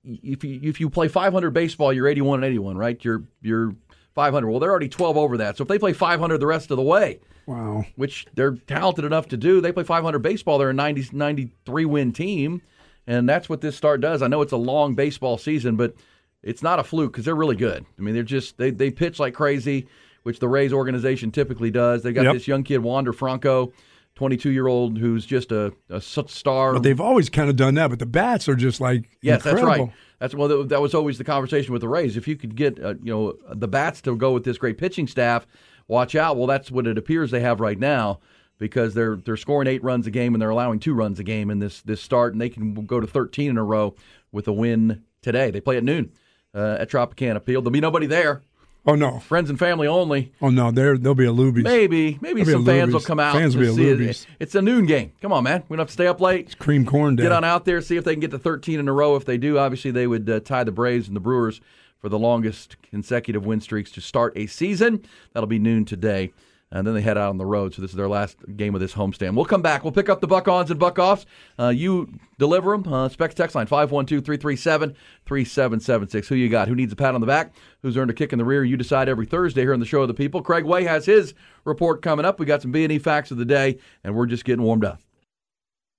If 0.05 0.45
you 0.45 0.61
if 0.63 0.81
you 0.81 0.89
play 0.89 1.09
500 1.09 1.51
baseball, 1.51 1.93
you're 1.93 2.09
81 2.09 2.39
and 2.39 2.45
81, 2.47 2.77
right? 2.77 3.03
You're 3.05 3.25
you're 3.43 3.75
500. 4.19 4.51
Well, 4.51 4.59
they're 4.59 4.71
already 4.71 4.89
12 4.89 5.17
over 5.17 5.37
that. 5.37 5.57
So 5.57 5.63
if 5.63 5.69
they 5.69 5.79
play 5.79 5.93
500 5.93 6.39
the 6.39 6.47
rest 6.47 6.73
of 6.73 6.77
the 6.77 6.83
way, 6.83 7.21
Wow. 7.47 7.85
which 7.95 8.27
they're 8.35 8.57
talented 8.67 9.05
enough 9.05 9.29
to 9.29 9.37
do, 9.37 9.61
they 9.61 9.71
play 9.71 9.85
500 9.85 10.19
baseball. 10.19 10.59
They're 10.59 10.71
a 10.71 10.75
90 10.75 11.11
93 11.13 11.85
win 11.85 12.11
team, 12.13 12.61
and 13.07 13.29
that's 13.29 13.49
what 13.49 13.61
this 13.61 13.77
start 13.77 14.01
does. 14.01 14.21
I 14.21 14.27
know 14.27 14.43
it's 14.43 14.51
a 14.53 14.57
long 14.57 14.97
baseball 14.97 15.39
season, 15.39 15.77
but 15.77 15.95
it's 16.43 16.65
not 16.65 16.81
a 16.81 16.83
fluke 16.83 17.13
because 17.13 17.27
they're 17.27 17.37
really 17.37 17.55
good. 17.55 17.87
I 17.97 18.03
mean, 18.03 18.13
they're 18.15 18.25
just 18.25 18.59
they 18.59 18.73
they 18.73 18.91
pitch 18.91 19.21
like 19.21 19.35
crazy, 19.35 19.87
which 20.25 20.41
the 20.41 20.49
Rays 20.49 20.73
organization 20.73 21.31
typically 21.31 21.71
does. 21.71 22.03
They 22.03 22.13
got 22.13 22.25
Yep. 22.25 22.35
this 22.35 22.49
young 22.49 22.65
kid 22.65 22.79
Wander 22.79 23.13
Franco. 23.13 23.73
22 24.19 24.51
year 24.51 24.67
old 24.67 24.99
who's 24.99 25.25
just 25.25 25.53
a 25.53 25.73
star. 26.01 26.73
But 26.73 26.83
they've 26.83 27.01
always 27.01 27.31
kind 27.31 27.49
of 27.49 27.55
done 27.55 27.75
that, 27.75 27.89
but 27.89 28.01
the 28.01 28.05
bats 28.07 28.49
are 28.49 28.57
just 28.57 28.81
like 28.81 29.17
yes, 29.23 29.45
that's 29.45 29.63
right. 29.63 29.93
That's 30.19 30.35
well, 30.35 30.49
that- 30.49 30.69
that 30.71 30.81
was 30.83 30.93
always 30.93 31.19
the 31.19 31.25
conversation 31.25 31.73
with 31.73 31.83
the 31.83 31.89
Rays. 31.89 32.17
If 32.17 32.27
you 32.27 32.35
could 32.35 32.57
get 32.57 32.83
uh, 32.83 32.95
you 33.01 33.15
know 33.15 33.37
the 33.55 33.69
bats 33.69 34.01
to 34.03 34.17
go 34.17 34.33
with 34.33 34.43
this 34.43 34.59
great 34.59 34.77
pitching 34.77 35.07
staff, 35.07 35.47
watch 35.87 36.17
out. 36.17 36.37
Well, 36.37 36.49
that's 36.49 36.69
what 36.69 36.89
it 36.89 36.99
appears 36.99 37.31
they 37.31 37.39
have 37.39 37.61
right 37.61 37.79
now 37.79 38.19
because 38.59 38.93
they're 38.95 39.15
they're 39.15 39.37
scoring 39.37 39.69
eight 39.69 39.85
runs 39.85 40.09
a 40.09 40.11
game 40.11 40.35
and 40.35 40.43
they're 40.43 40.51
allowing 40.51 40.81
two 40.81 40.95
runs 40.95 41.21
a 41.21 41.25
game 41.25 41.49
in 41.49 41.61
this 41.61 41.81
this 41.83 42.03
start, 42.03 42.33
and 42.33 42.41
they 42.41 42.49
can 42.49 42.75
go 42.87 42.99
to 42.99 43.07
13 43.07 43.51
in 43.51 43.57
a 43.57 43.63
row 43.63 43.95
with 44.33 44.49
a 44.49 44.53
win 44.53 45.05
today. 45.23 45.53
They 45.53 45.61
play 45.61 45.77
at 45.77 45.85
noon 45.85 46.11
uh, 46.53 46.79
at 46.81 46.91
Tropicana 46.91 47.41
Field. 47.41 47.63
There'll 47.65 47.71
be 47.71 47.81
nobody 47.81 48.07
there. 48.07 48.43
Oh 48.87 48.95
no. 48.95 49.19
Friends 49.19 49.51
and 49.51 49.59
family 49.59 49.87
only. 49.87 50.33
Oh 50.41 50.51
no. 50.51 50.71
There 50.71 50.97
there'll 50.97 51.15
be 51.15 51.27
a 51.27 51.33
Luby's. 51.33 51.65
Maybe, 51.65 52.19
maybe 52.21 52.43
There'll 52.43 52.61
some 52.61 52.67
fans 52.67 52.95
will 52.95 53.01
come 53.01 53.21
out. 53.21 53.35
Fans 53.35 53.57
will 53.57 53.77
be 53.77 53.97
see 53.97 54.07
a 54.07 54.11
it. 54.11 54.27
It's 54.41 54.55
a 54.55 54.63
noon 54.63 54.87
game. 54.87 55.13
Come 55.21 55.33
on, 55.33 55.45
man. 55.45 55.65
We 55.69 55.77
don't 55.77 55.81
have 55.83 55.89
to 55.89 55.93
stay 55.93 56.07
up 56.07 56.21
late. 56.21 56.47
It's 56.47 56.55
cream 56.55 56.87
corn 56.87 57.17
day. 57.17 57.25
Get 57.25 57.33
on 57.33 57.45
out 57.45 57.65
there, 57.65 57.81
see 57.83 57.97
if 57.97 58.05
they 58.05 58.15
can 58.15 58.21
get 58.21 58.31
to 58.31 58.39
13 58.39 58.81
in 58.81 58.89
a 58.89 58.93
row. 58.93 59.17
If 59.17 59.25
they 59.25 59.37
do, 59.37 59.59
obviously 59.59 59.91
they 59.91 60.07
would 60.07 60.29
uh, 60.31 60.41
tie 60.41 60.65
the 60.65 60.73
Braves 60.73 61.07
and 61.09 61.17
the 61.17 61.21
Brewers 61.21 61.61
for 61.99 62.09
the 62.09 62.19
longest 62.19 62.77
consecutive 62.83 63.45
win 63.45 63.61
streaks 63.61 63.91
to 63.93 64.01
start 64.01 64.33
a 64.37 64.47
season. 64.47 65.05
That'll 65.33 65.49
be 65.49 65.59
noon 65.59 65.85
today. 65.85 66.33
And 66.71 66.87
then 66.87 66.95
they 66.95 67.01
head 67.01 67.17
out 67.17 67.31
on 67.31 67.39
the 67.39 67.47
road. 67.47 67.75
So 67.75 67.81
this 67.81 67.93
is 67.93 67.97
their 67.97 68.09
last 68.09 68.37
game 68.57 68.75
of 68.75 68.81
this 68.81 68.95
homestand. 68.95 69.35
We'll 69.35 69.47
come 69.47 69.63
back. 69.63 69.85
We'll 69.85 69.93
pick 69.93 70.09
up 70.09 70.21
the 70.21 70.27
buck 70.27 70.49
ons 70.49 70.71
and 70.71 70.79
buck 70.79 70.99
offs. 70.99 71.25
Uh, 71.59 71.69
you 71.69 72.13
deliver 72.39 72.77
them. 72.77 72.93
Uh, 72.93 73.09
Specs 73.09 73.35
text 73.35 73.55
line 73.57 73.67
512 73.67 74.23
337 74.23 74.95
3776. 75.25 76.29
Who 76.29 76.35
you 76.35 76.49
got? 76.51 76.69
Who 76.69 76.75
needs 76.75 76.93
a 76.93 76.97
pat 76.97 77.15
on 77.15 77.23
the 77.23 77.27
back? 77.27 77.55
Who's 77.83 77.97
earned 77.97 78.11
a 78.11 78.15
kick 78.15 78.33
in 78.33 78.39
the 78.39 78.45
rear? 78.45 78.65
You 78.65 78.77
decide 78.77 79.09
every 79.09 79.27
Thursday 79.27 79.63
here 79.63 79.73
on 79.73 79.81
the 79.81 79.87
Show 79.87 80.03
of 80.03 80.09
the 80.09 80.15
People. 80.15 80.43
Craig 80.43 80.65
Way 80.65 80.85
has 80.85 81.07
his 81.07 81.33
report 81.65 82.03
coming 82.03 82.27
up. 82.27 82.39
We 82.39 82.45
got 82.45 82.61
some 82.61 82.73
B&E 82.73 82.99
facts 82.99 83.31
of 83.31 83.39
the 83.39 83.47
day, 83.47 83.79
and 84.05 84.15
we're 84.15 84.27
just 84.27 84.45
getting 84.45 84.63
warmed 84.63 84.85
up. 84.85 85.01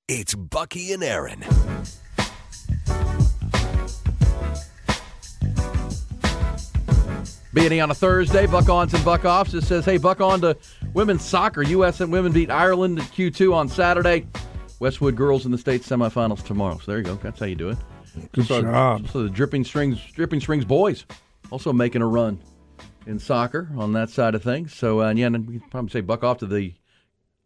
It's 0.08 0.36
Bucky 0.36 0.92
and 0.92 1.04
Aaron. 1.04 1.44
B&E 7.54 7.80
on 7.80 7.90
a 7.90 7.96
Thursday, 7.96 8.46
buck 8.46 8.70
ons 8.70 8.94
and 8.94 9.04
buck 9.04 9.26
offs. 9.26 9.56
It 9.56 9.64
says, 9.64 9.84
hey, 9.84 9.98
buck 9.98 10.22
on 10.22 10.40
to 10.42 10.56
women's 10.94 11.26
soccer. 11.26 11.64
U.S. 11.64 12.00
and 12.00 12.12
women 12.12 12.32
beat 12.32 12.52
Ireland 12.52 13.00
in 13.00 13.06
Q2 13.06 13.54
on 13.54 13.68
Saturday. 13.68 14.28
Westwood 14.80 15.16
girls 15.16 15.46
in 15.46 15.52
the 15.52 15.58
state 15.58 15.82
semifinals 15.82 16.46
tomorrow. 16.46 16.78
So 16.78 16.92
there 16.92 17.00
you 17.00 17.04
go. 17.04 17.16
That's 17.16 17.40
how 17.40 17.48
you 17.48 17.56
do 17.56 17.70
it. 17.70 17.78
Good 18.34 18.46
so, 18.46 18.62
job. 18.62 19.08
So 19.10 19.24
the 19.24 19.30
Dripping 19.30 19.64
Springs, 19.64 20.00
Dripping 20.14 20.40
Springs 20.40 20.64
boys, 20.64 21.06
also 21.50 21.74
making 21.74 22.04
a 22.04 22.08
run 22.08 22.40
in 23.08 23.18
soccer 23.18 23.70
on 23.76 23.94
that 23.94 24.12
side 24.12 24.36
of 24.36 24.44
things. 24.44 24.74
So 24.74 25.02
uh, 25.02 25.12
yeah, 25.12 25.26
and 25.28 25.48
we 25.48 25.60
probably 25.72 25.90
say 25.90 26.02
buck 26.02 26.24
off 26.24 26.38
to 26.40 26.46
the 26.46 26.76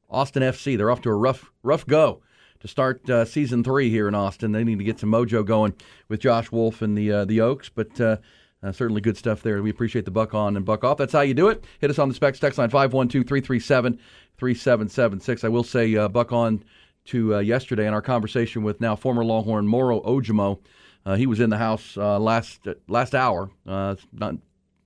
Austin 0.10 0.44
FC. 0.44 0.78
They're 0.78 0.92
off 0.92 1.02
to 1.04 1.10
a 1.10 1.16
rough, 1.16 1.50
rough 1.63 1.88
go 1.88 2.22
to 2.60 2.68
start 2.68 3.10
uh, 3.10 3.24
season 3.24 3.63
three 3.63 3.89
here 3.89 4.10
in 4.10 4.16
Austin. 4.16 4.52
They 4.52 4.66
need 4.66 4.80
to 4.80 4.84
get 4.84 5.00
some 5.00 5.12
mojo 5.12 5.46
going 5.46 5.74
with 6.10 6.20
Josh 6.20 6.52
Wolff 6.52 6.82
and 6.82 6.98
the 6.98 7.10
uh, 7.12 7.26
the 7.26 7.39
Oaks, 7.39 7.70
but. 7.70 8.02
Uh, 8.02 8.18
uh, 8.63 8.71
certainly 8.71 9.02
good 9.02 9.17
stuff 9.17 9.43
there. 9.43 9.62
We 9.62 9.69
appreciate 9.69 10.06
the 10.06 10.12
buck 10.12 10.34
on 10.34 10.56
and 10.56 10.65
buck 10.65 10.84
off. 10.84 10.97
That's 10.97 11.13
how 11.13 11.21
you 11.21 11.34
do 11.34 11.49
it. 11.49 11.63
Hit 11.80 11.89
us 11.89 11.99
on 11.99 12.08
the 12.08 12.15
specs 12.15 12.39
text 12.39 12.58
line 12.58 12.69
512 12.69 13.28
337 13.28 13.99
3776. 14.38 15.43
I 15.43 15.49
will 15.49 15.63
say 15.63 15.95
uh, 15.95 16.08
buck 16.08 16.32
on 16.32 16.63
to 17.06 17.36
uh, 17.36 17.39
yesterday 17.39 17.86
in 17.86 17.93
our 17.93 18.02
conversation 18.02 18.63
with 18.63 18.80
now 18.80 18.95
former 18.95 19.26
Longhorn 19.26 19.67
Moro 19.67 19.99
Ojomo. 20.02 20.60
Uh, 21.06 21.15
he 21.15 21.28
was 21.28 21.41
in 21.41 21.49
the 21.49 21.58
house 21.58 21.97
uh, 21.97 22.17
last 22.17 22.65
last 22.88 23.13
hour, 23.13 23.52
uh, 23.67 23.95
not, 24.13 24.36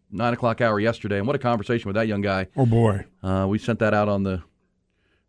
nine 0.10 0.34
o'clock 0.34 0.62
hour 0.62 0.80
yesterday, 0.80 1.20
and 1.20 1.28
what 1.28 1.36
a 1.36 1.40
conversation 1.40 1.88
with 1.88 1.96
that 1.96 2.08
young 2.08 2.22
guy. 2.22 2.48
Oh 2.56 2.66
boy, 2.66 3.06
we 3.48 3.60
sent 3.60 3.78
that 3.80 3.94
out 3.94 4.10
on 4.10 4.24
the 4.24 4.42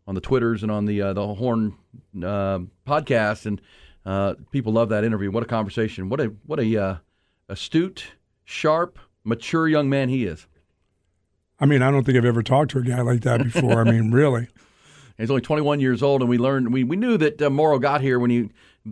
on 0.06 0.14
the 0.14 0.22
twitters 0.22 0.62
and 0.62 0.72
on 0.72 0.86
the 0.86 1.00
the 1.00 1.34
Horn 1.34 1.76
podcast, 2.16 3.44
and 3.44 3.60
people 4.50 4.72
love 4.72 4.88
that 4.88 5.04
interview. 5.04 5.30
What 5.30 5.42
a 5.42 5.46
conversation! 5.46 6.08
What 6.08 6.22
a 6.22 6.32
what 6.46 6.58
a 6.58 7.02
astute 7.50 8.06
sharp, 8.48 8.98
mature 9.24 9.68
young 9.68 9.88
man 9.90 10.08
he 10.08 10.24
is. 10.24 10.46
I 11.60 11.66
mean, 11.66 11.82
I 11.82 11.90
don't 11.90 12.04
think 12.04 12.16
I've 12.16 12.24
ever 12.24 12.42
talked 12.42 12.70
to 12.72 12.78
a 12.78 12.82
guy 12.82 13.02
like 13.02 13.20
that 13.22 13.42
before. 13.42 13.80
I 13.80 13.84
mean, 13.84 14.10
really. 14.12 14.48
He's 15.18 15.30
only 15.30 15.42
21 15.42 15.80
years 15.80 16.02
old, 16.02 16.22
and 16.22 16.30
we 16.30 16.38
learned 16.38 16.72
we, 16.72 16.84
we 16.84 16.96
knew 16.96 17.18
that 17.18 17.42
uh, 17.42 17.50
Moro 17.50 17.78
got 17.78 18.00
here 18.00 18.18
when 18.18 18.30
he 18.30 18.50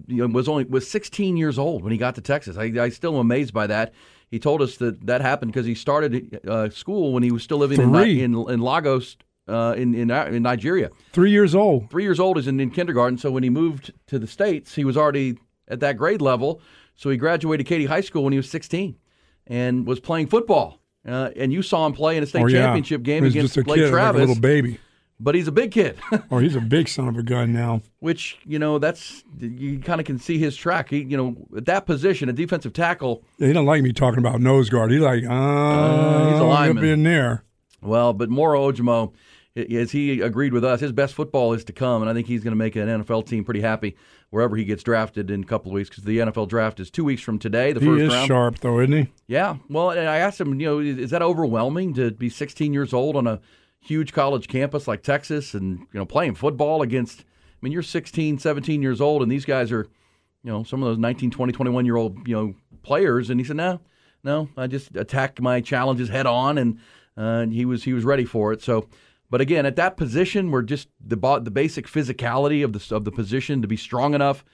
you 0.08 0.26
know, 0.26 0.26
was 0.26 0.48
only 0.48 0.64
was 0.64 0.88
16 0.90 1.36
years 1.36 1.58
old 1.58 1.84
when 1.84 1.92
he 1.92 1.98
got 1.98 2.16
to 2.16 2.20
Texas. 2.20 2.56
I, 2.56 2.64
I 2.64 2.88
still 2.90 3.14
am 3.14 3.20
amazed 3.20 3.54
by 3.54 3.68
that. 3.68 3.94
He 4.30 4.40
told 4.40 4.60
us 4.60 4.76
that 4.78 5.06
that 5.06 5.20
happened 5.20 5.52
because 5.52 5.66
he 5.66 5.76
started 5.76 6.40
uh, 6.46 6.68
school 6.70 7.12
when 7.12 7.22
he 7.22 7.30
was 7.30 7.44
still 7.44 7.58
living 7.58 7.80
in, 7.80 7.94
in, 7.94 8.34
in 8.50 8.60
Lagos 8.60 9.16
uh, 9.46 9.74
in, 9.76 9.94
in, 9.94 10.10
in 10.10 10.42
Nigeria. 10.42 10.90
Three 11.12 11.30
years 11.30 11.54
old. 11.54 11.88
Three 11.90 12.02
years 12.02 12.18
old 12.18 12.36
is 12.36 12.48
in, 12.48 12.58
in 12.58 12.70
kindergarten. 12.72 13.18
So 13.18 13.30
when 13.30 13.44
he 13.44 13.50
moved 13.50 13.92
to 14.08 14.18
the 14.18 14.26
states, 14.26 14.74
he 14.74 14.84
was 14.84 14.96
already 14.96 15.38
at 15.68 15.78
that 15.78 15.96
grade 15.96 16.20
level. 16.20 16.60
So 16.96 17.08
he 17.08 17.16
graduated 17.16 17.66
Katy 17.66 17.86
High 17.86 18.00
School 18.00 18.24
when 18.24 18.32
he 18.32 18.36
was 18.38 18.50
16 18.50 18.96
and 19.46 19.86
was 19.86 20.00
playing 20.00 20.26
football. 20.28 20.80
Uh, 21.06 21.30
and 21.36 21.52
you 21.52 21.62
saw 21.62 21.86
him 21.86 21.92
play 21.92 22.16
in 22.16 22.22
a 22.22 22.26
state 22.26 22.42
oh, 22.42 22.46
yeah. 22.46 22.62
championship 22.62 23.02
game 23.02 23.24
against 23.24 23.54
just 23.54 23.56
a 23.58 23.62
Blake 23.62 23.80
kid, 23.80 23.90
Travis. 23.90 24.20
Like 24.20 24.26
a 24.26 24.28
little 24.28 24.42
baby. 24.42 24.80
But 25.18 25.34
he's 25.34 25.48
a 25.48 25.52
big 25.52 25.70
kid. 25.70 25.96
oh, 26.30 26.38
he's 26.38 26.56
a 26.56 26.60
big 26.60 26.88
son 26.88 27.08
of 27.08 27.16
a 27.16 27.22
gun 27.22 27.52
now. 27.52 27.80
Which 28.00 28.38
you 28.44 28.58
know, 28.58 28.78
that's 28.78 29.24
you 29.38 29.78
kind 29.78 30.00
of 30.00 30.06
can 30.06 30.18
see 30.18 30.38
his 30.38 30.56
track. 30.56 30.90
He, 30.90 31.02
you 31.02 31.16
know, 31.16 31.36
at 31.56 31.64
that 31.66 31.86
position, 31.86 32.28
a 32.28 32.32
defensive 32.32 32.74
tackle. 32.74 33.22
Yeah, 33.38 33.46
he 33.46 33.52
don't 33.54 33.64
like 33.64 33.82
me 33.82 33.92
talking 33.92 34.18
about 34.18 34.40
nose 34.40 34.68
guard. 34.68 34.90
He's 34.90 35.00
like, 35.00 35.24
uh, 35.24 35.32
uh 35.32 36.30
he's 36.32 36.40
a 36.40 36.44
lineman. 36.44 36.84
in 36.84 37.02
there. 37.04 37.44
Well, 37.80 38.12
but 38.12 38.28
Moro 38.28 38.70
Ojomo, 38.70 39.12
as 39.56 39.90
he 39.92 40.20
agreed 40.20 40.52
with 40.52 40.64
us, 40.64 40.80
his 40.80 40.92
best 40.92 41.14
football 41.14 41.54
is 41.54 41.64
to 41.64 41.72
come, 41.72 42.02
and 42.02 42.10
I 42.10 42.14
think 42.14 42.26
he's 42.26 42.44
going 42.44 42.52
to 42.52 42.56
make 42.56 42.76
an 42.76 42.88
NFL 42.88 43.26
team 43.26 43.44
pretty 43.44 43.62
happy 43.62 43.96
wherever 44.30 44.56
he 44.56 44.64
gets 44.64 44.82
drafted 44.82 45.30
in 45.30 45.42
a 45.42 45.46
couple 45.46 45.70
of 45.70 45.74
weeks 45.74 45.88
because 45.88 46.04
the 46.04 46.18
NFL 46.18 46.48
draft 46.48 46.78
is 46.78 46.90
two 46.90 47.04
weeks 47.04 47.22
from 47.22 47.38
today. 47.38 47.72
The 47.72 47.80
he 47.80 47.86
first 47.86 48.02
is 48.02 48.12
round. 48.12 48.26
sharp, 48.26 48.58
though, 48.58 48.80
isn't 48.80 48.92
he? 48.92 49.08
Yeah. 49.26 49.56
Well, 49.70 49.90
and 49.90 50.08
I 50.08 50.18
asked 50.18 50.40
him, 50.40 50.60
you 50.60 50.66
know, 50.66 50.78
is 50.80 51.10
that 51.10 51.22
overwhelming 51.22 51.94
to 51.94 52.10
be 52.10 52.28
16 52.28 52.72
years 52.74 52.92
old 52.92 53.16
on 53.16 53.26
a 53.26 53.40
huge 53.80 54.12
college 54.12 54.48
campus 54.48 54.86
like 54.86 55.02
Texas 55.02 55.54
and 55.54 55.78
you 55.78 55.98
know 55.98 56.04
playing 56.04 56.34
football 56.34 56.82
against? 56.82 57.20
I 57.20 57.58
mean, 57.62 57.72
you're 57.72 57.82
16, 57.82 58.38
17 58.38 58.82
years 58.82 59.00
old, 59.00 59.22
and 59.22 59.32
these 59.32 59.46
guys 59.46 59.72
are, 59.72 59.86
you 60.42 60.52
know, 60.52 60.62
some 60.64 60.82
of 60.82 60.88
those 60.88 60.98
19, 60.98 61.30
20, 61.30 61.52
21 61.54 61.86
year 61.86 61.96
old, 61.96 62.28
you 62.28 62.34
know, 62.36 62.54
players. 62.82 63.30
And 63.30 63.40
he 63.40 63.44
said, 63.44 63.56
no, 63.56 63.80
no, 64.22 64.50
I 64.56 64.66
just 64.66 64.94
attack 64.96 65.40
my 65.40 65.62
challenges 65.62 66.10
head 66.10 66.26
on, 66.26 66.58
and 66.58 66.78
uh, 67.16 67.46
he 67.46 67.64
was 67.64 67.84
he 67.84 67.94
was 67.94 68.04
ready 68.04 68.24
for 68.24 68.52
it. 68.52 68.62
So. 68.62 68.88
But 69.30 69.40
again, 69.40 69.66
at 69.66 69.76
that 69.76 69.96
position, 69.96 70.50
we're 70.50 70.62
just 70.62 70.88
the 71.04 71.16
the 71.42 71.50
basic 71.50 71.86
physicality 71.86 72.64
of 72.64 72.72
the 72.72 72.94
of 72.94 73.04
the 73.04 73.12
position 73.12 73.62
to 73.62 73.68
be 73.68 73.76
strong 73.76 74.14
enough, 74.14 74.44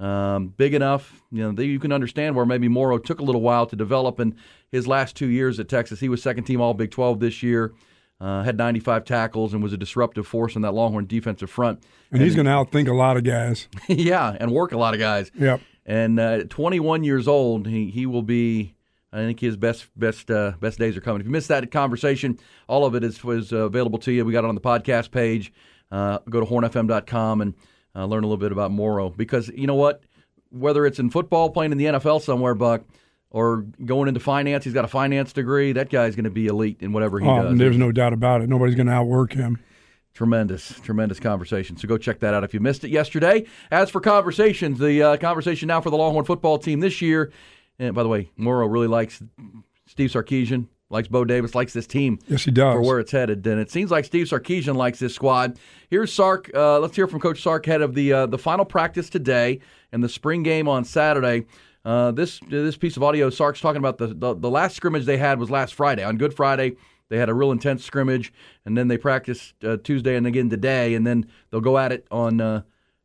um, 0.00 0.48
big 0.48 0.74
enough. 0.74 1.22
You 1.30 1.52
know, 1.52 1.62
you 1.62 1.78
can 1.78 1.92
understand 1.92 2.36
where 2.36 2.46
maybe 2.46 2.68
Moro 2.68 2.98
took 2.98 3.20
a 3.20 3.24
little 3.24 3.40
while 3.40 3.66
to 3.66 3.76
develop. 3.76 4.20
In 4.20 4.36
his 4.70 4.86
last 4.86 5.16
two 5.16 5.28
years 5.28 5.58
at 5.58 5.68
Texas, 5.68 6.00
he 6.00 6.08
was 6.08 6.22
second 6.22 6.44
team 6.44 6.60
All 6.60 6.74
Big 6.74 6.90
12 6.90 7.20
this 7.20 7.42
year. 7.42 7.72
Uh, 8.20 8.42
had 8.42 8.58
95 8.58 9.04
tackles 9.04 9.54
and 9.54 9.62
was 9.62 9.72
a 9.72 9.76
disruptive 9.76 10.26
force 10.26 10.56
in 10.56 10.62
that 10.62 10.72
Longhorn 10.72 11.06
defensive 11.06 11.48
front. 11.48 11.78
And, 12.10 12.20
and 12.20 12.22
he's 12.22 12.34
going 12.34 12.46
to 12.46 12.50
outthink 12.50 12.88
a 12.88 12.92
lot 12.92 13.16
of 13.16 13.22
guys. 13.22 13.68
yeah, 13.88 14.36
and 14.40 14.50
work 14.50 14.72
a 14.72 14.76
lot 14.76 14.92
of 14.92 14.98
guys. 14.98 15.30
Yep. 15.38 15.60
And 15.86 16.18
uh, 16.18 16.44
21 16.48 17.04
years 17.04 17.28
old, 17.28 17.66
he 17.66 17.90
he 17.90 18.06
will 18.06 18.22
be 18.22 18.74
I 19.12 19.18
think 19.18 19.40
his 19.40 19.56
best 19.56 19.88
best 19.96 20.30
uh, 20.30 20.52
best 20.60 20.78
days 20.78 20.96
are 20.96 21.00
coming. 21.00 21.20
If 21.20 21.26
you 21.26 21.32
missed 21.32 21.48
that 21.48 21.70
conversation, 21.70 22.38
all 22.66 22.84
of 22.84 22.94
it 22.94 23.02
is 23.02 23.24
was 23.24 23.52
uh, 23.52 23.58
available 23.58 23.98
to 24.00 24.12
you. 24.12 24.24
We 24.24 24.32
got 24.32 24.44
it 24.44 24.48
on 24.48 24.54
the 24.54 24.60
podcast 24.60 25.10
page. 25.10 25.52
Uh, 25.90 26.18
go 26.28 26.40
to 26.40 26.46
hornfm.com 26.46 27.40
and 27.40 27.54
uh, 27.94 28.04
learn 28.04 28.22
a 28.22 28.26
little 28.26 28.36
bit 28.36 28.52
about 28.52 28.70
Moro 28.70 29.08
because 29.08 29.48
you 29.48 29.66
know 29.66 29.74
what, 29.74 30.02
whether 30.50 30.84
it's 30.84 30.98
in 30.98 31.08
football, 31.08 31.48
playing 31.48 31.72
in 31.72 31.78
the 31.78 31.86
NFL 31.86 32.20
somewhere, 32.20 32.54
Buck, 32.54 32.82
or 33.30 33.64
going 33.84 34.08
into 34.08 34.20
finance, 34.20 34.64
he's 34.64 34.74
got 34.74 34.84
a 34.84 34.88
finance 34.88 35.32
degree. 35.32 35.72
That 35.72 35.88
guy's 35.88 36.14
going 36.14 36.24
to 36.24 36.30
be 36.30 36.46
elite 36.46 36.78
in 36.80 36.92
whatever 36.92 37.18
he 37.18 37.26
oh, 37.26 37.44
does. 37.44 37.58
There's 37.58 37.78
no 37.78 37.90
doubt 37.92 38.12
about 38.12 38.42
it. 38.42 38.50
Nobody's 38.50 38.74
going 38.74 38.88
to 38.88 38.92
outwork 38.92 39.32
him. 39.32 39.58
Tremendous, 40.12 40.78
tremendous 40.80 41.20
conversation. 41.20 41.76
So 41.76 41.86
go 41.86 41.96
check 41.96 42.18
that 42.20 42.34
out 42.34 42.44
if 42.44 42.52
you 42.52 42.60
missed 42.60 42.84
it 42.84 42.90
yesterday. 42.90 43.46
As 43.70 43.88
for 43.88 44.00
conversations, 44.00 44.78
the 44.78 45.02
uh, 45.02 45.16
conversation 45.16 45.68
now 45.68 45.80
for 45.80 45.90
the 45.90 45.96
Longhorn 45.96 46.24
football 46.24 46.58
team 46.58 46.80
this 46.80 47.00
year 47.00 47.30
and 47.78 47.94
by 47.94 48.02
the 48.02 48.08
way, 48.08 48.30
Moro 48.36 48.66
really 48.66 48.86
likes 48.86 49.22
Steve 49.86 50.10
Sarkisian, 50.10 50.66
likes 50.90 51.08
Bo 51.08 51.24
Davis, 51.24 51.54
likes 51.54 51.72
this 51.72 51.86
team. 51.86 52.18
Yes, 52.28 52.44
he 52.44 52.50
does. 52.50 52.74
For 52.74 52.82
where 52.82 52.98
it's 52.98 53.12
headed. 53.12 53.46
And 53.46 53.60
it 53.60 53.70
seems 53.70 53.90
like 53.90 54.04
Steve 54.04 54.26
Sarkisian 54.26 54.76
likes 54.76 54.98
this 54.98 55.14
squad. 55.14 55.58
Here's 55.88 56.12
Sark. 56.12 56.50
Uh, 56.54 56.78
let's 56.80 56.96
hear 56.96 57.06
from 57.06 57.20
Coach 57.20 57.42
Sark, 57.42 57.66
head 57.66 57.82
of 57.82 57.94
the 57.94 58.12
uh, 58.12 58.26
the 58.26 58.38
final 58.38 58.64
practice 58.64 59.08
today 59.08 59.60
and 59.92 60.02
the 60.02 60.08
spring 60.08 60.42
game 60.42 60.68
on 60.68 60.84
Saturday. 60.84 61.46
Uh, 61.84 62.10
this 62.10 62.40
this 62.48 62.76
piece 62.76 62.96
of 62.96 63.02
audio, 63.02 63.30
Sark's 63.30 63.60
talking 63.60 63.78
about 63.78 63.98
the, 63.98 64.08
the, 64.08 64.34
the 64.34 64.50
last 64.50 64.76
scrimmage 64.76 65.04
they 65.04 65.16
had 65.16 65.38
was 65.38 65.50
last 65.50 65.74
Friday. 65.74 66.04
On 66.04 66.16
Good 66.16 66.34
Friday, 66.34 66.76
they 67.08 67.16
had 67.16 67.28
a 67.28 67.34
real 67.34 67.52
intense 67.52 67.84
scrimmage, 67.84 68.32
and 68.66 68.76
then 68.76 68.88
they 68.88 68.98
practiced 68.98 69.54
uh, 69.64 69.78
Tuesday 69.78 70.16
and 70.16 70.26
again 70.26 70.50
today, 70.50 70.94
and 70.94 71.06
then 71.06 71.26
they'll 71.50 71.60
go 71.60 71.78
at 71.78 71.92
it 71.92 72.06
on 72.10 72.40
uh, 72.40 72.62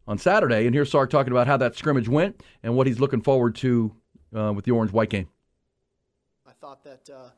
on 0.07 0.17
Saturday. 0.17 0.65
And 0.65 0.73
here's 0.75 0.91
Sark 0.91 1.09
talking 1.09 1.31
about 1.31 1.47
how 1.47 1.57
that 1.57 1.75
scrimmage 1.75 2.09
went 2.09 2.41
and 2.61 2.75
what 2.75 2.87
he's 2.87 2.99
looking 2.99 3.21
forward 3.21 3.55
to 3.57 3.93
uh, 4.35 4.53
with 4.53 4.65
the 4.65 4.71
orange 4.71 4.91
white 4.91 5.09
game? 5.09 5.27
I 6.47 6.51
thought 6.59 6.83
that 6.83 7.09
uh, 7.09 7.29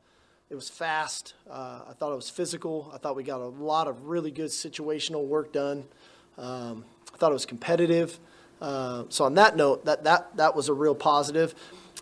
it 0.48 0.54
was 0.54 0.68
fast. 0.68 1.34
Uh, 1.50 1.80
I 1.88 1.92
thought 1.92 2.12
it 2.12 2.16
was 2.16 2.30
physical. 2.30 2.90
I 2.94 2.98
thought 2.98 3.16
we 3.16 3.24
got 3.24 3.40
a 3.40 3.46
lot 3.46 3.88
of 3.88 4.06
really 4.06 4.30
good 4.30 4.50
situational 4.50 5.26
work 5.26 5.52
done. 5.52 5.84
Um, 6.38 6.84
I 7.12 7.16
thought 7.16 7.30
it 7.30 7.34
was 7.34 7.46
competitive. 7.46 8.18
Uh, 8.60 9.04
so 9.08 9.24
on 9.24 9.34
that 9.34 9.56
note, 9.56 9.84
that, 9.84 10.04
that, 10.04 10.36
that 10.36 10.54
was 10.54 10.68
a 10.68 10.74
real 10.74 10.94
positive. 10.94 11.54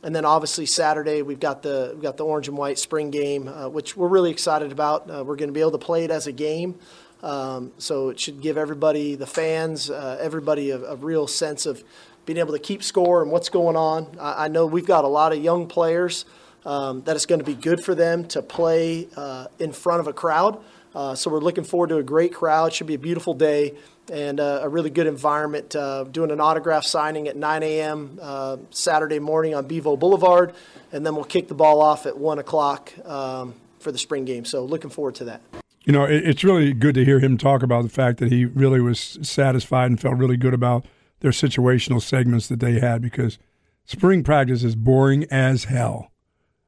And 0.02 0.14
then 0.14 0.24
obviously 0.24 0.66
Saturday 0.66 1.22
we've 1.22 1.40
got 1.40 1.62
the 1.62 1.92
we've 1.94 2.02
got 2.02 2.18
the 2.18 2.24
orange 2.24 2.48
and 2.48 2.58
white 2.58 2.78
spring 2.78 3.10
game, 3.10 3.48
uh, 3.48 3.68
which 3.68 3.96
we're 3.96 4.08
really 4.08 4.30
excited 4.30 4.70
about. 4.70 5.10
Uh, 5.10 5.24
we're 5.24 5.36
going 5.36 5.48
to 5.48 5.54
be 5.54 5.60
able 5.60 5.70
to 5.72 5.78
play 5.78 6.04
it 6.04 6.10
as 6.10 6.26
a 6.26 6.32
game. 6.32 6.78
Um, 7.22 7.72
so 7.78 8.10
it 8.10 8.20
should 8.20 8.42
give 8.42 8.58
everybody, 8.58 9.14
the 9.14 9.26
fans, 9.26 9.88
everybody 9.88 10.70
a, 10.70 10.78
a 10.78 10.96
real 10.96 11.26
sense 11.26 11.64
of 11.64 11.82
being 12.26 12.38
able 12.38 12.52
to 12.52 12.58
keep 12.58 12.82
score 12.82 13.22
and 13.22 13.30
what's 13.30 13.48
going 13.48 13.76
on. 13.76 14.06
I, 14.18 14.44
I 14.44 14.48
know 14.48 14.66
we've 14.66 14.86
got 14.86 15.04
a 15.04 15.08
lot 15.08 15.32
of 15.32 15.42
young 15.42 15.66
players 15.66 16.24
um, 16.64 17.02
that 17.02 17.16
it's 17.16 17.26
going 17.26 17.40
to 17.40 17.44
be 17.44 17.54
good 17.54 17.82
for 17.82 17.94
them 17.94 18.26
to 18.28 18.42
play 18.42 19.08
uh, 19.16 19.46
in 19.58 19.72
front 19.72 20.00
of 20.00 20.06
a 20.06 20.12
crowd. 20.12 20.58
Uh, 20.94 21.14
so 21.14 21.30
we're 21.30 21.40
looking 21.40 21.64
forward 21.64 21.88
to 21.88 21.96
a 21.96 22.02
great 22.02 22.32
crowd. 22.32 22.72
Should 22.72 22.86
be 22.86 22.94
a 22.94 22.98
beautiful 22.98 23.34
day, 23.34 23.74
and 24.12 24.38
uh, 24.38 24.60
a 24.62 24.68
really 24.68 24.90
good 24.90 25.08
environment. 25.08 25.74
Uh, 25.74 26.04
doing 26.04 26.30
an 26.30 26.40
autograph 26.40 26.84
signing 26.84 27.26
at 27.26 27.36
9 27.36 27.62
a.m. 27.64 28.18
Uh, 28.22 28.58
Saturday 28.70 29.18
morning 29.18 29.54
on 29.54 29.66
Bevo 29.66 29.96
Boulevard, 29.96 30.54
and 30.92 31.04
then 31.04 31.16
we'll 31.16 31.24
kick 31.24 31.48
the 31.48 31.54
ball 31.54 31.80
off 31.80 32.06
at 32.06 32.16
1 32.16 32.38
o'clock 32.38 32.92
um, 33.06 33.54
for 33.80 33.90
the 33.90 33.98
spring 33.98 34.24
game. 34.24 34.44
So 34.44 34.64
looking 34.64 34.90
forward 34.90 35.16
to 35.16 35.24
that. 35.24 35.40
You 35.84 35.92
know, 35.92 36.04
it, 36.04 36.26
it's 36.26 36.44
really 36.44 36.72
good 36.72 36.94
to 36.94 37.04
hear 37.04 37.18
him 37.18 37.36
talk 37.38 37.62
about 37.64 37.82
the 37.82 37.90
fact 37.90 38.18
that 38.18 38.30
he 38.30 38.44
really 38.44 38.80
was 38.80 39.18
satisfied 39.22 39.90
and 39.90 40.00
felt 40.00 40.16
really 40.16 40.36
good 40.36 40.54
about 40.54 40.86
their 41.24 41.32
situational 41.32 42.02
segments 42.02 42.48
that 42.48 42.60
they 42.60 42.78
had 42.78 43.00
because 43.00 43.38
spring 43.86 44.22
practice 44.22 44.62
is 44.62 44.76
boring 44.76 45.24
as 45.30 45.64
hell. 45.64 46.12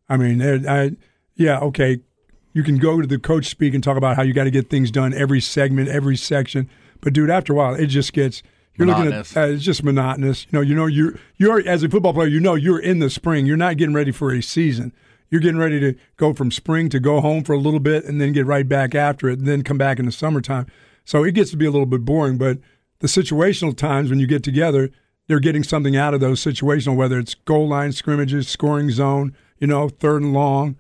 I 0.09 0.17
mean, 0.17 0.41
I, 0.67 0.93
yeah, 1.35 1.59
okay, 1.59 2.01
you 2.55 2.63
can 2.63 2.79
go 2.79 3.03
to 3.03 3.07
the 3.07 3.19
coach 3.19 3.49
speak 3.49 3.75
and 3.75 3.85
talk 3.85 3.99
about 3.99 4.17
how 4.17 4.23
you 4.23 4.33
got 4.33 4.45
to 4.45 4.51
get 4.51 4.71
things 4.71 4.91
done 4.91 5.13
every 5.13 5.43
segment, 5.43 5.91
every 5.91 6.17
section. 6.17 6.71
But 7.03 7.13
dude, 7.13 7.29
after 7.29 7.53
a 7.53 7.57
while, 7.57 7.75
it 7.75 7.89
just 7.89 8.15
gets 8.15 8.43
you're 8.79 8.87
monotonous. 8.87 9.37
looking 9.37 9.43
at 9.43 9.51
uh, 9.51 9.53
it's 9.53 9.63
just 9.63 9.85
monotonous. 9.85 10.47
You 10.47 10.59
know, 10.59 10.63
you 10.63 10.75
know 10.75 10.87
you're 10.87 11.19
you're 11.37 11.69
as 11.69 11.83
a 11.83 11.91
football 11.91 12.15
player, 12.15 12.29
you 12.29 12.41
know 12.41 12.55
you're 12.55 12.81
in 12.81 12.99
the 12.99 13.11
spring. 13.11 13.45
You're 13.45 13.59
not 13.59 13.77
getting 13.77 13.95
ready 13.95 14.11
for 14.11 14.33
a 14.33 14.41
season. 14.41 14.91
You're 15.29 15.43
getting 15.43 15.59
ready 15.59 15.81
to 15.81 15.95
go 16.17 16.33
from 16.33 16.51
spring 16.51 16.89
to 16.89 16.99
go 16.99 17.21
home 17.21 17.45
for 17.45 17.53
a 17.53 17.59
little 17.59 17.81
bit 17.81 18.07
and 18.07 18.23
then 18.23 18.33
get 18.33 18.47
right 18.47 18.67
back 18.67 18.95
after 18.95 19.29
it, 19.29 19.41
and 19.41 19.47
then 19.47 19.63
come 19.65 19.77
back 19.77 19.99
in 19.99 20.07
the 20.07 20.13
summertime. 20.13 20.67
So 21.05 21.25
it 21.25 21.33
gets 21.33 21.51
to 21.51 21.59
be 21.59 21.67
a 21.67 21.71
little 21.71 21.85
bit 21.85 22.07
boring. 22.07 22.39
But 22.39 22.57
the 23.01 23.07
situational 23.07 23.77
times 23.77 24.11
when 24.11 24.19
you 24.19 24.27
get 24.27 24.43
together, 24.43 24.91
they're 25.29 25.41
getting 25.41 25.63
something 25.63 25.97
out 25.97 26.15
of 26.15 26.21
those 26.21 26.43
situational, 26.43 26.97
whether 26.97 27.19
it's 27.19 27.35
goal 27.35 27.69
line 27.69 27.93
scrimmages, 27.93 28.49
scoring 28.49 28.91
zone, 28.91 29.37
you 29.59 29.67
know, 29.67 29.89
third 29.89 30.23
and 30.23 30.33
long. 30.33 30.77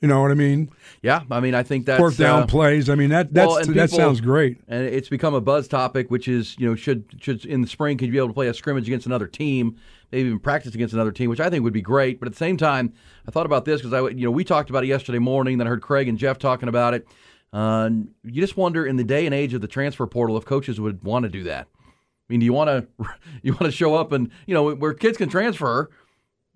You 0.00 0.08
know 0.08 0.22
what 0.22 0.30
I 0.30 0.34
mean? 0.34 0.70
Yeah, 1.02 1.24
I 1.30 1.40
mean, 1.40 1.54
I 1.54 1.62
think 1.62 1.84
that's 1.84 1.98
fourth 1.98 2.16
down 2.16 2.44
uh, 2.44 2.46
plays. 2.46 2.88
I 2.88 2.94
mean, 2.94 3.10
that 3.10 3.32
well, 3.32 3.56
that 3.56 3.66
people- 3.66 3.88
sounds 3.88 4.22
great. 4.22 4.58
And 4.66 4.86
it's 4.86 5.10
become 5.10 5.34
a 5.34 5.42
buzz 5.42 5.68
topic, 5.68 6.10
which 6.10 6.26
is 6.26 6.56
you 6.58 6.66
know 6.66 6.74
should 6.74 7.04
should 7.20 7.44
in 7.44 7.60
the 7.60 7.68
spring 7.68 7.98
could 7.98 8.06
you 8.06 8.12
be 8.12 8.18
able 8.18 8.28
to 8.28 8.34
play 8.34 8.48
a 8.48 8.54
scrimmage 8.54 8.86
against 8.86 9.04
another 9.04 9.26
team, 9.26 9.76
maybe 10.10 10.28
even 10.28 10.38
practice 10.38 10.74
against 10.74 10.94
another 10.94 11.12
team, 11.12 11.28
which 11.28 11.40
I 11.40 11.50
think 11.50 11.64
would 11.64 11.74
be 11.74 11.82
great. 11.82 12.18
But 12.18 12.28
at 12.28 12.32
the 12.32 12.38
same 12.38 12.56
time, 12.56 12.94
I 13.28 13.30
thought 13.30 13.44
about 13.44 13.66
this 13.66 13.82
because 13.82 13.92
I 13.92 14.08
you 14.08 14.24
know 14.24 14.30
we 14.30 14.42
talked 14.42 14.70
about 14.70 14.84
it 14.84 14.86
yesterday 14.86 15.18
morning, 15.18 15.58
then 15.58 15.66
I 15.66 15.70
heard 15.70 15.82
Craig 15.82 16.08
and 16.08 16.16
Jeff 16.16 16.38
talking 16.38 16.70
about 16.70 16.94
it. 16.94 17.06
Uh, 17.52 17.90
you 18.22 18.40
just 18.40 18.56
wonder 18.56 18.86
in 18.86 18.96
the 18.96 19.04
day 19.04 19.26
and 19.26 19.34
age 19.34 19.54
of 19.54 19.60
the 19.60 19.68
transfer 19.68 20.06
portal 20.06 20.36
if 20.36 20.44
coaches 20.44 20.80
would 20.80 21.02
want 21.02 21.24
to 21.24 21.28
do 21.28 21.42
that. 21.44 21.66
I 21.76 21.88
mean, 22.28 22.40
do 22.40 22.46
you 22.46 22.52
want 22.52 22.68
to 22.68 23.06
you 23.42 23.52
want 23.52 23.64
to 23.64 23.72
show 23.72 23.94
up 23.94 24.12
and 24.12 24.30
you 24.46 24.54
know 24.54 24.74
where 24.74 24.94
kids 24.94 25.18
can 25.18 25.28
transfer? 25.28 25.90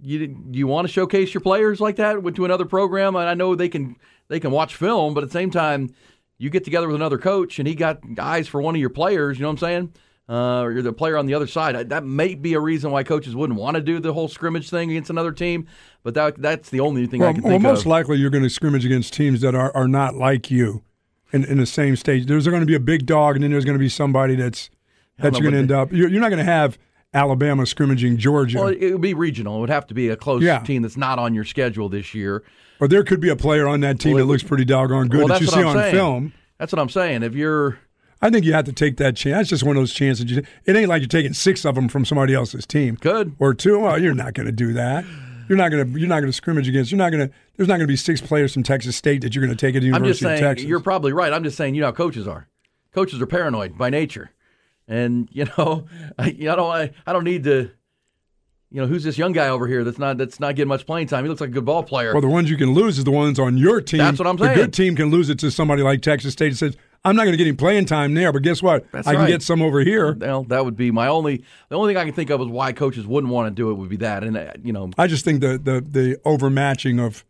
You 0.00 0.26
do 0.28 0.58
you 0.58 0.66
want 0.66 0.86
to 0.86 0.92
showcase 0.92 1.34
your 1.34 1.40
players 1.40 1.80
like 1.80 1.96
that 1.96 2.34
to 2.34 2.44
another 2.44 2.64
program? 2.64 3.16
And 3.16 3.28
I 3.28 3.34
know 3.34 3.54
they 3.54 3.68
can 3.68 3.96
they 4.28 4.40
can 4.40 4.50
watch 4.50 4.76
film, 4.76 5.14
but 5.14 5.22
at 5.22 5.30
the 5.30 5.32
same 5.32 5.50
time, 5.50 5.94
you 6.38 6.50
get 6.50 6.64
together 6.64 6.86
with 6.86 6.96
another 6.96 7.18
coach 7.18 7.58
and 7.58 7.66
he 7.66 7.74
got 7.74 8.00
eyes 8.18 8.48
for 8.48 8.60
one 8.60 8.74
of 8.74 8.80
your 8.80 8.90
players. 8.90 9.38
You 9.38 9.42
know 9.42 9.48
what 9.48 9.62
I'm 9.62 9.68
saying? 9.68 9.92
Uh, 10.26 10.62
or 10.62 10.72
you're 10.72 10.80
the 10.82 10.92
player 10.92 11.18
on 11.18 11.26
the 11.26 11.34
other 11.34 11.46
side. 11.46 11.90
That 11.90 12.02
may 12.04 12.34
be 12.34 12.54
a 12.54 12.60
reason 12.60 12.90
why 12.90 13.02
coaches 13.02 13.36
wouldn't 13.36 13.58
want 13.58 13.74
to 13.74 13.82
do 13.82 14.00
the 14.00 14.14
whole 14.14 14.28
scrimmage 14.28 14.70
thing 14.70 14.90
against 14.90 15.10
another 15.10 15.32
team. 15.32 15.66
But 16.02 16.14
that 16.14 16.40
that's 16.40 16.70
the 16.70 16.80
only 16.80 17.06
thing 17.06 17.20
I 17.22 17.26
Well, 17.26 17.34
can 17.34 17.42
well 17.42 17.52
think 17.52 17.62
most 17.62 17.80
of. 17.80 17.86
likely 17.88 18.16
you're 18.16 18.30
going 18.30 18.42
to 18.44 18.48
scrimmage 18.48 18.86
against 18.86 19.12
teams 19.12 19.42
that 19.42 19.54
are, 19.54 19.70
are 19.76 19.86
not 19.86 20.14
like 20.14 20.50
you 20.50 20.82
in, 21.32 21.44
in 21.44 21.58
the 21.58 21.66
same 21.66 21.94
stage. 21.96 22.24
There's 22.24 22.46
going 22.48 22.60
to 22.60 22.66
be 22.66 22.74
a 22.74 22.80
big 22.80 23.04
dog, 23.04 23.34
and 23.36 23.44
then 23.44 23.50
there's 23.50 23.66
going 23.66 23.74
to 23.76 23.78
be 23.82 23.90
somebody 23.90 24.34
that's 24.34 24.70
I 25.18 25.24
don't 25.24 25.32
that's 25.32 25.42
going 25.42 25.52
to 25.52 25.58
end 25.58 25.72
up. 25.72 25.92
You're, 25.92 26.08
you're 26.08 26.22
not 26.22 26.30
going 26.30 26.38
to 26.44 26.50
have 26.50 26.78
Alabama 27.12 27.64
scrimmaging 27.66 28.16
Georgia, 28.16 28.58
Well, 28.58 28.68
it 28.68 28.92
would 28.92 29.00
be 29.00 29.14
regional. 29.14 29.58
It 29.58 29.60
would 29.60 29.70
have 29.70 29.86
to 29.88 29.94
be 29.94 30.08
a 30.08 30.16
close 30.16 30.42
Yeah. 30.42 30.60
team 30.60 30.82
that's 30.82 30.96
not 30.96 31.18
on 31.18 31.34
your 31.34 31.44
schedule 31.44 31.88
this 31.88 32.14
year. 32.14 32.42
or 32.80 32.88
there 32.88 33.04
could 33.04 33.20
be 33.20 33.28
a 33.28 33.36
player 33.36 33.68
on 33.68 33.80
that 33.80 34.00
team 34.00 34.14
Well, 34.14 34.24
that 34.26 34.32
looks 34.32 34.42
pretty 34.42 34.64
doggone 34.64 35.08
good 35.08 35.18
well, 35.18 35.28
that 35.28 35.40
you 35.40 35.46
see 35.46 35.62
on 35.62 35.76
saying. 35.76 35.94
film. 35.94 36.32
That's 36.58 36.72
what 36.72 36.80
I'm 36.80 36.88
saying. 36.88 37.22
If 37.22 37.34
you're 37.34 37.78
I 38.22 38.30
think 38.30 38.44
you 38.44 38.52
have 38.54 38.64
to 38.64 38.72
take 38.72 38.96
that 38.98 39.16
chance. 39.16 39.36
That's 39.36 39.48
just 39.50 39.64
one 39.64 39.76
of 39.76 39.80
those 39.82 39.92
chances. 39.92 40.30
You, 40.30 40.42
it 40.64 40.76
ain't 40.76 40.88
like 40.88 41.02
you're 41.02 41.08
taking 41.08 41.34
six 41.34 41.64
of 41.64 41.74
them 41.74 41.88
from 41.88 42.04
somebody 42.04 42.34
else's 42.34 42.64
team. 42.66 42.96
Good 43.00 43.34
or 43.38 43.52
two. 43.54 43.80
Well, 43.80 44.00
you're 44.00 44.14
not 44.14 44.34
going 44.34 44.46
to 44.46 44.52
do 44.52 44.72
that. 44.72 45.04
You're 45.48 45.58
not 45.58 45.70
going 45.70 45.92
to. 45.92 45.98
You're 46.00 46.08
not 46.08 46.20
going 46.20 46.30
to 46.30 46.32
scrimmage 46.32 46.68
against. 46.68 46.90
You're 46.90 46.98
not 46.98 47.10
going 47.10 47.28
to. 47.28 47.34
There's 47.56 47.68
not 47.68 47.74
going 47.76 47.86
to 47.86 47.92
be 47.92 47.96
six 47.96 48.20
players 48.22 48.54
from 48.54 48.62
Texas 48.62 48.96
State 48.96 49.20
that 49.22 49.34
you're 49.34 49.44
going 49.44 49.54
to 49.56 49.60
take 49.66 49.76
at 49.76 49.82
the 49.82 49.88
I'm 49.88 49.94
University 50.02 50.10
just 50.10 50.20
saying 50.20 50.42
of 50.42 50.48
Texas. 50.50 50.68
you're 50.68 50.80
probably 50.80 51.12
right. 51.12 51.32
I'm 51.32 51.44
just 51.44 51.56
saying 51.58 51.74
you 51.74 51.82
know 51.82 51.88
how 51.88 51.92
coaches 51.92 52.26
are. 52.26 52.48
Coaches 52.94 53.20
are 53.20 53.26
paranoid 53.26 53.76
by 53.76 53.90
nature, 53.90 54.30
and 54.88 55.28
you 55.32 55.44
know 55.58 55.84
I, 56.18 56.28
you 56.28 56.44
know, 56.44 56.52
I 56.52 56.56
don't 56.86 56.92
I 57.08 57.12
don't 57.12 57.24
need 57.24 57.44
to. 57.44 57.70
You 58.70 58.80
know 58.80 58.86
who's 58.88 59.04
this 59.04 59.16
young 59.18 59.32
guy 59.32 59.48
over 59.48 59.68
here 59.68 59.84
that's 59.84 59.98
not 59.98 60.16
that's 60.18 60.40
not 60.40 60.56
getting 60.56 60.68
much 60.68 60.84
playing 60.86 61.06
time. 61.08 61.24
He 61.24 61.28
looks 61.28 61.40
like 61.42 61.50
a 61.50 61.52
good 61.52 61.64
ball 61.66 61.82
player. 61.84 62.12
Well, 62.12 62.22
the 62.22 62.26
ones 62.28 62.50
you 62.50 62.56
can 62.56 62.72
lose 62.72 62.96
is 62.98 63.04
the 63.04 63.10
ones 63.12 63.38
on 63.38 63.56
your 63.58 63.80
team. 63.82 63.98
That's 63.98 64.18
what 64.18 64.26
I'm 64.26 64.36
The 64.36 64.46
saying. 64.46 64.56
good 64.56 64.72
team 64.72 64.96
can 64.96 65.10
lose 65.10 65.28
it 65.28 65.38
to 65.40 65.50
somebody 65.50 65.82
like 65.82 66.00
Texas 66.02 66.32
State 66.32 66.50
that 66.50 66.56
says, 66.56 66.76
"I'm 67.04 67.16
not 67.16 67.24
going 67.24 67.32
to 67.32 67.36
get 67.36 67.46
any 67.46 67.56
playing 67.56 67.86
time 67.86 68.14
there, 68.14 68.32
but 68.32 68.42
guess 68.42 68.62
what? 68.62 68.90
That's 68.92 69.06
I 69.06 69.12
can 69.12 69.20
right. 69.22 69.28
get 69.28 69.42
some 69.42 69.60
over 69.62 69.80
here." 69.80 70.12
Well, 70.14 70.44
that 70.44 70.64
would 70.64 70.76
be 70.76 70.90
my 70.90 71.06
only. 71.08 71.44
The 71.68 71.76
only 71.76 71.90
thing 71.92 72.00
I 72.00 72.04
can 72.04 72.14
think 72.14 72.30
of 72.30 72.40
is 72.40 72.46
why 72.48 72.72
coaches 72.72 73.06
wouldn't 73.06 73.32
want 73.32 73.46
to 73.48 73.50
do 73.50 73.70
it 73.70 73.74
would 73.74 73.88
be 73.88 73.96
that, 73.96 74.24
and 74.24 74.36
uh, 74.36 74.52
you 74.62 74.72
know, 74.72 74.90
I 74.98 75.06
just 75.06 75.24
think 75.24 75.40
the 75.40 75.58
the 75.58 75.80
the 75.80 76.16
overmatching 76.24 76.98
of 77.04 77.24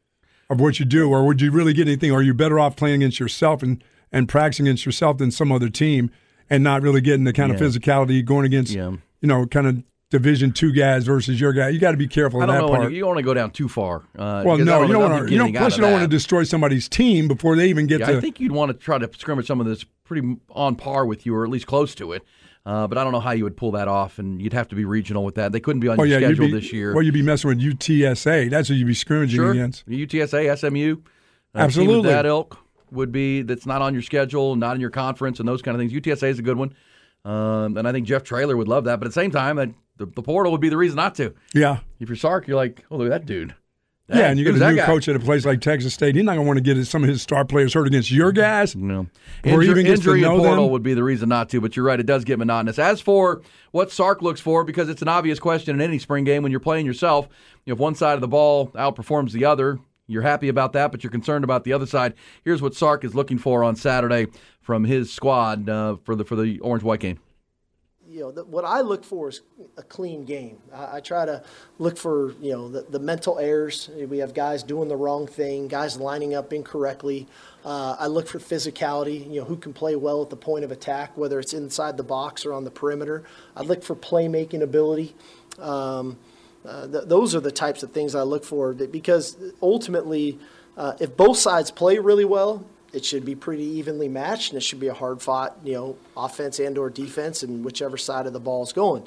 of 0.50 0.60
what 0.60 0.78
you 0.78 0.84
do, 0.84 1.10
or 1.10 1.26
would 1.26 1.40
you 1.40 1.50
really 1.50 1.72
get 1.72 1.86
anything? 1.88 2.10
Or 2.12 2.18
are 2.18 2.22
you 2.22 2.34
better 2.34 2.58
off 2.58 2.76
playing 2.76 2.96
against 3.02 3.18
yourself 3.20 3.62
and 3.62 3.82
and 4.12 4.28
practicing 4.28 4.66
against 4.66 4.86
yourself 4.86 5.18
than 5.18 5.30
some 5.30 5.50
other 5.50 5.68
team, 5.68 6.10
and 6.48 6.62
not 6.62 6.82
really 6.82 7.00
getting 7.00 7.24
the 7.24 7.32
kind 7.32 7.50
Yeah. 7.50 7.56
of 7.56 7.60
physicality 7.62 8.24
going 8.24 8.44
against 8.46 8.72
Yeah. 8.72 8.90
you 9.20 9.28
know 9.28 9.46
kind 9.46 9.66
of 9.66 9.82
Division 10.14 10.52
two 10.52 10.72
guys 10.72 11.04
versus 11.04 11.40
your 11.40 11.52
guy? 11.52 11.68
You 11.70 11.80
got 11.80 11.90
to 11.90 11.96
be 11.96 12.06
careful 12.06 12.40
I 12.40 12.44
in 12.44 12.48
don't 12.48 12.56
that 12.56 12.62
know. 12.62 12.68
part. 12.68 12.90
You, 12.90 12.96
you 12.96 13.00
don't 13.00 13.08
want 13.08 13.18
to 13.18 13.24
go 13.24 13.34
down 13.34 13.50
too 13.50 13.68
far. 13.68 14.02
Uh, 14.16 14.42
well, 14.46 14.56
no, 14.56 14.82
you 14.82 14.92
don't 14.92 15.10
want 15.10 15.28
to. 15.28 15.34
You 15.34 15.42
out 15.42 15.54
plus 15.54 15.76
you 15.76 15.82
don't 15.82 15.92
want 15.92 16.02
to 16.02 16.08
destroy 16.08 16.44
somebody's 16.44 16.88
team 16.88 17.26
before 17.26 17.56
they 17.56 17.68
even 17.68 17.86
get 17.86 18.00
Yeah, 18.00 18.06
to. 18.06 18.16
I 18.18 18.20
think 18.20 18.38
you'd 18.38 18.52
want 18.52 18.70
to 18.70 18.78
try 18.78 18.98
to 18.98 19.10
scrimmage 19.18 19.46
someone 19.46 19.68
that's 19.68 19.84
pretty 20.04 20.36
on 20.50 20.76
par 20.76 21.04
with 21.04 21.26
you, 21.26 21.34
or 21.34 21.44
at 21.44 21.50
least 21.50 21.66
close 21.66 21.94
to 21.96 22.12
it. 22.12 22.22
Uh, 22.66 22.86
but 22.86 22.96
I 22.96 23.04
don't 23.04 23.12
know 23.12 23.20
how 23.20 23.32
you 23.32 23.44
would 23.44 23.56
pull 23.56 23.72
that 23.72 23.88
off, 23.88 24.18
and 24.18 24.40
you'd 24.40 24.54
have 24.54 24.68
to 24.68 24.74
be 24.74 24.84
regional 24.84 25.24
with 25.24 25.34
that. 25.34 25.52
They 25.52 25.60
couldn't 25.60 25.80
be 25.80 25.88
on 25.88 26.00
oh 26.00 26.04
your 26.04 26.20
yeah, 26.20 26.28
schedule 26.28 26.46
be, 26.46 26.52
this 26.52 26.72
year. 26.72 26.94
Well, 26.94 27.02
you'd 27.02 27.12
be 27.12 27.22
messing 27.22 27.48
with 27.48 27.60
UTSA. 27.60 28.48
That's 28.48 28.68
who 28.68 28.74
you'd 28.74 28.86
be 28.86 28.94
scrimmaging 28.94 29.36
sure, 29.36 29.50
against. 29.50 29.86
UTSA, 29.86 30.58
SMU, 30.58 30.92
of 30.92 31.60
Absolutely. 31.60 32.08
that 32.08 32.24
ilk 32.24 32.56
would 32.90 33.12
be 33.12 33.42
that's 33.42 33.66
not 33.66 33.82
on 33.82 33.92
your 33.92 34.02
schedule, 34.02 34.56
not 34.56 34.76
in 34.76 34.80
your 34.80 34.90
conference, 34.90 35.40
and 35.40 35.48
those 35.48 35.60
kind 35.60 35.74
of 35.74 35.80
things. 35.80 35.92
UTSA 35.92 36.28
is 36.28 36.38
a 36.38 36.42
good 36.42 36.56
one, 36.56 36.74
um, 37.26 37.76
and 37.76 37.86
I 37.86 37.92
think 37.92 38.06
Jeff 38.06 38.22
Traylor 38.22 38.56
would 38.56 38.68
love 38.68 38.84
that. 38.84 38.98
But 38.98 39.06
at 39.06 39.10
the 39.10 39.20
same 39.20 39.30
time, 39.30 39.56
that 39.56 39.70
the, 39.96 40.06
the 40.06 40.22
portal 40.22 40.52
would 40.52 40.60
be 40.60 40.68
the 40.68 40.76
reason 40.76 40.96
not 40.96 41.14
to. 41.16 41.34
Yeah. 41.54 41.78
If 42.00 42.08
you're 42.08 42.16
Sark, 42.16 42.46
you're 42.48 42.56
like, 42.56 42.84
oh 42.90 42.96
look 42.96 43.06
at 43.06 43.10
that 43.10 43.26
dude. 43.26 43.54
Yeah, 44.08 44.28
and 44.28 44.38
you 44.38 44.44
get 44.44 44.54
a 44.54 44.58
new 44.58 44.76
guy? 44.76 44.84
coach 44.84 45.08
at 45.08 45.16
a 45.16 45.18
place 45.18 45.46
like 45.46 45.62
Texas 45.62 45.94
State. 45.94 46.14
He's 46.14 46.24
not 46.24 46.34
going 46.34 46.44
to 46.44 46.46
want 46.46 46.58
to 46.58 46.74
get 46.74 46.84
some 46.86 47.02
of 47.02 47.08
his 47.08 47.22
star 47.22 47.42
players 47.46 47.72
hurt 47.72 47.86
against 47.86 48.10
your 48.10 48.32
guys. 48.32 48.76
No. 48.76 49.06
Before 49.42 49.62
he 49.62 49.68
Injury, 49.68 49.80
even 49.80 49.84
to 49.84 49.92
injury 49.92 50.20
know 50.20 50.36
portal 50.36 50.64
them. 50.64 50.72
would 50.72 50.82
be 50.82 50.92
the 50.92 51.02
reason 51.02 51.30
not 51.30 51.48
to, 51.50 51.60
but 51.62 51.74
you're 51.74 51.86
right, 51.86 51.98
it 51.98 52.04
does 52.04 52.22
get 52.24 52.38
monotonous. 52.38 52.78
As 52.78 53.00
for 53.00 53.40
what 53.70 53.90
Sark 53.90 54.20
looks 54.20 54.42
for, 54.42 54.62
because 54.62 54.90
it's 54.90 55.00
an 55.00 55.08
obvious 55.08 55.38
question 55.38 55.74
in 55.74 55.80
any 55.80 55.98
spring 55.98 56.24
game 56.24 56.42
when 56.42 56.52
you're 56.52 56.60
playing 56.60 56.84
yourself, 56.84 57.28
if 57.64 57.78
one 57.78 57.94
side 57.94 58.14
of 58.14 58.20
the 58.20 58.28
ball 58.28 58.68
outperforms 58.72 59.32
the 59.32 59.46
other, 59.46 59.78
you're 60.06 60.20
happy 60.20 60.50
about 60.50 60.74
that, 60.74 60.92
but 60.92 61.02
you're 61.02 61.10
concerned 61.10 61.42
about 61.42 61.64
the 61.64 61.72
other 61.72 61.86
side. 61.86 62.12
Here's 62.44 62.60
what 62.60 62.74
Sark 62.74 63.04
is 63.04 63.14
looking 63.14 63.38
for 63.38 63.64
on 63.64 63.74
Saturday 63.74 64.26
from 64.60 64.84
his 64.84 65.10
squad 65.10 65.66
uh, 65.66 65.96
for 66.04 66.14
the 66.14 66.26
for 66.26 66.36
the 66.36 66.60
orange 66.60 66.82
white 66.84 67.00
game. 67.00 67.20
You 68.14 68.20
know, 68.20 68.30
the, 68.30 68.44
what 68.44 68.64
I 68.64 68.80
look 68.80 69.04
for 69.04 69.28
is 69.28 69.40
a 69.76 69.82
clean 69.82 70.24
game. 70.24 70.58
I, 70.72 70.98
I 70.98 71.00
try 71.00 71.26
to 71.26 71.42
look 71.80 71.96
for, 71.96 72.32
you 72.40 72.52
know, 72.52 72.68
the, 72.68 72.82
the 72.82 73.00
mental 73.00 73.40
errors. 73.40 73.90
We 73.92 74.18
have 74.18 74.34
guys 74.34 74.62
doing 74.62 74.88
the 74.88 74.94
wrong 74.94 75.26
thing, 75.26 75.66
guys 75.66 75.96
lining 75.96 76.32
up 76.32 76.52
incorrectly. 76.52 77.26
Uh, 77.64 77.96
I 77.98 78.06
look 78.06 78.28
for 78.28 78.38
physicality, 78.38 79.28
you 79.28 79.40
know, 79.40 79.44
who 79.44 79.56
can 79.56 79.72
play 79.72 79.96
well 79.96 80.22
at 80.22 80.30
the 80.30 80.36
point 80.36 80.64
of 80.64 80.70
attack, 80.70 81.16
whether 81.16 81.40
it's 81.40 81.52
inside 81.52 81.96
the 81.96 82.04
box 82.04 82.46
or 82.46 82.52
on 82.52 82.62
the 82.62 82.70
perimeter. 82.70 83.24
I 83.56 83.62
look 83.62 83.82
for 83.82 83.96
playmaking 83.96 84.62
ability. 84.62 85.16
Um, 85.58 86.16
uh, 86.64 86.86
th- 86.86 87.04
those 87.06 87.34
are 87.34 87.40
the 87.40 87.50
types 87.50 87.82
of 87.82 87.90
things 87.90 88.14
I 88.14 88.22
look 88.22 88.44
for 88.44 88.74
because 88.74 89.36
ultimately, 89.60 90.38
uh, 90.76 90.92
if 91.00 91.16
both 91.16 91.38
sides 91.38 91.72
play 91.72 91.98
really 91.98 92.24
well, 92.24 92.64
it 92.94 93.04
should 93.04 93.24
be 93.24 93.34
pretty 93.34 93.64
evenly 93.64 94.08
matched, 94.08 94.52
and 94.52 94.56
it 94.56 94.62
should 94.62 94.80
be 94.80 94.86
a 94.86 94.94
hard 94.94 95.20
fought, 95.20 95.58
you 95.64 95.74
know, 95.74 95.96
offense 96.16 96.58
and 96.60 96.78
or 96.78 96.88
defense, 96.88 97.42
and 97.42 97.64
whichever 97.64 97.96
side 97.96 98.26
of 98.26 98.32
the 98.32 98.40
ball 98.40 98.62
is 98.62 98.72
going. 98.72 99.04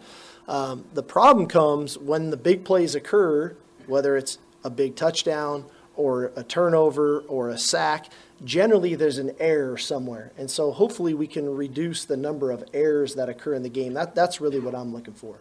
Um, 0.47 0.85
the 0.93 1.03
problem 1.03 1.47
comes 1.47 1.97
when 1.97 2.29
the 2.29 2.37
big 2.37 2.65
plays 2.65 2.95
occur, 2.95 3.55
whether 3.85 4.17
it's 4.17 4.37
a 4.63 4.69
big 4.69 4.95
touchdown 4.95 5.65
or 5.95 6.31
a 6.35 6.43
turnover 6.43 7.19
or 7.21 7.49
a 7.49 7.57
sack. 7.57 8.09
Generally, 8.43 8.95
there's 8.95 9.17
an 9.17 9.31
error 9.39 9.77
somewhere, 9.77 10.31
and 10.37 10.51
so 10.51 10.71
hopefully 10.71 11.13
we 11.13 11.25
can 11.25 11.55
reduce 11.55 12.05
the 12.05 12.17
number 12.17 12.51
of 12.51 12.63
errors 12.73 13.15
that 13.15 13.29
occur 13.29 13.53
in 13.53 13.63
the 13.63 13.69
game. 13.69 13.93
That 13.93 14.13
that's 14.13 14.39
really 14.39 14.59
what 14.59 14.75
I'm 14.75 14.93
looking 14.93 15.15
for. 15.15 15.39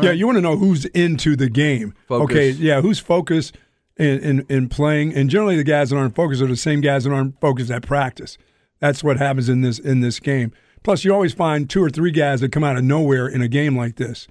Yeah, 0.00 0.10
you 0.10 0.26
want 0.26 0.36
to 0.36 0.42
know 0.42 0.56
who's 0.56 0.86
into 0.86 1.36
the 1.36 1.48
game. 1.48 1.94
Focus. 2.08 2.24
Okay, 2.24 2.50
yeah, 2.50 2.80
who's 2.80 2.98
focused 2.98 3.56
in, 3.96 4.20
in, 4.20 4.46
in 4.48 4.68
playing, 4.68 5.14
and 5.14 5.30
generally 5.30 5.56
the 5.56 5.64
guys 5.64 5.90
that 5.90 5.96
aren't 5.96 6.14
focused 6.14 6.42
are 6.42 6.46
the 6.46 6.56
same 6.56 6.80
guys 6.80 7.04
that 7.04 7.12
aren't 7.12 7.40
focused 7.40 7.70
at 7.70 7.82
practice. 7.82 8.36
That's 8.80 9.04
what 9.04 9.18
happens 9.18 9.48
in 9.48 9.60
this 9.60 9.78
in 9.78 10.00
this 10.00 10.20
game. 10.20 10.52
Plus, 10.82 11.04
you 11.04 11.14
always 11.14 11.32
find 11.32 11.70
two 11.70 11.82
or 11.82 11.88
three 11.88 12.10
guys 12.10 12.40
that 12.40 12.52
come 12.52 12.64
out 12.64 12.76
of 12.76 12.84
nowhere 12.84 13.26
in 13.26 13.40
a 13.40 13.48
game 13.48 13.76
like 13.76 13.96
this. 13.96 14.28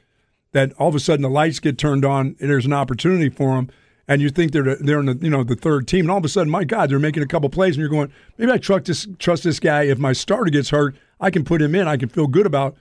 That 0.51 0.71
all 0.73 0.89
of 0.89 0.95
a 0.95 0.99
sudden 0.99 1.23
the 1.23 1.29
lights 1.29 1.59
get 1.59 1.77
turned 1.77 2.05
on, 2.05 2.35
and 2.39 2.49
there's 2.49 2.65
an 2.65 2.73
opportunity 2.73 3.29
for 3.29 3.55
them, 3.55 3.71
and 4.07 4.21
you 4.21 4.29
think 4.29 4.51
they're 4.51 4.75
they're 4.75 4.99
in 4.99 5.07
the 5.07 5.17
you 5.21 5.29
know 5.29 5.43
the 5.43 5.55
third 5.55 5.87
team, 5.87 6.01
and 6.01 6.11
all 6.11 6.17
of 6.17 6.25
a 6.25 6.29
sudden, 6.29 6.51
my 6.51 6.63
God, 6.63 6.89
they're 6.89 6.99
making 6.99 7.23
a 7.23 7.27
couple 7.27 7.49
plays, 7.49 7.75
and 7.75 7.79
you're 7.79 7.89
going, 7.89 8.11
maybe 8.37 8.51
I 8.51 8.57
trust 8.57 8.85
this 8.85 9.07
trust 9.17 9.43
this 9.43 9.59
guy. 9.59 9.83
If 9.83 9.97
my 9.97 10.13
starter 10.13 10.51
gets 10.51 10.69
hurt, 10.69 10.95
I 11.19 11.31
can 11.31 11.43
put 11.43 11.61
him 11.61 11.73
in. 11.73 11.87
I 11.87 11.97
can 11.97 12.09
feel 12.09 12.27
good 12.27 12.45
about 12.45 12.75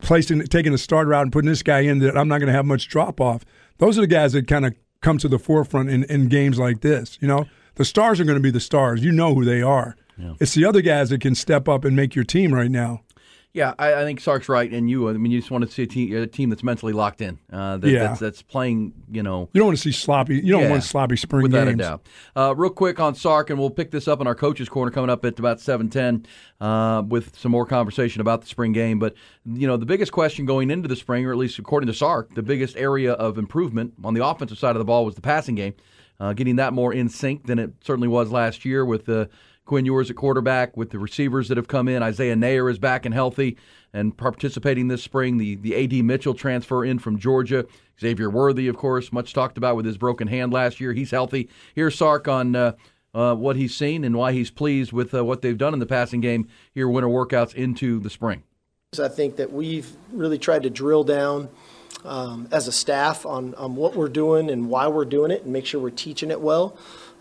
placing, 0.00 0.42
taking 0.44 0.72
a 0.72 0.78
starter 0.78 1.12
out 1.12 1.22
and 1.22 1.32
putting 1.32 1.50
this 1.50 1.62
guy 1.62 1.80
in 1.80 1.98
that 1.98 2.16
I'm 2.16 2.28
not 2.28 2.38
going 2.38 2.48
to 2.48 2.52
have 2.52 2.64
much 2.64 2.88
drop 2.88 3.20
off. 3.20 3.44
Those 3.78 3.98
are 3.98 4.02
the 4.02 4.06
guys 4.06 4.32
that 4.32 4.46
kind 4.46 4.64
of 4.64 4.74
come 5.06 5.18
to 5.18 5.28
the 5.28 5.38
forefront 5.38 5.88
in, 5.88 6.02
in 6.04 6.26
games 6.26 6.58
like 6.58 6.80
this. 6.80 7.16
You 7.20 7.28
know, 7.28 7.46
the 7.76 7.84
stars 7.84 8.18
are 8.18 8.24
going 8.24 8.38
to 8.38 8.42
be 8.42 8.50
the 8.50 8.58
stars. 8.58 9.04
You 9.04 9.12
know 9.12 9.36
who 9.36 9.44
they 9.44 9.62
are. 9.62 9.94
Yeah. 10.18 10.32
It's 10.40 10.54
the 10.54 10.64
other 10.64 10.82
guys 10.82 11.10
that 11.10 11.20
can 11.20 11.36
step 11.36 11.68
up 11.68 11.84
and 11.84 11.94
make 11.94 12.16
your 12.16 12.24
team 12.24 12.52
right 12.52 12.70
now. 12.70 13.02
Yeah, 13.56 13.72
I, 13.78 13.94
I 13.94 14.04
think 14.04 14.20
Sark's 14.20 14.50
right, 14.50 14.70
and 14.70 14.90
you. 14.90 15.08
I 15.08 15.14
mean, 15.14 15.32
you 15.32 15.38
just 15.40 15.50
want 15.50 15.64
to 15.64 15.70
see 15.70 15.84
a 15.84 15.86
team, 15.86 16.14
a 16.14 16.26
team 16.26 16.50
that's 16.50 16.62
mentally 16.62 16.92
locked 16.92 17.22
in. 17.22 17.38
Uh, 17.50 17.78
that, 17.78 17.88
Yeah. 17.88 18.00
that's, 18.08 18.20
that's 18.20 18.42
playing. 18.42 18.92
You 19.10 19.22
know, 19.22 19.48
You 19.54 19.60
don't 19.60 19.68
want 19.68 19.78
to 19.78 19.82
see 19.82 19.92
sloppy. 19.92 20.34
You 20.36 20.52
don't 20.52 20.64
Yeah, 20.64 20.70
want 20.72 20.82
sloppy 20.84 21.16
spring 21.16 21.42
without 21.42 21.64
games. 21.64 21.80
a 21.80 21.82
doubt. 21.82 22.06
Uh, 22.36 22.54
real 22.54 22.68
quick 22.68 23.00
on 23.00 23.14
Sark, 23.14 23.48
and 23.48 23.58
we'll 23.58 23.70
pick 23.70 23.90
this 23.90 24.06
up 24.08 24.20
in 24.20 24.26
our 24.26 24.34
coaches' 24.34 24.68
corner 24.68 24.90
coming 24.90 25.08
up 25.08 25.24
at 25.24 25.38
about 25.38 25.58
seven 25.60 25.88
ten 25.88 26.26
uh, 26.60 27.02
with 27.08 27.34
some 27.38 27.50
more 27.50 27.64
conversation 27.64 28.20
about 28.20 28.42
the 28.42 28.46
spring 28.46 28.72
game. 28.72 28.98
But 28.98 29.14
you 29.46 29.66
know, 29.66 29.78
the 29.78 29.86
biggest 29.86 30.12
question 30.12 30.44
going 30.44 30.70
into 30.70 30.86
the 30.86 30.96
spring, 30.96 31.24
or 31.24 31.32
at 31.32 31.38
least 31.38 31.58
according 31.58 31.86
to 31.86 31.94
Sark, 31.94 32.34
the 32.34 32.42
biggest 32.42 32.76
area 32.76 33.14
of 33.14 33.38
improvement 33.38 33.94
on 34.04 34.12
the 34.12 34.22
offensive 34.22 34.58
side 34.58 34.76
of 34.76 34.80
the 34.80 34.84
ball 34.84 35.06
was 35.06 35.14
the 35.14 35.22
passing 35.22 35.54
game, 35.54 35.72
uh, 36.20 36.34
getting 36.34 36.56
that 36.56 36.74
more 36.74 36.92
in 36.92 37.08
sync 37.08 37.46
than 37.46 37.58
it 37.58 37.70
certainly 37.82 38.08
was 38.08 38.30
last 38.30 38.66
year 38.66 38.84
with 38.84 39.08
uh, 39.08 39.24
Quinn 39.66 39.84
Ewers 39.84 40.10
at 40.10 40.16
quarterback, 40.16 40.76
with 40.76 40.90
the 40.90 40.98
receivers 40.98 41.48
that 41.48 41.56
have 41.56 41.68
come 41.68 41.88
in. 41.88 42.02
Isaiah 42.02 42.36
Neyor 42.36 42.70
is 42.70 42.78
back 42.78 43.04
and 43.04 43.12
healthy 43.12 43.56
and 43.92 44.16
participating 44.16 44.88
this 44.88 45.02
spring. 45.02 45.36
The 45.36 45.56
the 45.56 45.76
AD 45.76 46.04
Mitchell 46.04 46.34
transfer 46.34 46.84
in 46.84 46.98
from 46.98 47.18
Georgia. 47.18 47.66
Xavier 48.00 48.30
Worthy, 48.30 48.68
of 48.68 48.76
course, 48.76 49.12
much 49.12 49.34
talked 49.34 49.58
about 49.58 49.76
with 49.76 49.84
his 49.84 49.98
broken 49.98 50.28
hand 50.28 50.52
last 50.52 50.80
year. 50.80 50.92
He's 50.92 51.10
healthy. 51.10 51.48
Here's 51.74 51.96
Sark 51.96 52.28
on 52.28 52.54
uh, 52.54 52.72
uh, 53.14 53.34
what 53.34 53.56
he's 53.56 53.74
seen 53.74 54.04
and 54.04 54.16
why 54.16 54.32
he's 54.32 54.50
pleased 54.50 54.92
with 54.92 55.14
uh, 55.14 55.24
what 55.24 55.42
they've 55.42 55.58
done 55.58 55.72
in 55.72 55.80
the 55.80 55.86
passing 55.86 56.20
game 56.20 56.48
here, 56.72 56.88
winter 56.88 57.08
workouts 57.08 57.54
into 57.54 57.98
the 57.98 58.10
spring. 58.10 58.42
I 58.98 59.08
think 59.08 59.36
that 59.36 59.52
we've 59.52 59.90
really 60.12 60.38
tried 60.38 60.62
to 60.62 60.70
drill 60.70 61.04
down 61.04 61.48
um, 62.04 62.48
as 62.52 62.68
a 62.68 62.72
staff 62.72 63.26
on, 63.26 63.54
on 63.54 63.74
what 63.74 63.96
we're 63.96 64.08
doing 64.08 64.50
and 64.50 64.68
why 64.68 64.88
we're 64.88 65.04
doing 65.04 65.30
it 65.30 65.42
and 65.42 65.52
make 65.52 65.66
sure 65.66 65.80
we're 65.80 65.90
teaching 65.90 66.30
it 66.30 66.40
well. 66.40 66.76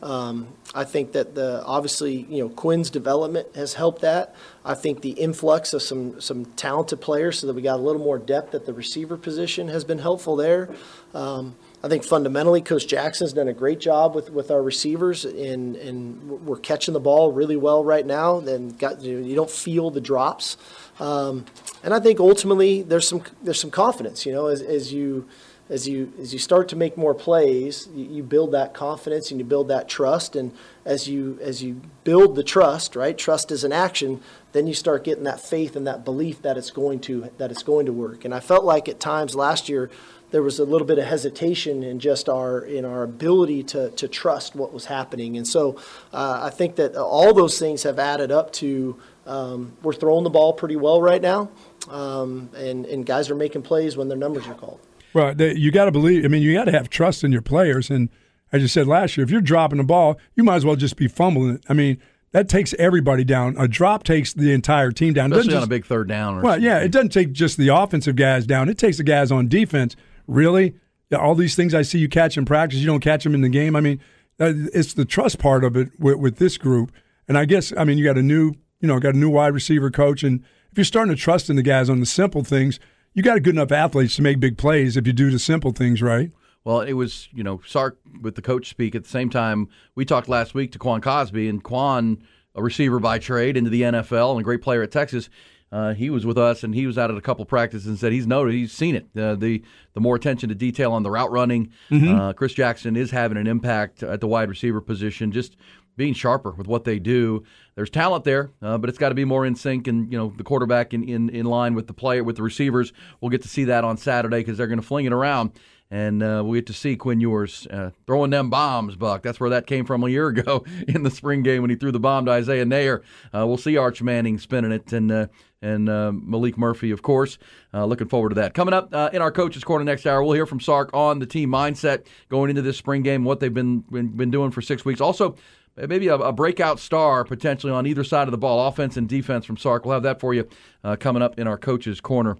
Um, 0.05 0.49
I 0.75 0.83
think 0.83 1.13
that 1.13 1.33
the 1.33 1.63
obviously 1.65 2.27
you 2.29 2.43
know 2.43 2.49
Quinn's 2.49 2.91
development 2.91 3.55
has 3.55 3.73
helped 3.73 4.01
that. 4.01 4.35
I 4.63 4.75
think 4.75 5.01
the 5.01 5.09
influx 5.09 5.73
of 5.73 5.81
some 5.81 6.21
some 6.21 6.45
talented 6.45 7.01
players 7.01 7.39
so 7.39 7.47
that 7.47 7.53
we 7.53 7.63
got 7.63 7.79
a 7.79 7.81
little 7.81 8.03
more 8.03 8.19
depth 8.19 8.53
at 8.53 8.67
the 8.67 8.73
receiver 8.73 9.17
position 9.17 9.67
has 9.69 9.83
been 9.83 9.97
helpful 9.97 10.35
there. 10.35 10.69
Um, 11.15 11.55
I 11.83 11.87
think 11.87 12.03
fundamentally, 12.03 12.61
Coach 12.61 12.87
Jackson's 12.87 13.33
done 13.33 13.47
a 13.47 13.53
great 13.53 13.79
job 13.79 14.13
with, 14.15 14.29
with 14.31 14.49
our 14.49 14.61
receivers, 14.61 15.23
and, 15.23 15.75
and 15.75 16.45
we're 16.45 16.57
catching 16.57 16.93
the 16.93 16.99
ball 16.99 17.31
really 17.31 17.57
well 17.57 17.83
right 17.83 18.05
now. 18.05 18.39
And 18.39 18.77
got 18.77 19.01
you, 19.01 19.19
know, 19.19 19.27
you 19.27 19.35
don't 19.35 19.49
feel 19.49 19.89
the 19.89 20.01
drops, 20.01 20.57
um, 20.99 21.45
and 21.83 21.95
I 21.95 21.99
think 21.99 22.19
ultimately 22.19 22.83
there's 22.83 23.07
some 23.07 23.23
there's 23.41 23.59
some 23.59 23.71
confidence. 23.71 24.23
You 24.23 24.33
know, 24.33 24.47
as, 24.47 24.61
as 24.61 24.93
you 24.93 25.27
as 25.69 25.87
you 25.87 26.13
as 26.19 26.31
you 26.31 26.39
start 26.39 26.69
to 26.69 26.75
make 26.75 26.95
more 26.97 27.15
plays, 27.15 27.87
you, 27.93 28.05
you 28.05 28.23
build 28.23 28.51
that 28.51 28.73
confidence 28.73 29.31
and 29.31 29.39
you 29.39 29.45
build 29.45 29.67
that 29.69 29.87
trust. 29.87 30.35
And 30.35 30.51
as 30.85 31.07
you 31.07 31.39
as 31.41 31.63
you 31.63 31.81
build 32.03 32.35
the 32.35 32.43
trust, 32.43 32.95
right? 32.95 33.17
Trust 33.17 33.51
is 33.51 33.63
an 33.63 33.71
action. 33.71 34.21
Then 34.51 34.67
you 34.67 34.73
start 34.73 35.03
getting 35.03 35.23
that 35.23 35.39
faith 35.39 35.75
and 35.75 35.87
that 35.87 36.05
belief 36.05 36.41
that 36.43 36.57
it's 36.57 36.69
going 36.69 36.99
to 37.01 37.31
that 37.37 37.51
it's 37.51 37.63
going 37.63 37.87
to 37.87 37.93
work. 37.93 38.25
And 38.25 38.33
I 38.33 38.39
felt 38.39 38.63
like 38.63 38.87
at 38.87 38.99
times 38.99 39.33
last 39.35 39.67
year 39.67 39.89
there 40.31 40.43
was 40.43 40.59
a 40.59 40.65
little 40.65 40.85
bit 40.85 40.99
of 40.99 41.05
hesitation 41.05 41.81
in 41.81 41.99
just 41.99 42.29
our 42.29 42.59
in 42.59 42.85
our 42.85 43.01
ability 43.01 43.63
to 43.63 43.89
to 43.91 44.07
trust 44.07 44.55
what 44.55 44.71
was 44.71 44.85
happening. 44.85 45.35
And 45.35 45.47
so 45.47 45.77
uh, 46.13 46.41
I 46.43 46.51
think 46.51 46.75
that 46.75 46.95
all 46.95 47.33
those 47.33 47.57
things 47.57 47.83
have 47.83 47.97
added 47.97 48.31
up 48.31 48.53
to 48.53 48.99
um, 49.25 49.73
we're 49.81 49.93
throwing 49.93 50.23
the 50.23 50.29
ball 50.29 50.53
pretty 50.53 50.75
well 50.75 51.01
right 51.01 51.21
now, 51.21 51.49
um, 51.89 52.51
and 52.55 52.85
and 52.85 53.03
guys 53.03 53.31
are 53.31 53.35
making 53.35 53.63
plays 53.63 53.97
when 53.97 54.09
their 54.09 54.17
numbers 54.17 54.45
are 54.47 54.53
called. 54.53 54.79
Well, 55.15 55.33
they, 55.33 55.55
you 55.55 55.71
got 55.71 55.85
to 55.85 55.91
believe. 55.91 56.25
I 56.25 56.27
mean, 56.27 56.41
you 56.41 56.53
got 56.53 56.65
to 56.65 56.73
have 56.73 56.89
trust 56.89 57.23
in 57.23 57.31
your 57.31 57.41
players. 57.41 57.89
And 57.89 58.09
as 58.51 58.61
you 58.61 58.67
said 58.67 58.85
last 58.85 59.15
year, 59.15 59.23
if 59.23 59.31
you're 59.31 59.39
dropping 59.39 59.77
the 59.77 59.85
ball, 59.85 60.19
you 60.35 60.43
might 60.43 60.57
as 60.57 60.65
well 60.65 60.75
just 60.75 60.97
be 60.97 61.07
fumbling 61.07 61.55
it. 61.55 61.63
I 61.69 61.73
mean, 61.73 62.01
that 62.33 62.49
takes 62.49 62.73
everybody 62.77 63.23
down. 63.23 63.55
A 63.57 63.65
drop 63.65 64.03
takes 64.03 64.33
the 64.33 64.51
entire 64.51 64.91
team 64.91 65.13
down. 65.13 65.31
Especially 65.31 65.55
on 65.55 65.63
a 65.63 65.67
big 65.67 65.85
third 65.85 66.09
down. 66.09 66.39
Or 66.39 66.41
Well, 66.41 66.61
yeah, 66.61 66.79
it 66.79 66.91
doesn't 66.91 67.13
take 67.13 67.31
just 67.31 67.57
the 67.57 67.69
offensive 67.69 68.17
guys 68.17 68.45
down. 68.45 68.67
It 68.67 68.77
takes 68.77 68.97
the 68.97 69.05
guys 69.05 69.31
on 69.31 69.47
defense. 69.47 69.95
Really, 70.27 70.75
all 71.17 71.33
these 71.33 71.55
things 71.55 71.73
I 71.73 71.81
see 71.81 71.99
you 71.99 72.09
catch 72.09 72.37
in 72.37 72.43
practice, 72.43 72.79
you 72.79 72.87
don't 72.87 72.99
catch 72.99 73.23
them 73.23 73.33
in 73.35 73.41
the 73.41 73.47
game. 73.47 73.73
I 73.73 73.79
mean, 73.79 74.01
it's 74.37 74.95
the 74.95 75.05
trust 75.05 75.39
part 75.39 75.63
of 75.63 75.77
it 75.77 75.97
with, 75.97 76.17
with 76.17 76.37
this 76.39 76.57
group. 76.57 76.91
And 77.29 77.37
I 77.37 77.45
guess 77.45 77.71
I 77.77 77.85
mean 77.85 77.97
you 77.97 78.03
got 78.03 78.17
a 78.17 78.21
new, 78.21 78.53
you 78.81 78.87
know, 78.89 78.99
got 78.99 79.15
a 79.15 79.17
new 79.17 79.29
wide 79.29 79.53
receiver 79.53 79.89
coach, 79.89 80.21
and 80.21 80.41
if 80.71 80.77
you're 80.77 80.83
starting 80.83 81.15
to 81.15 81.21
trust 81.21 81.49
in 81.49 81.55
the 81.55 81.63
guys 81.63 81.89
on 81.89 82.01
the 82.01 82.05
simple 82.05 82.43
things, 82.43 82.81
you 83.15 83.23
got 83.23 83.37
a 83.37 83.39
good 83.39 83.55
enough 83.55 83.71
athletes 83.71 84.15
to 84.17 84.21
make 84.21 84.39
big 84.39 84.57
plays 84.57 84.95
if 84.95 85.07
you 85.07 85.13
do 85.13 85.31
the 85.31 85.39
simple 85.39 85.71
things 85.71 86.01
right. 86.01 86.31
Well, 86.63 86.81
it 86.81 86.93
was, 86.93 87.29
you 87.33 87.43
know, 87.43 87.61
Sark 87.65 87.99
with 88.21 88.35
the 88.35 88.41
coach 88.41 88.69
speak 88.69 88.93
at 88.95 89.03
the 89.03 89.09
same 89.09 89.29
time. 89.29 89.69
We 89.95 90.03
talked 90.05 90.27
last 90.29 90.53
week 90.53 90.71
to 90.73 90.79
Quan 90.79 90.99
Cosby, 91.01 91.47
and 91.47 91.63
Quan, 91.63 92.23
a 92.55 92.61
receiver 92.61 92.99
by 92.99 93.19
trade 93.19 93.55
into 93.57 93.69
the 93.69 93.83
NFL 93.83 94.31
and 94.31 94.39
a 94.39 94.43
great 94.43 94.61
player 94.61 94.81
at 94.83 94.91
Texas, 94.91 95.29
uh, 95.71 95.93
he 95.93 96.09
was 96.09 96.25
with 96.25 96.37
us 96.37 96.63
and 96.63 96.73
he 96.73 96.87
was 96.87 96.97
out 96.97 97.11
at 97.11 97.17
a 97.17 97.21
couple 97.21 97.43
practices 97.45 97.87
and 97.87 97.97
said 97.99 98.11
he's 98.13 98.27
noted, 98.27 98.53
he's 98.53 98.71
seen 98.71 98.95
it. 98.95 99.05
Uh, 99.17 99.35
the 99.35 99.61
the 99.93 99.99
more 99.99 100.15
attention 100.15 100.47
to 100.49 100.55
detail 100.55 100.91
on 100.91 101.03
the 101.03 101.09
route 101.11 101.31
running. 101.31 101.69
Mhm. 101.91 102.17
Uh, 102.17 102.33
Chris 102.33 102.53
Jackson 102.53 102.95
is 102.95 103.11
having 103.11 103.37
an 103.37 103.47
impact 103.47 104.01
at 104.03 104.21
the 104.21 104.27
wide 104.27 104.49
receiver 104.49 104.79
position, 104.81 105.31
just 105.31 105.57
being 105.97 106.13
sharper 106.13 106.51
with 106.51 106.67
what 106.67 106.83
they 106.83 106.99
do. 106.99 107.43
There's 107.75 107.89
talent 107.89 108.23
there, 108.23 108.51
uh, 108.61 108.77
but 108.77 108.89
it's 108.89 108.97
got 108.97 109.09
to 109.09 109.15
be 109.15 109.25
more 109.25 109.45
in 109.45 109.55
sync 109.55 109.87
and 109.87 110.09
you 110.11 110.17
know 110.17 110.33
the 110.35 110.43
quarterback 110.43 110.93
in, 110.93 111.03
in, 111.03 111.29
in 111.29 111.45
line 111.45 111.75
with 111.75 111.87
the 111.87 111.93
player 111.93 112.23
with 112.23 112.37
the 112.37 112.43
receivers. 112.43 112.93
We'll 113.19 113.31
get 113.31 113.41
to 113.41 113.49
see 113.49 113.65
that 113.65 113.83
on 113.83 113.97
Saturday 113.97 114.37
because 114.37 114.57
they're 114.57 114.67
going 114.67 114.79
to 114.79 114.85
fling 114.85 115.05
it 115.05 115.13
around. 115.13 115.51
And 115.91 116.23
uh, 116.23 116.41
we 116.43 116.57
get 116.57 116.67
to 116.67 116.73
see 116.73 116.95
Quinn 116.95 117.21
Ewers 117.21 117.67
uh, 117.67 117.91
throwing 118.07 118.31
them 118.31 118.49
bombs, 118.49 118.95
Buck. 118.95 119.21
That's 119.21 119.39
where 119.39 119.51
that 119.51 119.67
came 119.67 119.85
from 119.85 120.03
a 120.03 120.09
year 120.09 120.27
ago 120.29 120.65
in 120.87 121.03
the 121.03 121.11
spring 121.11 121.43
game 121.43 121.61
when 121.61 121.69
he 121.69 121.75
threw 121.75 121.91
the 121.91 121.99
bomb 121.99 122.25
to 122.25 122.31
Isaiah 122.31 122.65
Neyor. 122.65 123.03
Uh, 123.33 123.45
we'll 123.45 123.57
see 123.57 123.77
Arch 123.77 124.01
Manning 124.01 124.39
spinning 124.39 124.71
it 124.71 124.91
and 124.93 125.11
uh, 125.11 125.27
and 125.61 125.89
uh, 125.89 126.11
Maalik 126.13 126.57
Murphy, 126.57 126.91
of 126.91 127.01
course. 127.01 127.37
Looking 127.73 128.07
forward 128.07 128.29
to 128.29 128.35
that. 128.35 128.53
Coming 128.53 128.73
up 128.73 128.93
in 129.13 129.21
our 129.21 129.31
coaches' 129.31 129.65
corner 129.65 129.83
next 129.83 130.05
hour, 130.05 130.23
we'll 130.23 130.33
hear 130.33 130.45
from 130.45 130.61
Sark 130.61 130.91
on 130.93 131.19
the 131.19 131.25
team 131.25 131.49
mindset 131.49 132.05
going 132.29 132.49
into 132.49 132.61
this 132.61 132.77
spring 132.77 133.01
game, 133.01 133.25
what 133.25 133.41
they've 133.41 133.53
been 133.53 133.79
been, 133.79 134.09
been 134.09 134.31
doing 134.31 134.51
for 134.51 134.61
six 134.61 134.85
weeks. 134.85 135.01
Also, 135.01 135.35
maybe 135.77 136.07
a, 136.07 136.15
a 136.15 136.31
breakout 136.31 136.79
star 136.79 137.23
potentially 137.23 137.71
on 137.71 137.85
either 137.85 138.03
side 138.03 138.27
of 138.27 138.31
the 138.31 138.37
ball, 138.37 138.67
offense 138.67 138.97
and 138.97 139.07
defense 139.09 139.45
from 139.45 139.57
Sark. 139.57 139.85
We'll 139.85 139.93
have 139.95 140.03
that 140.03 140.19
for 140.19 140.33
you 140.33 140.47
uh, 140.83 140.95
coming 140.95 141.21
up 141.21 141.39
in 141.39 141.47
our 141.47 141.57
coaches' 141.57 142.01
corner 142.01 142.37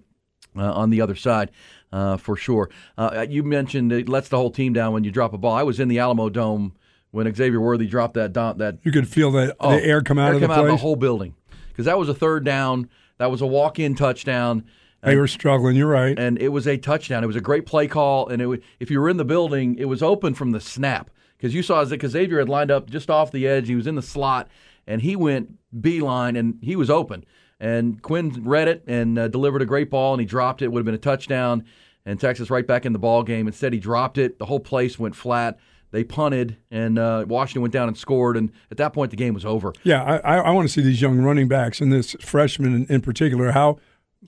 uh, 0.58 0.72
on 0.72 0.90
the 0.90 1.02
other 1.02 1.16
side 1.16 1.52
uh, 1.92 2.18
for 2.18 2.36
sure. 2.36 2.70
Uh, 2.98 3.26
you 3.30 3.44
mentioned 3.44 3.92
it 3.92 4.08
lets 4.10 4.30
the 4.30 4.38
whole 4.38 4.52
team 4.52 4.74
down 4.74 4.94
when 4.94 5.04
you 5.04 5.12
drop 5.12 5.34
a 5.34 5.38
ball. 5.38 5.54
I 5.54 5.64
was 5.64 5.80
in 5.80 5.88
the 5.88 5.98
Alamodome 5.98 6.72
when 7.12 7.34
Xavier 7.34 7.62
Worthy 7.62 7.88
dropped 7.88 8.16
that 8.16 8.34
that 8.34 8.78
You 8.84 8.92
could 8.92 9.08
feel 9.08 9.32
the, 9.32 9.56
Oh, 9.60 9.72
the 9.72 9.84
air 9.86 10.02
come 10.02 10.20
out 10.20 10.28
air 10.30 10.34
of 10.36 10.42
the 10.42 10.48
come 10.48 10.58
out 10.58 10.66
of 10.66 10.72
the 10.72 10.78
whole 10.78 10.96
building 10.96 11.36
because 11.70 11.86
that 11.86 11.98
was 11.98 12.10
a 12.10 12.14
third 12.14 12.44
down. 12.46 12.90
That 13.18 13.32
was 13.32 13.42
a 13.42 13.48
walk-in 13.48 13.96
touchdown. 13.96 14.66
they 15.02 15.16
were 15.16 15.28
struggling. 15.28 15.78
You're 15.78 15.88
right. 15.88 16.18
and 16.18 16.38
it 16.42 16.50
was 16.50 16.68
a 16.68 16.78
touchdown. 16.78 17.24
It 17.24 17.28
was 17.28 17.36
a 17.38 17.42
great 17.42 17.66
play 17.66 17.88
call, 17.88 18.28
and 18.28 18.42
it 18.42 18.48
was, 18.48 18.60
if 18.80 18.92
you 18.92 19.00
were 19.00 19.08
in 19.10 19.16
the 19.18 19.24
building, 19.26 19.76
it 19.78 19.86
was 19.86 20.04
open 20.04 20.34
from 20.34 20.52
the 20.52 20.60
snap 20.60 21.10
because 21.38 21.54
you 21.54 21.64
saw 21.64 21.84
because 21.86 22.12
Xavier 22.12 22.40
had 22.40 22.50
lined 22.50 22.72
up 22.72 22.90
just 22.90 23.10
off 23.10 23.32
the 23.32 23.48
edge. 23.48 23.68
He 23.68 23.76
was 23.76 23.88
in 23.88 23.96
the 23.96 24.02
slot, 24.02 24.48
and 24.88 25.02
he 25.02 25.16
went 25.16 25.58
beeline, 25.82 26.36
and 26.36 26.60
he 26.62 26.76
was 26.76 26.90
open. 26.90 27.26
And 27.60 28.02
Quinn 28.02 28.44
read 28.44 28.68
it 28.68 28.84
and 28.88 29.18
uh, 29.18 29.28
delivered 29.28 29.62
a 29.62 29.66
great 29.66 29.90
ball, 29.90 30.14
and 30.14 30.20
he 30.20 30.26
dropped 30.26 30.62
it. 30.62 30.68
Would 30.70 30.80
have 30.80 30.86
been 30.86 30.96
a 30.96 30.98
touchdown, 30.98 31.66
and 32.06 32.20
Texas 32.20 32.50
right 32.50 32.66
back 32.66 32.86
in 32.86 32.94
the 32.94 33.00
ball 33.00 33.24
game. 33.24 33.48
Instead, 33.48 33.74
he 33.74 33.80
dropped 33.80 34.18
it. 34.18 34.40
The 34.40 34.46
whole 34.46 34.60
place 34.60 35.00
went 35.00 35.16
flat. 35.16 35.58
They 35.92 36.04
punted, 36.04 36.58
and 36.72 37.00
uh, 37.00 37.24
Washington 37.26 37.62
went 37.62 37.74
down 37.74 37.88
and 37.88 37.98
scored. 37.98 38.36
And 38.36 38.52
at 38.70 38.78
that 38.78 38.92
point, 38.92 39.12
the 39.12 39.18
game 39.18 39.34
was 39.34 39.46
over. 39.46 39.72
Yeah, 39.84 40.04
I, 40.04 40.18
I, 40.18 40.38
I 40.38 40.52
want 40.52 40.68
to 40.68 40.74
see 40.74 40.82
these 40.82 41.02
young 41.02 41.20
running 41.20 41.48
backs 41.48 41.80
and 41.80 41.94
this 41.94 42.18
freshman 42.20 42.74
in, 42.74 42.86
in 42.88 43.02
particular. 43.02 43.52
How 43.52 43.78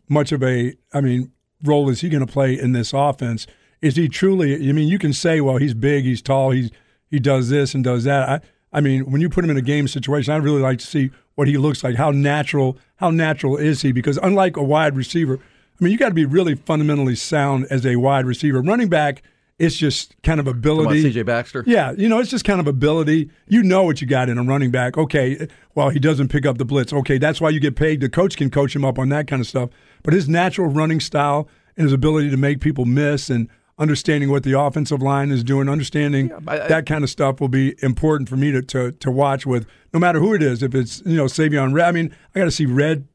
much 0.08 0.32
of 0.32 0.42
a, 0.44 0.76
I 0.94 1.02
mean, 1.02 1.32
role 1.64 1.90
is 1.90 2.00
he 2.00 2.10
going 2.10 2.26
to 2.26 2.32
play 2.32 2.58
in 2.58 2.72
this 2.72 2.94
offense? 2.94 3.48
Is 3.82 3.98
he 3.98 4.08
truly? 4.08 4.70
I 4.70 4.72
mean, 4.72 4.88
you 4.88 4.98
can 4.98 5.12
say, 5.12 5.42
well, 5.42 5.58
he's 5.58 5.74
big, 5.74 6.06
he's 6.06 6.22
tall, 6.22 6.52
he's 6.52 6.72
he 7.10 7.20
does 7.20 7.50
this 7.50 7.74
and 7.74 7.84
does 7.84 8.04
that. 8.04 8.30
I, 8.30 8.42
I 8.78 8.82
mean, 8.82 9.10
when 9.10 9.22
you 9.22 9.30
put 9.30 9.44
him 9.44 9.50
in 9.50 9.58
a 9.58 9.62
game 9.62 9.88
situation, 9.88 10.34
I'd 10.34 10.44
really 10.44 10.62
like 10.62 10.80
to 10.80 10.86
see 10.86 11.10
what 11.36 11.48
he 11.48 11.58
looks 11.58 11.84
like. 11.84 11.96
How 11.96 12.12
natural? 12.12 12.78
How 12.98 13.12
natural 13.12 13.58
is 13.58 13.82
he? 13.82 13.92
Because 13.92 14.18
unlike 14.18 14.58
a 14.58 14.64
wide 14.64 14.96
receiver, 14.96 15.40
I 15.80 15.84
mean, 15.84 15.92
you 15.92 15.98
got 15.98 16.10
to 16.10 16.16
be 16.16 16.26
really 16.26 16.56
fundamentally 16.56 17.16
sound 17.16 17.68
as 17.70 17.86
a 17.86 17.96
wide 17.98 18.26
receiver. 18.26 18.62
Running 18.62 18.90
back, 18.90 19.22
it's 19.60 19.76
just 19.76 20.16
kind 20.24 20.40
of 20.40 20.46
Come 20.46 20.54
on, 20.54 20.60
ability. 20.60 21.02
C.J. 21.04 21.24
Baxter. 21.24 21.64
Yeah, 21.66 21.92
you 21.92 22.10
know, 22.10 22.20
it's 22.20 22.30
just 22.30 22.46
kind 22.46 22.60
of 22.60 22.68
ability. 22.68 23.30
You 23.48 23.64
know 23.64 23.84
what 23.84 24.02
you 24.02 24.08
got 24.08 24.30
in 24.30 24.38
a 24.38 24.44
running 24.44 24.72
back. 24.72 24.98
Okay, 24.98 25.48
well, 25.76 25.90
he 25.90 26.00
doesn't 26.00 26.30
pick 26.30 26.46
up 26.46 26.58
the 26.58 26.66
blitz. 26.66 26.92
Okay, 26.94 27.18
that's 27.18 27.40
why 27.40 27.50
you 27.50 27.60
get 27.60 27.76
paid. 27.76 28.02
The 28.02 28.10
coach 28.10 28.38
can 28.38 28.50
coach 28.50 28.76
him 28.76 28.84
up 28.86 29.00
on 29.00 29.10
that 29.10 29.28
kind 29.28 29.40
of 29.40 29.48
stuff. 29.48 29.70
But 30.04 30.14
his 30.14 30.28
natural 30.28 30.68
running 30.68 31.00
style 31.00 31.48
and 31.76 31.86
his 31.86 31.94
ability 31.94 32.30
to 32.32 32.38
make 32.38 32.60
people 32.60 32.86
miss 32.86 33.30
and 33.30 33.50
understanding 33.80 34.30
what 34.32 34.44
the 34.44 34.60
offensive 34.60 35.02
line 35.02 35.32
is 35.32 35.44
doing, 35.44 35.70
understanding 35.70 36.32
I- 36.48 36.60
I- 36.64 36.68
that 36.68 36.86
kind 36.86 37.04
of 37.04 37.10
stuff 37.10 37.40
will 37.40 37.48
be 37.48 37.76
important 37.84 38.28
for 38.30 38.36
me 38.38 38.52
to, 38.52 38.62
to, 38.64 38.92
to 38.94 39.12
watch 39.12 39.46
with 39.46 39.68
no 39.94 40.00
matter 40.00 40.20
who 40.20 40.34
it 40.34 40.42
is. 40.42 40.64
If 40.64 40.74
it's, 40.74 41.02
you 41.06 41.16
know, 41.18 41.26
Savion 41.26 41.74
Red. 41.74 41.88
I 41.88 41.92
mean, 41.92 42.16
I 42.36 42.40
got 42.40 42.46
to 42.46 42.52
see 42.52 42.66
Red 42.66 43.08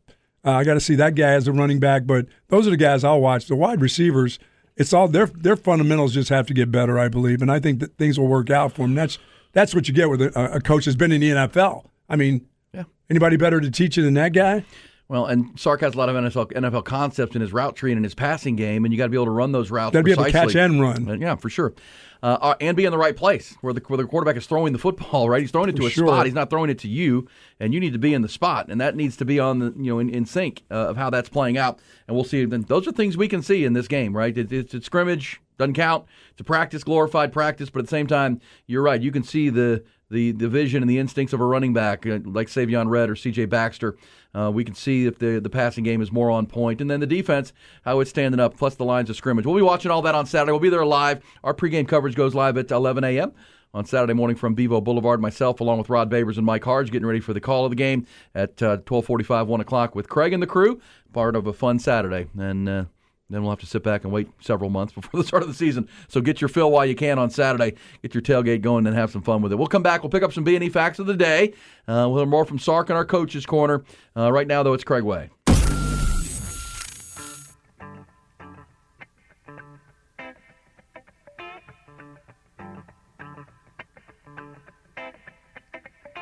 Uh, 0.45 0.51
I 0.53 0.65
got 0.65 0.75
to 0.75 0.81
see 0.81 0.95
that 0.97 1.15
guy 1.15 1.31
as 1.33 1.47
a 1.49 1.53
running 1.53 1.79
back, 1.81 2.07
but 2.07 2.27
those 2.49 2.67
are 2.67 2.71
the 2.71 2.77
guys 2.77 3.05
I'll 3.05 3.21
watch. 3.21 3.47
The 3.47 3.55
wide 3.57 3.81
receivers, 3.81 4.39
it's 4.77 4.93
all 4.93 5.07
their 5.09 5.27
their 5.27 5.55
fundamentals 5.57 6.15
just 6.15 6.31
have 6.31 6.47
to 6.49 6.55
get 6.55 6.71
better, 6.73 6.99
I 6.99 7.09
believe, 7.09 7.43
and 7.43 7.51
I 7.51 7.61
think 7.61 7.79
that 7.81 7.97
things 7.97 8.19
will 8.19 8.27
work 8.29 8.51
out 8.51 8.73
for 8.73 8.83
them. 8.83 8.95
That's 8.95 9.19
that's 9.53 9.73
what 9.75 9.87
you 9.87 9.95
get 9.95 10.09
with 10.11 10.21
a, 10.23 10.55
a 10.55 10.61
coach 10.61 10.87
that's 10.87 10.97
been 10.97 11.13
in 11.13 11.21
the 11.21 11.31
NFL. 11.31 11.85
I 12.09 12.17
mean, 12.17 12.47
Yeah. 12.75 12.85
anybody 13.11 13.37
better 13.37 13.61
to 13.61 13.71
teach 13.71 13.97
you 13.97 14.03
than 14.03 14.15
that 14.15 14.33
guy? 14.33 14.65
Well, 15.13 15.27
and 15.27 15.61
Sark 15.61 15.83
has 15.83 15.93
a 15.93 15.99
lot 15.99 16.09
of 16.09 16.17
NFL, 16.17 16.53
NFL 16.53 16.87
concepts 16.87 17.37
in 17.37 17.43
his 17.43 17.53
route 17.53 17.77
tree 17.77 17.93
and 17.93 17.99
in 17.99 18.03
his 18.03 18.15
passing 18.15 18.57
game, 18.57 18.87
and 18.87 18.95
you 18.95 18.97
got 18.97 19.05
to 19.05 19.11
be 19.11 19.17
able 19.19 19.27
to 19.27 19.31
run 19.31 19.53
those 19.53 19.71
routes. 19.71 19.93
Gotta 19.93 20.05
be 20.05 20.13
able 20.13 20.25
to 20.25 20.33
catch 20.33 20.55
and 20.55 20.81
run. 20.81 21.07
Uh, 21.07 21.13
yeah, 21.13 21.35
for 21.35 21.51
sure. 21.51 21.75
Uh, 22.23 22.39
uh, 22.41 22.55
and 22.63 22.79
be 22.79 22.87
in 22.87 22.93
the 22.93 22.97
right 22.97 23.15
place 23.15 23.55
where 23.61 23.75
the 23.75 23.83
where 23.89 23.99
the 23.99 24.07
quarterback 24.07 24.37
is 24.37 24.47
throwing 24.47 24.73
the 24.73 24.79
football. 24.79 25.29
Right, 25.33 25.43
he's 25.43 25.51
throwing 25.51 25.69
it 25.69 25.77
to 25.77 25.83
For 25.83 25.89
a 25.89 25.91
sure. 25.91 26.07
spot. 26.07 26.25
He's 26.25 26.35
not 26.35 26.49
throwing 26.49 26.71
it 26.71 26.79
to 26.79 26.89
you, 26.89 27.29
and 27.61 27.75
you 27.75 27.81
need 27.81 27.93
to 27.93 27.99
be 27.99 28.15
in 28.15 28.23
the 28.23 28.29
spot, 28.29 28.71
and 28.71 28.81
that 28.81 28.97
needs 28.97 29.19
to 29.19 29.27
be 29.27 29.39
on 29.39 29.59
the 29.59 29.75
you 29.77 29.93
know 29.93 29.99
in, 29.99 30.09
in 30.09 30.25
sync 30.25 30.63
uh, 30.71 30.89
of 30.89 30.97
how 30.97 31.11
that's 31.11 31.29
playing 31.29 31.59
out. 31.59 31.79
And 32.09 32.15
we'll 32.15 32.25
see. 32.25 32.47
Then 32.47 32.63
those 32.63 32.89
are 32.89 32.93
things 32.93 33.19
we 33.19 33.29
can 33.29 33.43
see 33.43 33.67
in 33.67 33.75
this 33.75 33.89
game. 33.89 34.17
Right, 34.17 34.37
it, 34.39 34.51
it's, 34.51 34.73
it's 34.73 34.87
scrimmage 34.87 35.43
doesn't 35.59 35.75
count. 35.75 36.07
It's 36.31 36.41
a 36.41 36.45
practice, 36.45 36.83
glorified 36.83 37.33
practice, 37.35 37.69
but 37.69 37.81
at 37.81 37.85
the 37.85 37.91
same 37.91 38.07
time, 38.07 38.41
you're 38.67 38.83
right. 38.83 39.01
You 39.01 39.13
can 39.13 39.25
see 39.25 39.51
the 39.51 39.85
the, 40.13 40.33
the 40.33 40.49
vision 40.49 40.83
and 40.83 40.91
the 40.91 40.99
instincts 40.99 41.33
of 41.33 41.41
a 41.41 41.45
running 41.45 41.73
back 41.73 42.07
uh, 42.07 42.19
like 42.25 42.49
Savion 42.49 42.89
Red 42.89 43.09
or 43.09 43.17
C.J. 43.17 43.47
Baxter. 43.47 43.97
Uh, 44.35 44.51
we 44.51 44.65
can 44.65 44.75
see 44.75 45.07
if 45.07 45.19
the 45.19 45.39
the 45.41 45.51
passing 45.51 45.85
game 45.85 46.01
is 46.01 46.11
more 46.11 46.31
on 46.31 46.47
point, 46.47 46.81
and 46.81 46.91
then 46.91 47.01
the 47.01 47.07
defense 47.07 47.53
how 47.85 48.01
it's 48.01 48.11
standing 48.11 48.41
up, 48.41 48.57
plus 48.57 48.75
the 48.75 48.85
lines 48.85 49.11
of 49.11 49.17
scrimmage. 49.17 49.45
We'll 49.45 49.57
be 49.57 49.63
watching 49.63 49.91
all 49.91 50.03
that 50.03 50.15
on 50.15 50.27
Saturday. 50.27 50.53
We'll 50.53 50.61
be 50.61 50.71
there 50.71 50.85
live. 50.85 51.23
Our 51.45 51.55
pregame 51.55 51.87
coverage 51.87 52.15
goes 52.15 52.35
live 52.35 52.57
at 52.57 52.71
11 52.71 53.05
a.m. 53.05 53.33
on 53.75 53.85
Saturday 53.85 54.15
morning 54.15 54.37
from 54.37 54.55
Bevo 54.55 54.81
Boulevard. 54.81 55.21
Myself, 55.21 55.61
along 55.61 55.79
with 55.79 55.91
Rod 55.91 56.11
Babers 56.11 56.37
and 56.39 56.47
Mike 56.47 56.65
Harge, 56.65 56.91
getting 56.91 57.07
ready 57.07 57.21
for 57.21 57.35
the 57.35 57.41
call 57.41 57.65
of 57.65 57.71
the 57.71 57.77
game 57.77 58.07
at 58.35 58.63
uh, 58.63 58.79
12:45, 58.79 59.47
1 59.47 59.61
o'clock 59.61 59.95
with 59.95 60.09
Craig 60.09 60.33
and 60.33 60.43
the 60.43 60.47
crew. 60.47 60.81
Part 61.13 61.37
of 61.37 61.47
a 61.47 61.53
fun 61.53 61.79
Saturday, 61.79 62.29
and. 62.39 62.69
Uh, 62.69 62.85
then 63.33 63.43
we'll 63.43 63.51
have 63.51 63.61
to 63.61 63.67
sit 63.67 63.83
back 63.83 64.05
and 64.05 64.13
wait 64.13 64.29
several 64.41 64.71
months 64.71 64.93
before 64.95 65.21
the 65.21 65.27
start 65.27 65.43
of 65.43 65.49
the 65.49 65.55
season. 65.55 65.89
So 66.09 66.21
get 66.21 66.41
your 66.41 66.49
fill 66.49 66.71
while 66.71 66.87
you 66.87 66.95
can 66.95 67.19
on 67.19 67.31
Saturday. 67.31 67.75
Get 68.03 68.15
your 68.15 68.23
tailgate 68.23 68.61
going 68.63 68.87
and 68.87 68.97
have 68.97 69.11
some 69.11 69.23
fun 69.23 69.43
with 69.43 69.53
it. 69.53 69.57
We'll 69.57 69.69
come 69.69 69.83
back. 69.83 70.03
We'll 70.03 70.11
pick 70.11 70.23
up 70.23 70.33
some 70.33 70.45
B&E 70.45 70.69
facts 70.69 70.99
of 70.99 71.07
the 71.07 71.17
day. 71.17 71.55
Uh, 71.89 72.07
we'll 72.09 72.19
hear 72.19 72.27
more 72.27 72.45
from 72.45 72.59
Sark 72.59 72.91
in 72.91 72.97
our 72.97 73.05
coaches 73.05 73.47
corner. 73.47 73.85
Uh, 74.17 74.33
right 74.33 74.47
now, 74.47 74.63
though, 74.63 74.75
it's 74.75 74.85
Craig 74.85 75.05
Way. 75.05 75.31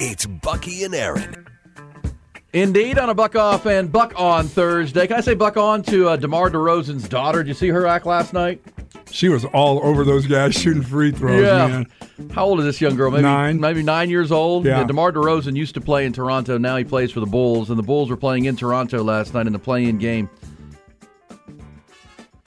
It's 0.03 0.25
Bucky 0.25 0.83
and 0.85 0.95
Aaron. 0.95 1.47
Indeed, 2.53 2.99
on 2.99 3.11
a 3.11 3.15
buck 3.15 3.37
off 3.37 3.67
and 3.67 3.93
buck 3.93 4.13
on 4.17 4.49
Thursday. 4.49 5.07
Can 5.07 5.17
I 5.17 5.21
say 5.21 5.35
buck 5.35 5.57
on 5.57 5.83
to 5.85 6.09
uh, 6.09 6.17
DeMar 6.17 6.51
DeRozan's 6.51 7.09
daughter? 7.09 7.45
Did 7.45 7.49
you 7.49 7.55
see 7.55 7.69
her 7.69 7.87
act 7.87 8.07
last 8.07 8.33
night? 8.33 8.61
She 9.13 9.29
was 9.29 9.45
all 9.45 9.85
over 9.85 10.05
those 10.05 10.27
guys 10.27 10.55
shooting 10.55 10.83
free 10.83 11.13
throws, 11.13 11.45
yeah. 11.45 11.67
man. 11.69 11.87
How 12.33 12.47
old 12.47 12.59
is 12.59 12.65
this 12.65 12.81
young 12.81 12.97
girl? 12.97 13.11
Maybe 13.11 13.23
Nine. 13.23 13.61
Maybe 13.61 13.83
nine 13.83 14.11
years 14.11 14.33
old. 14.33 14.65
Yeah. 14.65 14.83
DeMar 14.85 15.13
DeRozan 15.13 15.55
used 15.57 15.75
to 15.75 15.81
play 15.81 16.07
in 16.07 16.13
Toronto. 16.13 16.59
Now 16.59 16.77
he 16.77 16.85
plays 16.85 17.13
for 17.13 17.21
the 17.21 17.27
Bulls, 17.27 17.71
and 17.71 17.79
the 17.79 17.85
Bulls 17.85 18.11
were 18.11 18.17
playing 18.17 18.47
in 18.47 18.57
Toronto 18.57 19.03
last 19.05 19.33
night 19.33 19.47
in 19.47 19.53
the 19.53 19.59
play-in 19.59 19.99
game. 19.99 20.29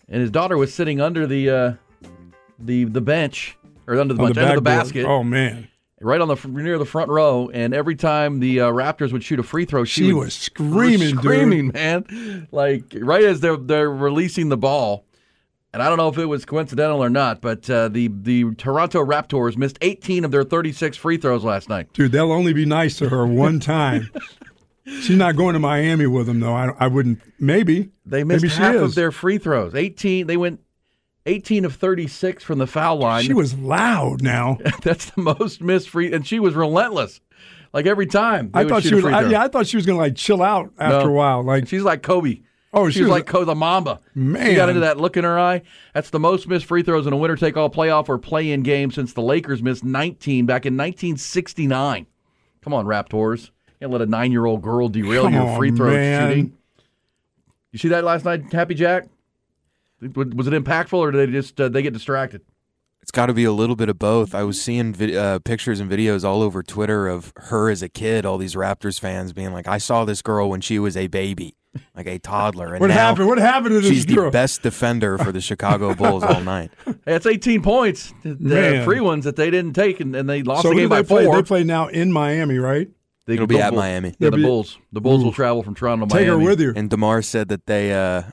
And 0.09 0.21
his 0.21 0.31
daughter 0.31 0.57
was 0.57 0.73
sitting 0.73 1.01
under 1.01 1.25
the 1.25 1.49
uh, 1.49 1.73
the 2.59 2.83
the 2.83 3.01
bench 3.01 3.57
or 3.87 3.99
under 3.99 4.13
the 4.13 4.21
bench, 4.21 4.35
the 4.35 4.43
under 4.43 4.55
the 4.55 4.61
basket, 4.61 5.05
Oh 5.05 5.23
man, 5.23 5.67
right 6.03 6.19
on 6.21 6.27
the 6.27 6.35
near 6.47 6.77
the 6.77 6.85
front 6.85 7.09
row. 7.09 7.49
And 7.53 7.73
every 7.73 7.95
time 7.95 8.39
the 8.39 8.61
uh, 8.61 8.71
Raptors 8.71 9.11
would 9.11 9.23
shoot 9.23 9.39
a 9.39 9.43
free 9.43 9.65
throw, 9.65 9.83
she, 9.83 10.05
She 10.05 10.13
would- 10.13 10.25
was 10.25 10.33
screaming, 10.33 10.99
dude. 11.15 11.19
screaming, 11.19 11.71
man, 11.73 12.47
like 12.51 12.83
right 12.95 13.23
as 13.23 13.39
they're 13.39 13.57
they're 13.57 13.89
releasing 13.91 14.49
the 14.49 14.57
ball. 14.57 15.05
And 15.73 15.81
I 15.81 15.89
don't 15.89 15.97
know 15.97 16.07
if 16.09 16.19
it 16.19 16.25
was 16.25 16.45
coincidental 16.45 17.03
or 17.03 17.09
not, 17.09 17.41
but 17.41 17.67
uh, 17.69 17.87
the 17.87 18.07
the 18.09 18.53
Toronto 18.55 19.03
Raptors 19.03 19.57
missed 19.57 19.79
18 19.81 20.23
of 20.23 20.29
their 20.29 20.43
36 20.43 20.95
free 20.97 21.17
throws 21.17 21.43
last 21.43 21.67
night. 21.67 21.91
dude, 21.93 22.11
they'll 22.11 22.31
only 22.31 22.53
be 22.53 22.65
nice 22.65 22.95
to 22.97 23.09
her 23.09 23.25
one 23.25 23.59
time. 23.61 24.09
She's 24.85 25.11
not 25.17 25.35
going 25.37 25.53
to 25.53 25.59
Miami 25.59 26.07
with 26.07 26.27
them, 26.27 26.41
though. 26.41 26.53
I, 26.53 26.69
I 26.77 26.87
wouldn't. 26.87 27.21
Maybe 27.39 27.89
They 28.05 28.23
missed 28.25 28.43
Maybe 28.43 28.51
she 28.53 28.57
half 28.61 28.75
is. 28.75 28.81
of 28.81 28.95
their 28.95 29.11
free 29.13 29.37
throws. 29.37 29.73
18. 29.73 30.27
They 30.27 30.35
went 30.35 30.59
18 31.25 31.65
of 31.65 31.75
36 31.75 32.43
from 32.43 32.59
the 32.59 32.67
foul 32.67 32.97
line. 32.97 33.23
She 33.23 33.33
was 33.33 33.53
loud. 33.57 34.21
Now 34.21 34.57
That's 34.81 35.05
the 35.11 35.21
most 35.21 35.61
missed 35.61 35.89
free, 35.89 36.11
and 36.13 36.25
she 36.27 36.39
was 36.39 36.53
relentless. 36.53 37.21
Like 37.73 37.85
every 37.87 38.05
time, 38.05 38.51
I 38.53 38.65
thought 38.65 38.83
she 38.83 38.93
was. 38.93 39.05
I, 39.05 39.29
yeah, 39.29 39.41
I 39.41 39.47
thought 39.47 39.65
she 39.67 39.77
was 39.77 39.85
going 39.85 39.97
to 39.97 40.01
like 40.01 40.15
chill 40.15 40.41
out 40.43 40.71
after 40.77 41.05
No. 41.07 41.11
a 41.11 41.13
while. 41.13 41.43
Like 41.43 41.67
She's 41.67 41.81
like 41.83 42.03
Kobe. 42.03 42.41
Oh, 42.75 42.87
she, 42.89 42.95
she 42.95 43.01
was, 43.01 43.09
was- 43.09 43.17
like 43.19 43.25
Kobe 43.25 43.45
the 43.45 43.55
Mamba. 43.55 43.99
Man, 44.15 44.45
She 44.47 44.55
got 44.55 44.67
into 44.69 44.81
that 44.81 44.97
look 44.97 45.15
in 45.17 45.23
her 45.23 45.39
eye. 45.39 45.61
That's 45.93 46.09
the 46.11 46.19
most 46.19 46.47
missed 46.47 46.65
free 46.65 46.83
throws 46.83 47.07
in 47.07 47.13
a 47.13 47.17
winner 47.17 47.35
take 47.35 47.55
all 47.57 47.69
playoff 47.69 48.09
or 48.09 48.17
play 48.19 48.51
in 48.51 48.61
game 48.63 48.91
since 48.91 49.13
the 49.13 49.21
Lakers 49.21 49.61
missed 49.63 49.83
19 49.83 50.45
back 50.45 50.65
in 50.65 50.73
1969. 50.75 52.05
Come 52.61 52.73
on, 52.73 52.85
Raptors. 52.85 53.45
You 53.47 53.51
can't 53.87 53.91
let 53.91 54.01
a 54.01 54.05
nine 54.05 54.31
year 54.31 54.45
old 54.45 54.61
girl 54.61 54.87
derail 54.89 55.23
Come 55.23 55.33
your 55.33 55.55
free 55.57 55.71
throw 55.71 55.91
man. 55.91 56.29
shooting. 56.29 56.57
You 57.71 57.79
see 57.79 57.87
that 57.89 58.03
last 58.03 58.23
night, 58.25 58.51
Happy 58.53 58.75
Jack? 58.75 59.05
Was 60.15 60.47
it 60.47 60.53
impactful 60.53 60.93
or 60.97 61.11
did 61.11 61.29
they 61.29 61.31
just 61.31 61.59
uh, 61.59 61.69
they 61.69 61.81
get 61.81 61.93
distracted? 61.93 62.41
It's 63.01 63.11
got 63.11 63.25
to 63.25 63.33
be 63.33 63.43
a 63.43 63.51
little 63.51 63.75
bit 63.75 63.89
of 63.89 63.99
both. 63.99 64.33
I 64.33 64.43
was 64.43 64.61
seeing 64.61 64.93
vid- 64.93 65.13
uh, 65.15 65.39
pictures 65.39 65.81
and 65.81 65.91
videos 65.91 66.23
all 66.23 66.41
over 66.41 66.63
Twitter 66.63 67.09
of 67.09 67.33
her 67.35 67.69
as 67.69 67.81
a 67.83 67.89
kid. 67.89 68.25
All 68.25 68.37
these 68.37 68.55
Raptors 68.55 68.97
fans 68.99 69.33
being 69.33 69.51
like, 69.51 69.67
"I 69.67 69.77
saw 69.77 70.05
this 70.05 70.21
girl 70.21 70.49
when 70.49 70.61
she 70.61 70.79
was 70.79 70.95
a 70.95 71.07
baby, 71.07 71.57
like 71.97 72.07
a 72.07 72.17
toddler." 72.17 72.71
And 72.75 72.79
what 72.79 72.87
now 72.87 72.93
happened? 73.09 73.27
What 73.27 73.39
happened 73.39 73.71
to 73.71 73.81
this 73.81 73.91
She's 73.91 74.05
the 74.05 74.29
best 74.31 74.61
defender 74.61 75.17
for 75.17 75.33
the 75.33 75.41
Chicago 75.41 75.93
Bulls 75.95 76.23
all 76.23 76.39
night. 76.39 76.71
Hey, 76.85 77.15
it's 77.15 77.25
18 77.25 77.61
points, 77.61 78.13
the 78.23 78.35
Man. 78.39 78.85
free 78.85 79.01
ones 79.01 79.25
that 79.25 79.35
they 79.35 79.51
didn't 79.51 79.73
take, 79.73 79.99
and, 79.99 80.15
and 80.15 80.29
they 80.29 80.41
lost 80.41 80.61
so 80.61 80.69
the 80.69 80.75
game 80.75 80.83
they 80.87 81.01
by 81.01 81.03
play? 81.03 81.25
four. 81.25 81.35
They 81.35 81.43
play 81.43 81.63
now 81.65 81.87
in 81.87 82.09
Miami, 82.13 82.57
right? 82.57 82.87
They- 83.25 83.33
It'll 83.33 83.47
be 83.47 83.59
at 83.59 83.71
Bull- 83.71 83.79
Miami. 83.79 84.09
Yeah, 84.09 84.15
the 84.19 84.29
They'll 84.31 84.37
be- 84.37 84.43
Bulls. 84.43 84.77
The 84.93 85.01
Bulls 85.01 85.25
will 85.25 85.33
travel 85.33 85.61
from 85.61 85.75
Toronto 85.75 86.05
to 86.05 86.09
Take 86.13 86.27
Miami. 86.27 86.43
her 86.45 86.49
with 86.51 86.61
you. 86.61 86.71
And 86.73 86.89
Demar 86.89 87.21
said 87.21 87.49
that 87.49 87.65
they 87.65 87.91
uh, 87.93 88.23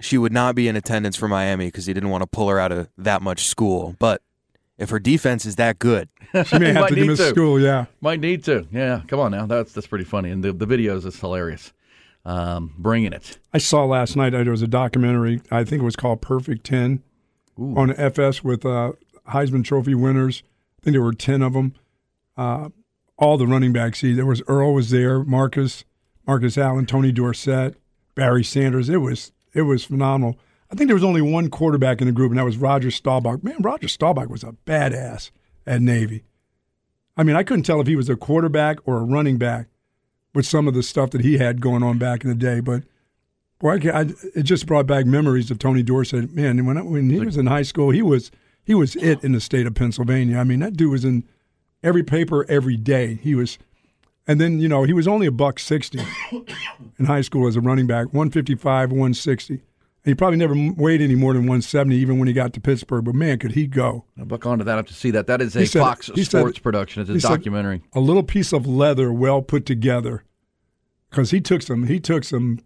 she 0.00 0.18
would 0.18 0.32
not 0.32 0.54
be 0.54 0.66
in 0.68 0.76
attendance 0.76 1.16
for 1.16 1.28
Miami 1.28 1.66
because 1.66 1.86
he 1.86 1.92
didn't 1.92 2.10
want 2.10 2.22
to 2.22 2.26
pull 2.26 2.48
her 2.48 2.58
out 2.58 2.72
of 2.72 2.88
that 2.98 3.22
much 3.22 3.46
school. 3.46 3.94
But 3.98 4.22
if 4.78 4.90
her 4.90 4.98
defense 4.98 5.44
is 5.44 5.56
that 5.56 5.78
good, 5.78 6.08
She 6.46 6.58
may 6.58 6.72
have 6.72 6.82
Might 6.82 6.88
to 6.90 6.94
need 6.96 7.06
miss 7.08 7.18
to. 7.18 7.28
school. 7.28 7.60
Yeah. 7.60 7.86
Might 8.00 8.20
need 8.20 8.44
to. 8.44 8.66
Yeah, 8.72 9.02
come 9.08 9.20
on 9.20 9.30
now. 9.32 9.46
That's 9.46 9.72
that's 9.72 9.86
pretty 9.86 10.04
funny, 10.04 10.30
and 10.30 10.42
the 10.44 10.52
the 10.52 10.66
videos 10.66 11.04
is 11.04 11.18
hilarious. 11.18 11.72
Um, 12.24 12.74
bringing 12.78 13.12
it. 13.12 13.38
I 13.54 13.58
saw 13.58 13.84
last 13.84 14.14
night. 14.14 14.34
uh, 14.34 14.42
There 14.42 14.50
was 14.52 14.62
a 14.62 14.66
documentary. 14.68 15.40
I 15.50 15.64
think 15.64 15.80
it 15.82 15.84
was 15.84 15.96
called 15.96 16.20
Perfect 16.20 16.64
Ten 16.64 17.02
on 17.58 17.92
FS 17.96 18.44
with 18.44 18.64
uh, 18.66 18.92
Heisman 19.28 19.64
Trophy 19.64 19.94
winners. 19.94 20.42
I 20.78 20.84
think 20.84 20.94
there 20.94 21.02
were 21.02 21.12
ten 21.14 21.42
of 21.42 21.52
them. 21.54 21.74
Uh, 22.36 22.68
all 23.18 23.36
the 23.36 23.46
running 23.46 23.72
backs. 23.72 24.00
See, 24.00 24.12
there 24.14 24.24
was 24.26 24.42
Earl 24.48 24.72
was 24.74 24.90
there, 24.90 25.22
Marcus, 25.24 25.84
Marcus 26.26 26.56
Allen, 26.56 26.86
Tony 26.86 27.10
Dorsett, 27.12 27.74
Barry 28.14 28.44
Sanders. 28.44 28.88
It 28.88 28.98
was 28.98 29.32
it 29.52 29.62
was 29.62 29.84
phenomenal. 29.84 30.38
I 30.70 30.76
think 30.76 30.88
there 30.88 30.96
was 30.96 31.04
only 31.04 31.22
one 31.22 31.50
quarterback 31.50 32.00
in 32.00 32.06
the 32.06 32.12
group, 32.12 32.30
and 32.30 32.38
that 32.38 32.44
was 32.44 32.56
Roger 32.56 32.90
Staubach. 32.90 33.42
Man, 33.42 33.56
Roger 33.60 33.88
Staubach 33.88 34.28
was 34.28 34.44
a 34.44 34.54
badass 34.66 35.30
at 35.66 35.82
Navy. 35.82 36.22
I 37.16 37.22
mean, 37.22 37.36
I 37.36 37.42
couldn't 37.42 37.64
tell 37.64 37.80
if 37.80 37.86
he 37.86 37.96
was 37.96 38.08
a 38.08 38.16
quarterback 38.16 38.78
or 38.86 38.98
a 38.98 39.04
running 39.04 39.36
back 39.36 39.66
with 40.32 40.46
some 40.46 40.68
of 40.68 40.74
the 40.74 40.82
stuff 40.82 41.10
that 41.10 41.22
he 41.22 41.38
had 41.38 41.60
going 41.60 41.82
on 41.82 41.98
back 41.98 42.22
in 42.22 42.30
the 42.30 42.36
day. 42.36 42.60
But 42.60 42.84
boy, 43.58 43.78
I, 43.84 44.00
I, 44.00 44.00
it 44.34 44.44
just 44.44 44.66
brought 44.66 44.86
back 44.86 45.06
memories 45.06 45.50
of 45.50 45.58
Tony 45.58 45.82
Dorsett. 45.82 46.32
Man, 46.32 46.64
when 46.64 46.78
I, 46.78 46.82
when 46.82 47.10
he 47.10 47.20
was 47.20 47.36
in 47.36 47.46
high 47.46 47.62
school, 47.62 47.90
he 47.90 48.02
was 48.02 48.30
he 48.62 48.74
was 48.74 48.96
it 48.96 49.24
in 49.24 49.32
the 49.32 49.40
state 49.40 49.66
of 49.66 49.74
Pennsylvania. 49.74 50.38
I 50.38 50.44
mean, 50.44 50.60
that 50.60 50.76
dude 50.76 50.92
was 50.92 51.04
in 51.04 51.24
every 51.82 52.02
paper 52.02 52.46
every 52.48 52.76
day. 52.76 53.14
He 53.14 53.34
was, 53.34 53.58
and 54.30 54.40
then 54.40 54.60
you 54.60 54.68
know 54.68 54.84
he 54.84 54.92
was 54.92 55.08
only 55.08 55.26
a 55.26 55.32
buck 55.32 55.58
sixty 55.58 55.98
in 56.98 57.04
high 57.06 57.20
school 57.20 57.48
as 57.48 57.56
a 57.56 57.60
running 57.60 57.86
back, 57.88 58.14
one 58.14 58.30
fifty 58.30 58.54
five, 58.54 58.92
one 58.92 59.12
sixty. 59.12 59.54
And 59.54 60.12
he 60.12 60.14
probably 60.14 60.38
never 60.38 60.54
weighed 60.78 61.02
any 61.02 61.14
more 61.14 61.34
than 61.34 61.42
170, 61.42 61.94
even 61.94 62.18
when 62.18 62.26
he 62.26 62.32
got 62.32 62.54
to 62.54 62.60
Pittsburgh. 62.60 63.04
But 63.04 63.14
man, 63.14 63.38
could 63.38 63.52
he 63.52 63.66
go! 63.66 64.04
I'll 64.18 64.24
buck 64.24 64.46
onto 64.46 64.64
that 64.64 64.78
up 64.78 64.86
to 64.86 64.94
see 64.94 65.10
that. 65.10 65.26
That 65.26 65.42
is 65.42 65.54
a 65.54 65.66
said- 65.66 65.80
Fox 65.80 66.06
he 66.14 66.24
said- 66.24 66.40
Sports 66.40 66.58
production. 66.58 67.02
It's 67.02 67.22
a 67.24 67.28
documentary. 67.28 67.82
a 67.92 68.00
little 68.00 68.22
piece 68.22 68.54
of 68.54 68.66
leather 68.66 69.12
well 69.12 69.42
put 69.42 69.66
together 69.66 70.24
because 71.10 71.32
he 71.32 71.40
took 71.40 71.60
some 71.60 71.86
he 71.88 71.98
took 72.00 72.24
some 72.24 72.60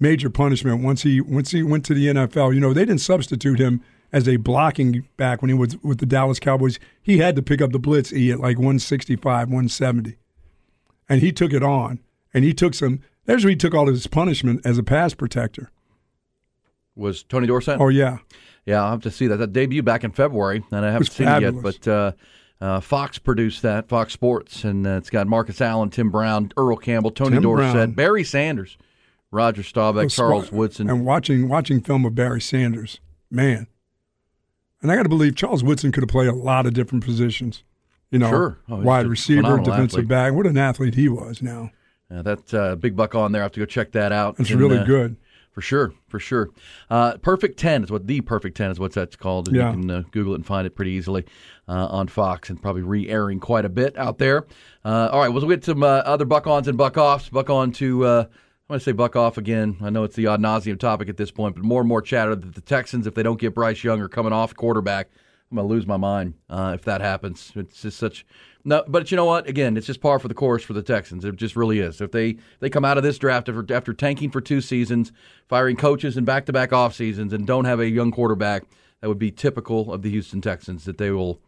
major 0.00 0.30
punishment 0.30 0.82
once 0.82 1.02
he 1.02 1.20
once 1.20 1.50
he 1.52 1.62
went 1.62 1.84
to 1.84 1.94
the 1.94 2.06
NFL. 2.06 2.54
You 2.54 2.60
know, 2.60 2.72
they 2.72 2.84
didn't 2.86 3.02
substitute 3.02 3.60
him 3.60 3.80
as 4.10 4.26
a 4.26 4.36
blocking 4.36 5.06
back 5.16 5.42
when 5.42 5.50
he 5.50 5.54
was 5.54 5.76
with 5.84 5.98
the 5.98 6.06
Dallas 6.06 6.40
Cowboys. 6.40 6.80
He 7.02 7.18
had 7.18 7.36
to 7.36 7.42
pick 7.42 7.60
up 7.60 7.70
the 7.72 7.78
blitz 7.78 8.12
E 8.12 8.32
at 8.32 8.40
like 8.40 8.56
165, 8.56 9.48
170. 9.48 10.16
And 11.08 11.20
he 11.22 11.32
took 11.32 11.52
it 11.52 11.62
on. 11.62 12.00
And 12.34 12.44
he 12.44 12.52
took 12.52 12.74
some 12.74 13.00
there's 13.24 13.44
where 13.44 13.50
he 13.50 13.56
took 13.56 13.74
all 13.74 13.86
his 13.86 14.06
punishment 14.06 14.60
as 14.64 14.78
a 14.78 14.82
pass 14.82 15.14
protector. 15.14 15.70
Was 16.96 17.22
Tony 17.22 17.46
Dorsett? 17.46 17.80
Oh 17.80 17.88
yeah. 17.88 18.18
Yeah, 18.66 18.82
I'll 18.82 18.90
have 18.90 19.02
to 19.02 19.10
see 19.10 19.26
that. 19.28 19.36
That 19.38 19.52
debut 19.52 19.82
back 19.82 20.04
in 20.04 20.10
February, 20.10 20.62
and 20.70 20.84
I 20.84 20.90
haven't 20.92 21.06
seen 21.10 21.26
it 21.28 21.40
yet. 21.42 21.62
But 21.62 21.88
uh, 21.88 22.12
uh, 22.60 22.80
Fox 22.80 23.18
produced 23.18 23.62
that, 23.62 23.88
Fox 23.88 24.12
Sports, 24.12 24.64
and 24.64 24.86
uh, 24.86 24.90
it's 24.98 25.08
got 25.08 25.26
Marcus 25.26 25.60
Allen, 25.62 25.88
Tim 25.88 26.10
Brown, 26.10 26.52
Earl 26.56 26.76
Campbell, 26.76 27.10
Tony 27.10 27.36
Tim 27.36 27.42
Dorsett, 27.44 27.72
Brown. 27.72 27.90
Barry 27.92 28.24
Sanders. 28.24 28.76
Roger 29.30 29.62
Staubach, 29.62 30.04
Oh, 30.06 30.08
Charles 30.08 30.50
Woodson. 30.50 30.88
and 30.88 31.04
watching 31.04 31.48
watching 31.48 31.80
film 31.82 32.04
of 32.06 32.14
Barry 32.14 32.40
Sanders, 32.40 32.98
man. 33.30 33.66
And 34.80 34.90
I 34.90 34.96
got 34.96 35.02
to 35.02 35.08
believe 35.10 35.34
Charles 35.36 35.62
Woodson 35.62 35.92
could 35.92 36.02
have 36.02 36.08
played 36.08 36.28
a 36.28 36.34
lot 36.34 36.64
of 36.66 36.72
different 36.74 37.04
positions. 37.04 37.62
You 38.10 38.18
know, 38.18 38.30
Sure. 38.30 38.58
Oh, 38.68 38.76
wide 38.76 39.06
receiver, 39.06 39.58
defensive 39.58 39.98
athlete. 39.98 40.08
back. 40.08 40.32
What 40.32 40.46
an 40.46 40.56
athlete 40.56 40.94
he 40.94 41.08
was! 41.08 41.42
Now 41.42 41.70
Yeah, 42.10 42.22
that 42.22 42.54
uh, 42.54 42.76
big 42.76 42.96
buck 42.96 43.14
on 43.14 43.32
there. 43.32 43.42
I 43.42 43.44
have 43.44 43.52
to 43.52 43.60
go 43.60 43.66
check 43.66 43.92
that 43.92 44.12
out. 44.12 44.36
it's 44.38 44.50
And, 44.50 44.60
really 44.60 44.78
uh, 44.78 44.84
good. 44.84 45.16
For 45.58 45.62
sure, 45.62 45.92
for 46.06 46.20
sure. 46.20 46.50
Uh, 46.88 47.16
Perfect 47.16 47.58
10 47.58 47.82
is 47.82 47.90
what 47.90 48.06
the 48.06 48.20
Perfect 48.20 48.56
10 48.56 48.70
is 48.70 48.78
what 48.78 48.92
that's 48.92 49.16
called. 49.16 49.48
And 49.48 49.56
Yeah. 49.56 49.72
You 49.72 49.80
can 49.80 49.90
uh, 49.90 50.02
Google 50.12 50.34
it 50.34 50.36
and 50.36 50.46
find 50.46 50.68
it 50.68 50.76
pretty 50.76 50.92
easily 50.92 51.24
uh, 51.66 51.86
on 51.86 52.06
Fox 52.06 52.48
and 52.48 52.62
probably 52.62 52.82
re 52.82 53.08
airing 53.08 53.40
quite 53.40 53.64
a 53.64 53.68
bit 53.68 53.98
out 53.98 54.18
there. 54.18 54.46
Uh, 54.84 55.08
all 55.10 55.18
right, 55.18 55.28
well, 55.28 55.40
we'll 55.40 55.48
get 55.48 55.64
some 55.64 55.82
uh, 55.82 55.86
other 55.86 56.24
buck 56.24 56.46
ons 56.46 56.68
and 56.68 56.78
buck 56.78 56.96
offs. 56.96 57.28
Buck 57.28 57.50
on 57.50 57.72
to, 57.72 58.04
uh, 58.04 58.20
I'm 58.20 58.28
going 58.68 58.78
to 58.78 58.84
say 58.84 58.92
buck 58.92 59.16
off 59.16 59.36
again. 59.36 59.78
I 59.82 59.90
know 59.90 60.04
it's 60.04 60.14
the 60.14 60.28
odd 60.28 60.40
nauseum 60.40 60.78
topic 60.78 61.08
at 61.08 61.16
this 61.16 61.32
point, 61.32 61.56
but 61.56 61.64
more 61.64 61.80
and 61.80 61.88
more 61.88 62.02
chatter 62.02 62.36
that 62.36 62.54
the 62.54 62.60
Texans, 62.60 63.08
if 63.08 63.14
they 63.14 63.24
don't 63.24 63.40
get 63.40 63.52
Bryce 63.52 63.82
Young 63.82 64.00
are 64.00 64.08
coming 64.08 64.32
off 64.32 64.54
quarterback, 64.54 65.08
I'm 65.50 65.56
going 65.56 65.68
to 65.68 65.74
lose 65.74 65.86
my 65.86 65.96
mind 65.96 66.34
uh, 66.50 66.72
if 66.74 66.84
that 66.84 67.00
happens. 67.00 67.52
It's 67.54 67.80
just 67.80 67.98
such. 67.98 68.26
No, 68.64 68.84
but 68.86 69.10
you 69.10 69.16
know 69.16 69.24
what? 69.24 69.48
Again, 69.48 69.76
it's 69.78 69.86
just 69.86 70.02
par 70.02 70.18
for 70.18 70.28
the 70.28 70.34
course 70.34 70.62
for 70.62 70.74
the 70.74 70.82
Texans. 70.82 71.24
It 71.24 71.36
just 71.36 71.56
really 71.56 71.78
is. 71.78 72.00
If 72.02 72.12
they 72.12 72.36
they 72.60 72.68
come 72.68 72.84
out 72.84 72.98
of 72.98 73.02
this 73.02 73.16
draft 73.16 73.48
after, 73.48 73.74
after 73.74 73.94
tanking 73.94 74.30
for 74.30 74.42
two 74.42 74.60
seasons, 74.60 75.10
firing 75.48 75.76
coaches 75.76 76.18
in 76.18 76.24
back 76.26 76.44
to 76.46 76.52
back 76.52 76.72
off 76.72 76.94
seasons, 76.94 77.32
and 77.32 77.46
don't 77.46 77.64
have 77.64 77.80
a 77.80 77.88
young 77.88 78.10
quarterback, 78.10 78.64
that 79.00 79.08
would 79.08 79.18
be 79.18 79.30
typical 79.30 79.90
of 79.92 80.02
the 80.02 80.10
Houston 80.10 80.42
Texans. 80.42 80.84
That 80.84 80.98
they 80.98 81.10
will. 81.10 81.40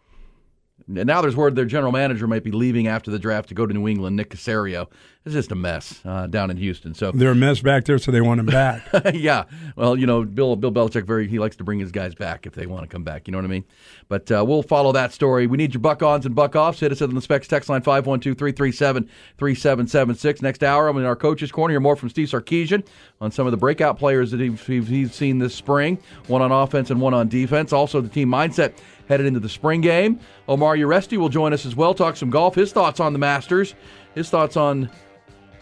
And 0.86 1.06
now 1.06 1.20
there's 1.20 1.36
word 1.36 1.56
their 1.56 1.64
general 1.64 1.92
manager 1.92 2.26
might 2.26 2.44
be 2.44 2.52
leaving 2.52 2.86
after 2.86 3.10
the 3.10 3.18
draft 3.18 3.48
to 3.48 3.54
go 3.54 3.66
to 3.66 3.74
New 3.74 3.88
England. 3.88 4.16
Nick 4.16 4.30
Caserio. 4.30 4.88
It's 5.26 5.34
just 5.34 5.52
a 5.52 5.54
mess 5.54 6.00
uh, 6.06 6.28
down 6.28 6.50
in 6.50 6.56
Houston. 6.56 6.94
So 6.94 7.12
They're 7.12 7.32
a 7.32 7.34
mess 7.34 7.60
back 7.60 7.84
there, 7.84 7.98
so 7.98 8.10
they 8.10 8.22
want 8.22 8.40
him 8.40 8.46
back. 8.46 8.82
yeah. 9.12 9.44
Well, 9.76 9.98
you 9.98 10.06
know, 10.06 10.24
Bill 10.24 10.56
Bill 10.56 10.72
Belichick 10.72 11.04
very 11.04 11.28
he 11.28 11.38
likes 11.38 11.56
to 11.56 11.64
bring 11.64 11.78
his 11.78 11.92
guys 11.92 12.14
back 12.14 12.46
if 12.46 12.54
they 12.54 12.64
want 12.64 12.84
to 12.84 12.88
come 12.88 13.04
back. 13.04 13.28
You 13.28 13.32
know 13.32 13.38
what 13.38 13.44
I 13.44 13.48
mean? 13.48 13.64
But 14.08 14.32
uh, 14.32 14.42
we'll 14.46 14.62
follow 14.62 14.92
that 14.92 15.12
story. 15.12 15.46
We 15.46 15.58
need 15.58 15.74
your 15.74 15.82
buck 15.82 16.02
ons 16.02 16.24
and 16.24 16.34
buck 16.34 16.56
offs. 16.56 16.80
Hit 16.80 16.90
us 16.90 17.02
on 17.02 17.14
the 17.14 17.20
specs 17.20 17.48
text 17.48 17.68
line 17.68 17.82
512-337-3776. 17.82 20.40
Next 20.40 20.62
hour, 20.62 20.88
I'm 20.88 20.96
in 20.96 21.04
our 21.04 21.16
coaches 21.16 21.52
corner. 21.52 21.72
Hear 21.72 21.80
more 21.80 21.96
from 21.96 22.08
Steve 22.08 22.28
Sarkisian 22.28 22.86
on 23.20 23.30
some 23.30 23.46
of 23.46 23.50
the 23.50 23.58
breakout 23.58 23.98
players 23.98 24.30
that 24.30 24.40
he's, 24.40 24.66
he's 24.66 25.14
seen 25.14 25.38
this 25.38 25.54
spring. 25.54 25.98
One 26.28 26.40
on 26.40 26.50
offense 26.50 26.90
and 26.90 26.98
one 26.98 27.12
on 27.12 27.28
defense. 27.28 27.74
Also, 27.74 28.00
the 28.00 28.08
team 28.08 28.30
mindset 28.30 28.72
headed 29.10 29.26
into 29.26 29.40
the 29.40 29.48
spring 29.48 29.82
game. 29.82 30.18
Omar 30.48 30.76
Uresti 30.76 31.18
will 31.18 31.28
join 31.28 31.52
us 31.52 31.66
as 31.66 31.76
well. 31.76 31.92
Talk 31.92 32.16
some 32.16 32.30
golf. 32.30 32.54
His 32.54 32.72
thoughts 32.72 33.00
on 33.00 33.12
the 33.12 33.18
Masters. 33.18 33.74
His 34.14 34.30
thoughts 34.30 34.56
on 34.56 34.88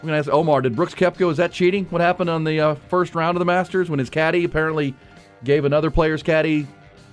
I'm 0.01 0.07
going 0.07 0.13
to 0.13 0.29
ask 0.29 0.29
Omar, 0.29 0.61
did 0.61 0.77
Brooks 0.77 0.95
Koepka, 0.95 1.29
is 1.29 1.35
that 1.37 1.51
cheating? 1.51 1.83
What 1.85 1.99
happened 1.99 2.29
on 2.29 2.45
the 2.45 2.57
uh, 2.61 2.75
first 2.87 3.15
round 3.15 3.35
of 3.35 3.39
the 3.39 3.45
Masters 3.45 3.89
when 3.89 3.99
his 3.99 4.09
caddy 4.09 4.45
apparently 4.45 4.95
gave 5.43 5.65
another 5.65 5.91
player's 5.91 6.23
caddy 6.23 6.67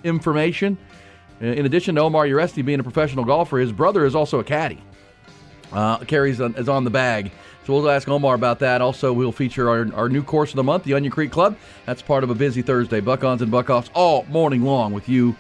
information? 0.05 0.79
In 1.41 1.67
addition 1.67 1.97
to 1.97 2.03
Omar 2.03 2.27
Uresti 2.27 2.65
being 2.65 2.79
a 2.79 2.85
professional 2.85 3.25
golfer, 3.25 3.59
his 3.59 3.73
brother 3.73 4.05
is 4.05 4.15
also 4.15 4.39
a 4.39 4.45
caddy. 4.45 4.81
Uh, 5.73 5.99
carries 5.99 6.41
on, 6.41 6.55
is 6.55 6.69
on 6.69 6.85
the 6.85 6.91
bag. 6.91 7.33
So 7.67 7.73
we'll 7.73 7.91
ask 7.91 8.09
Omar 8.09 8.37
about 8.37 8.61
that. 8.61 8.81
Also, 8.81 9.13
we'll 9.13 9.33
feature 9.33 9.69
our, 9.69 9.93
our 9.93 10.09
new 10.09 10.23
course 10.23 10.51
of 10.51 10.57
the 10.57 10.63
month, 10.63 10.85
the 10.85 10.95
Onion 10.95 11.11
Creek 11.11 11.33
Club. 11.33 11.57
That's 11.87 12.03
part 12.03 12.23
of 12.23 12.31
a 12.31 12.37
busy 12.37 12.63
Thursday. 12.63 13.01
Buck-ons 13.01 13.43
and 13.43 13.51
buck-offs 13.51 13.91
all 13.95 14.25
morning 14.27 14.63
long 14.63 14.93
with 14.93 15.09
you 15.09 15.35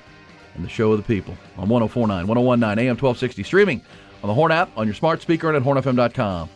and 0.56 0.64
the 0.64 0.68
show 0.68 0.92
of 0.92 0.98
the 0.98 1.04
people 1.04 1.36
on 1.56 1.68
1049, 1.68 2.26
1019, 2.26 2.84
AM 2.84 2.90
1260. 2.90 3.42
Streaming 3.42 3.82
on 4.22 4.28
the 4.28 4.34
Horn 4.34 4.50
app, 4.52 4.70
on 4.76 4.86
your 4.86 4.94
smart 4.94 5.22
speaker, 5.22 5.48
and 5.48 5.56
at 5.56 5.62
hornfm.com. 5.62 6.48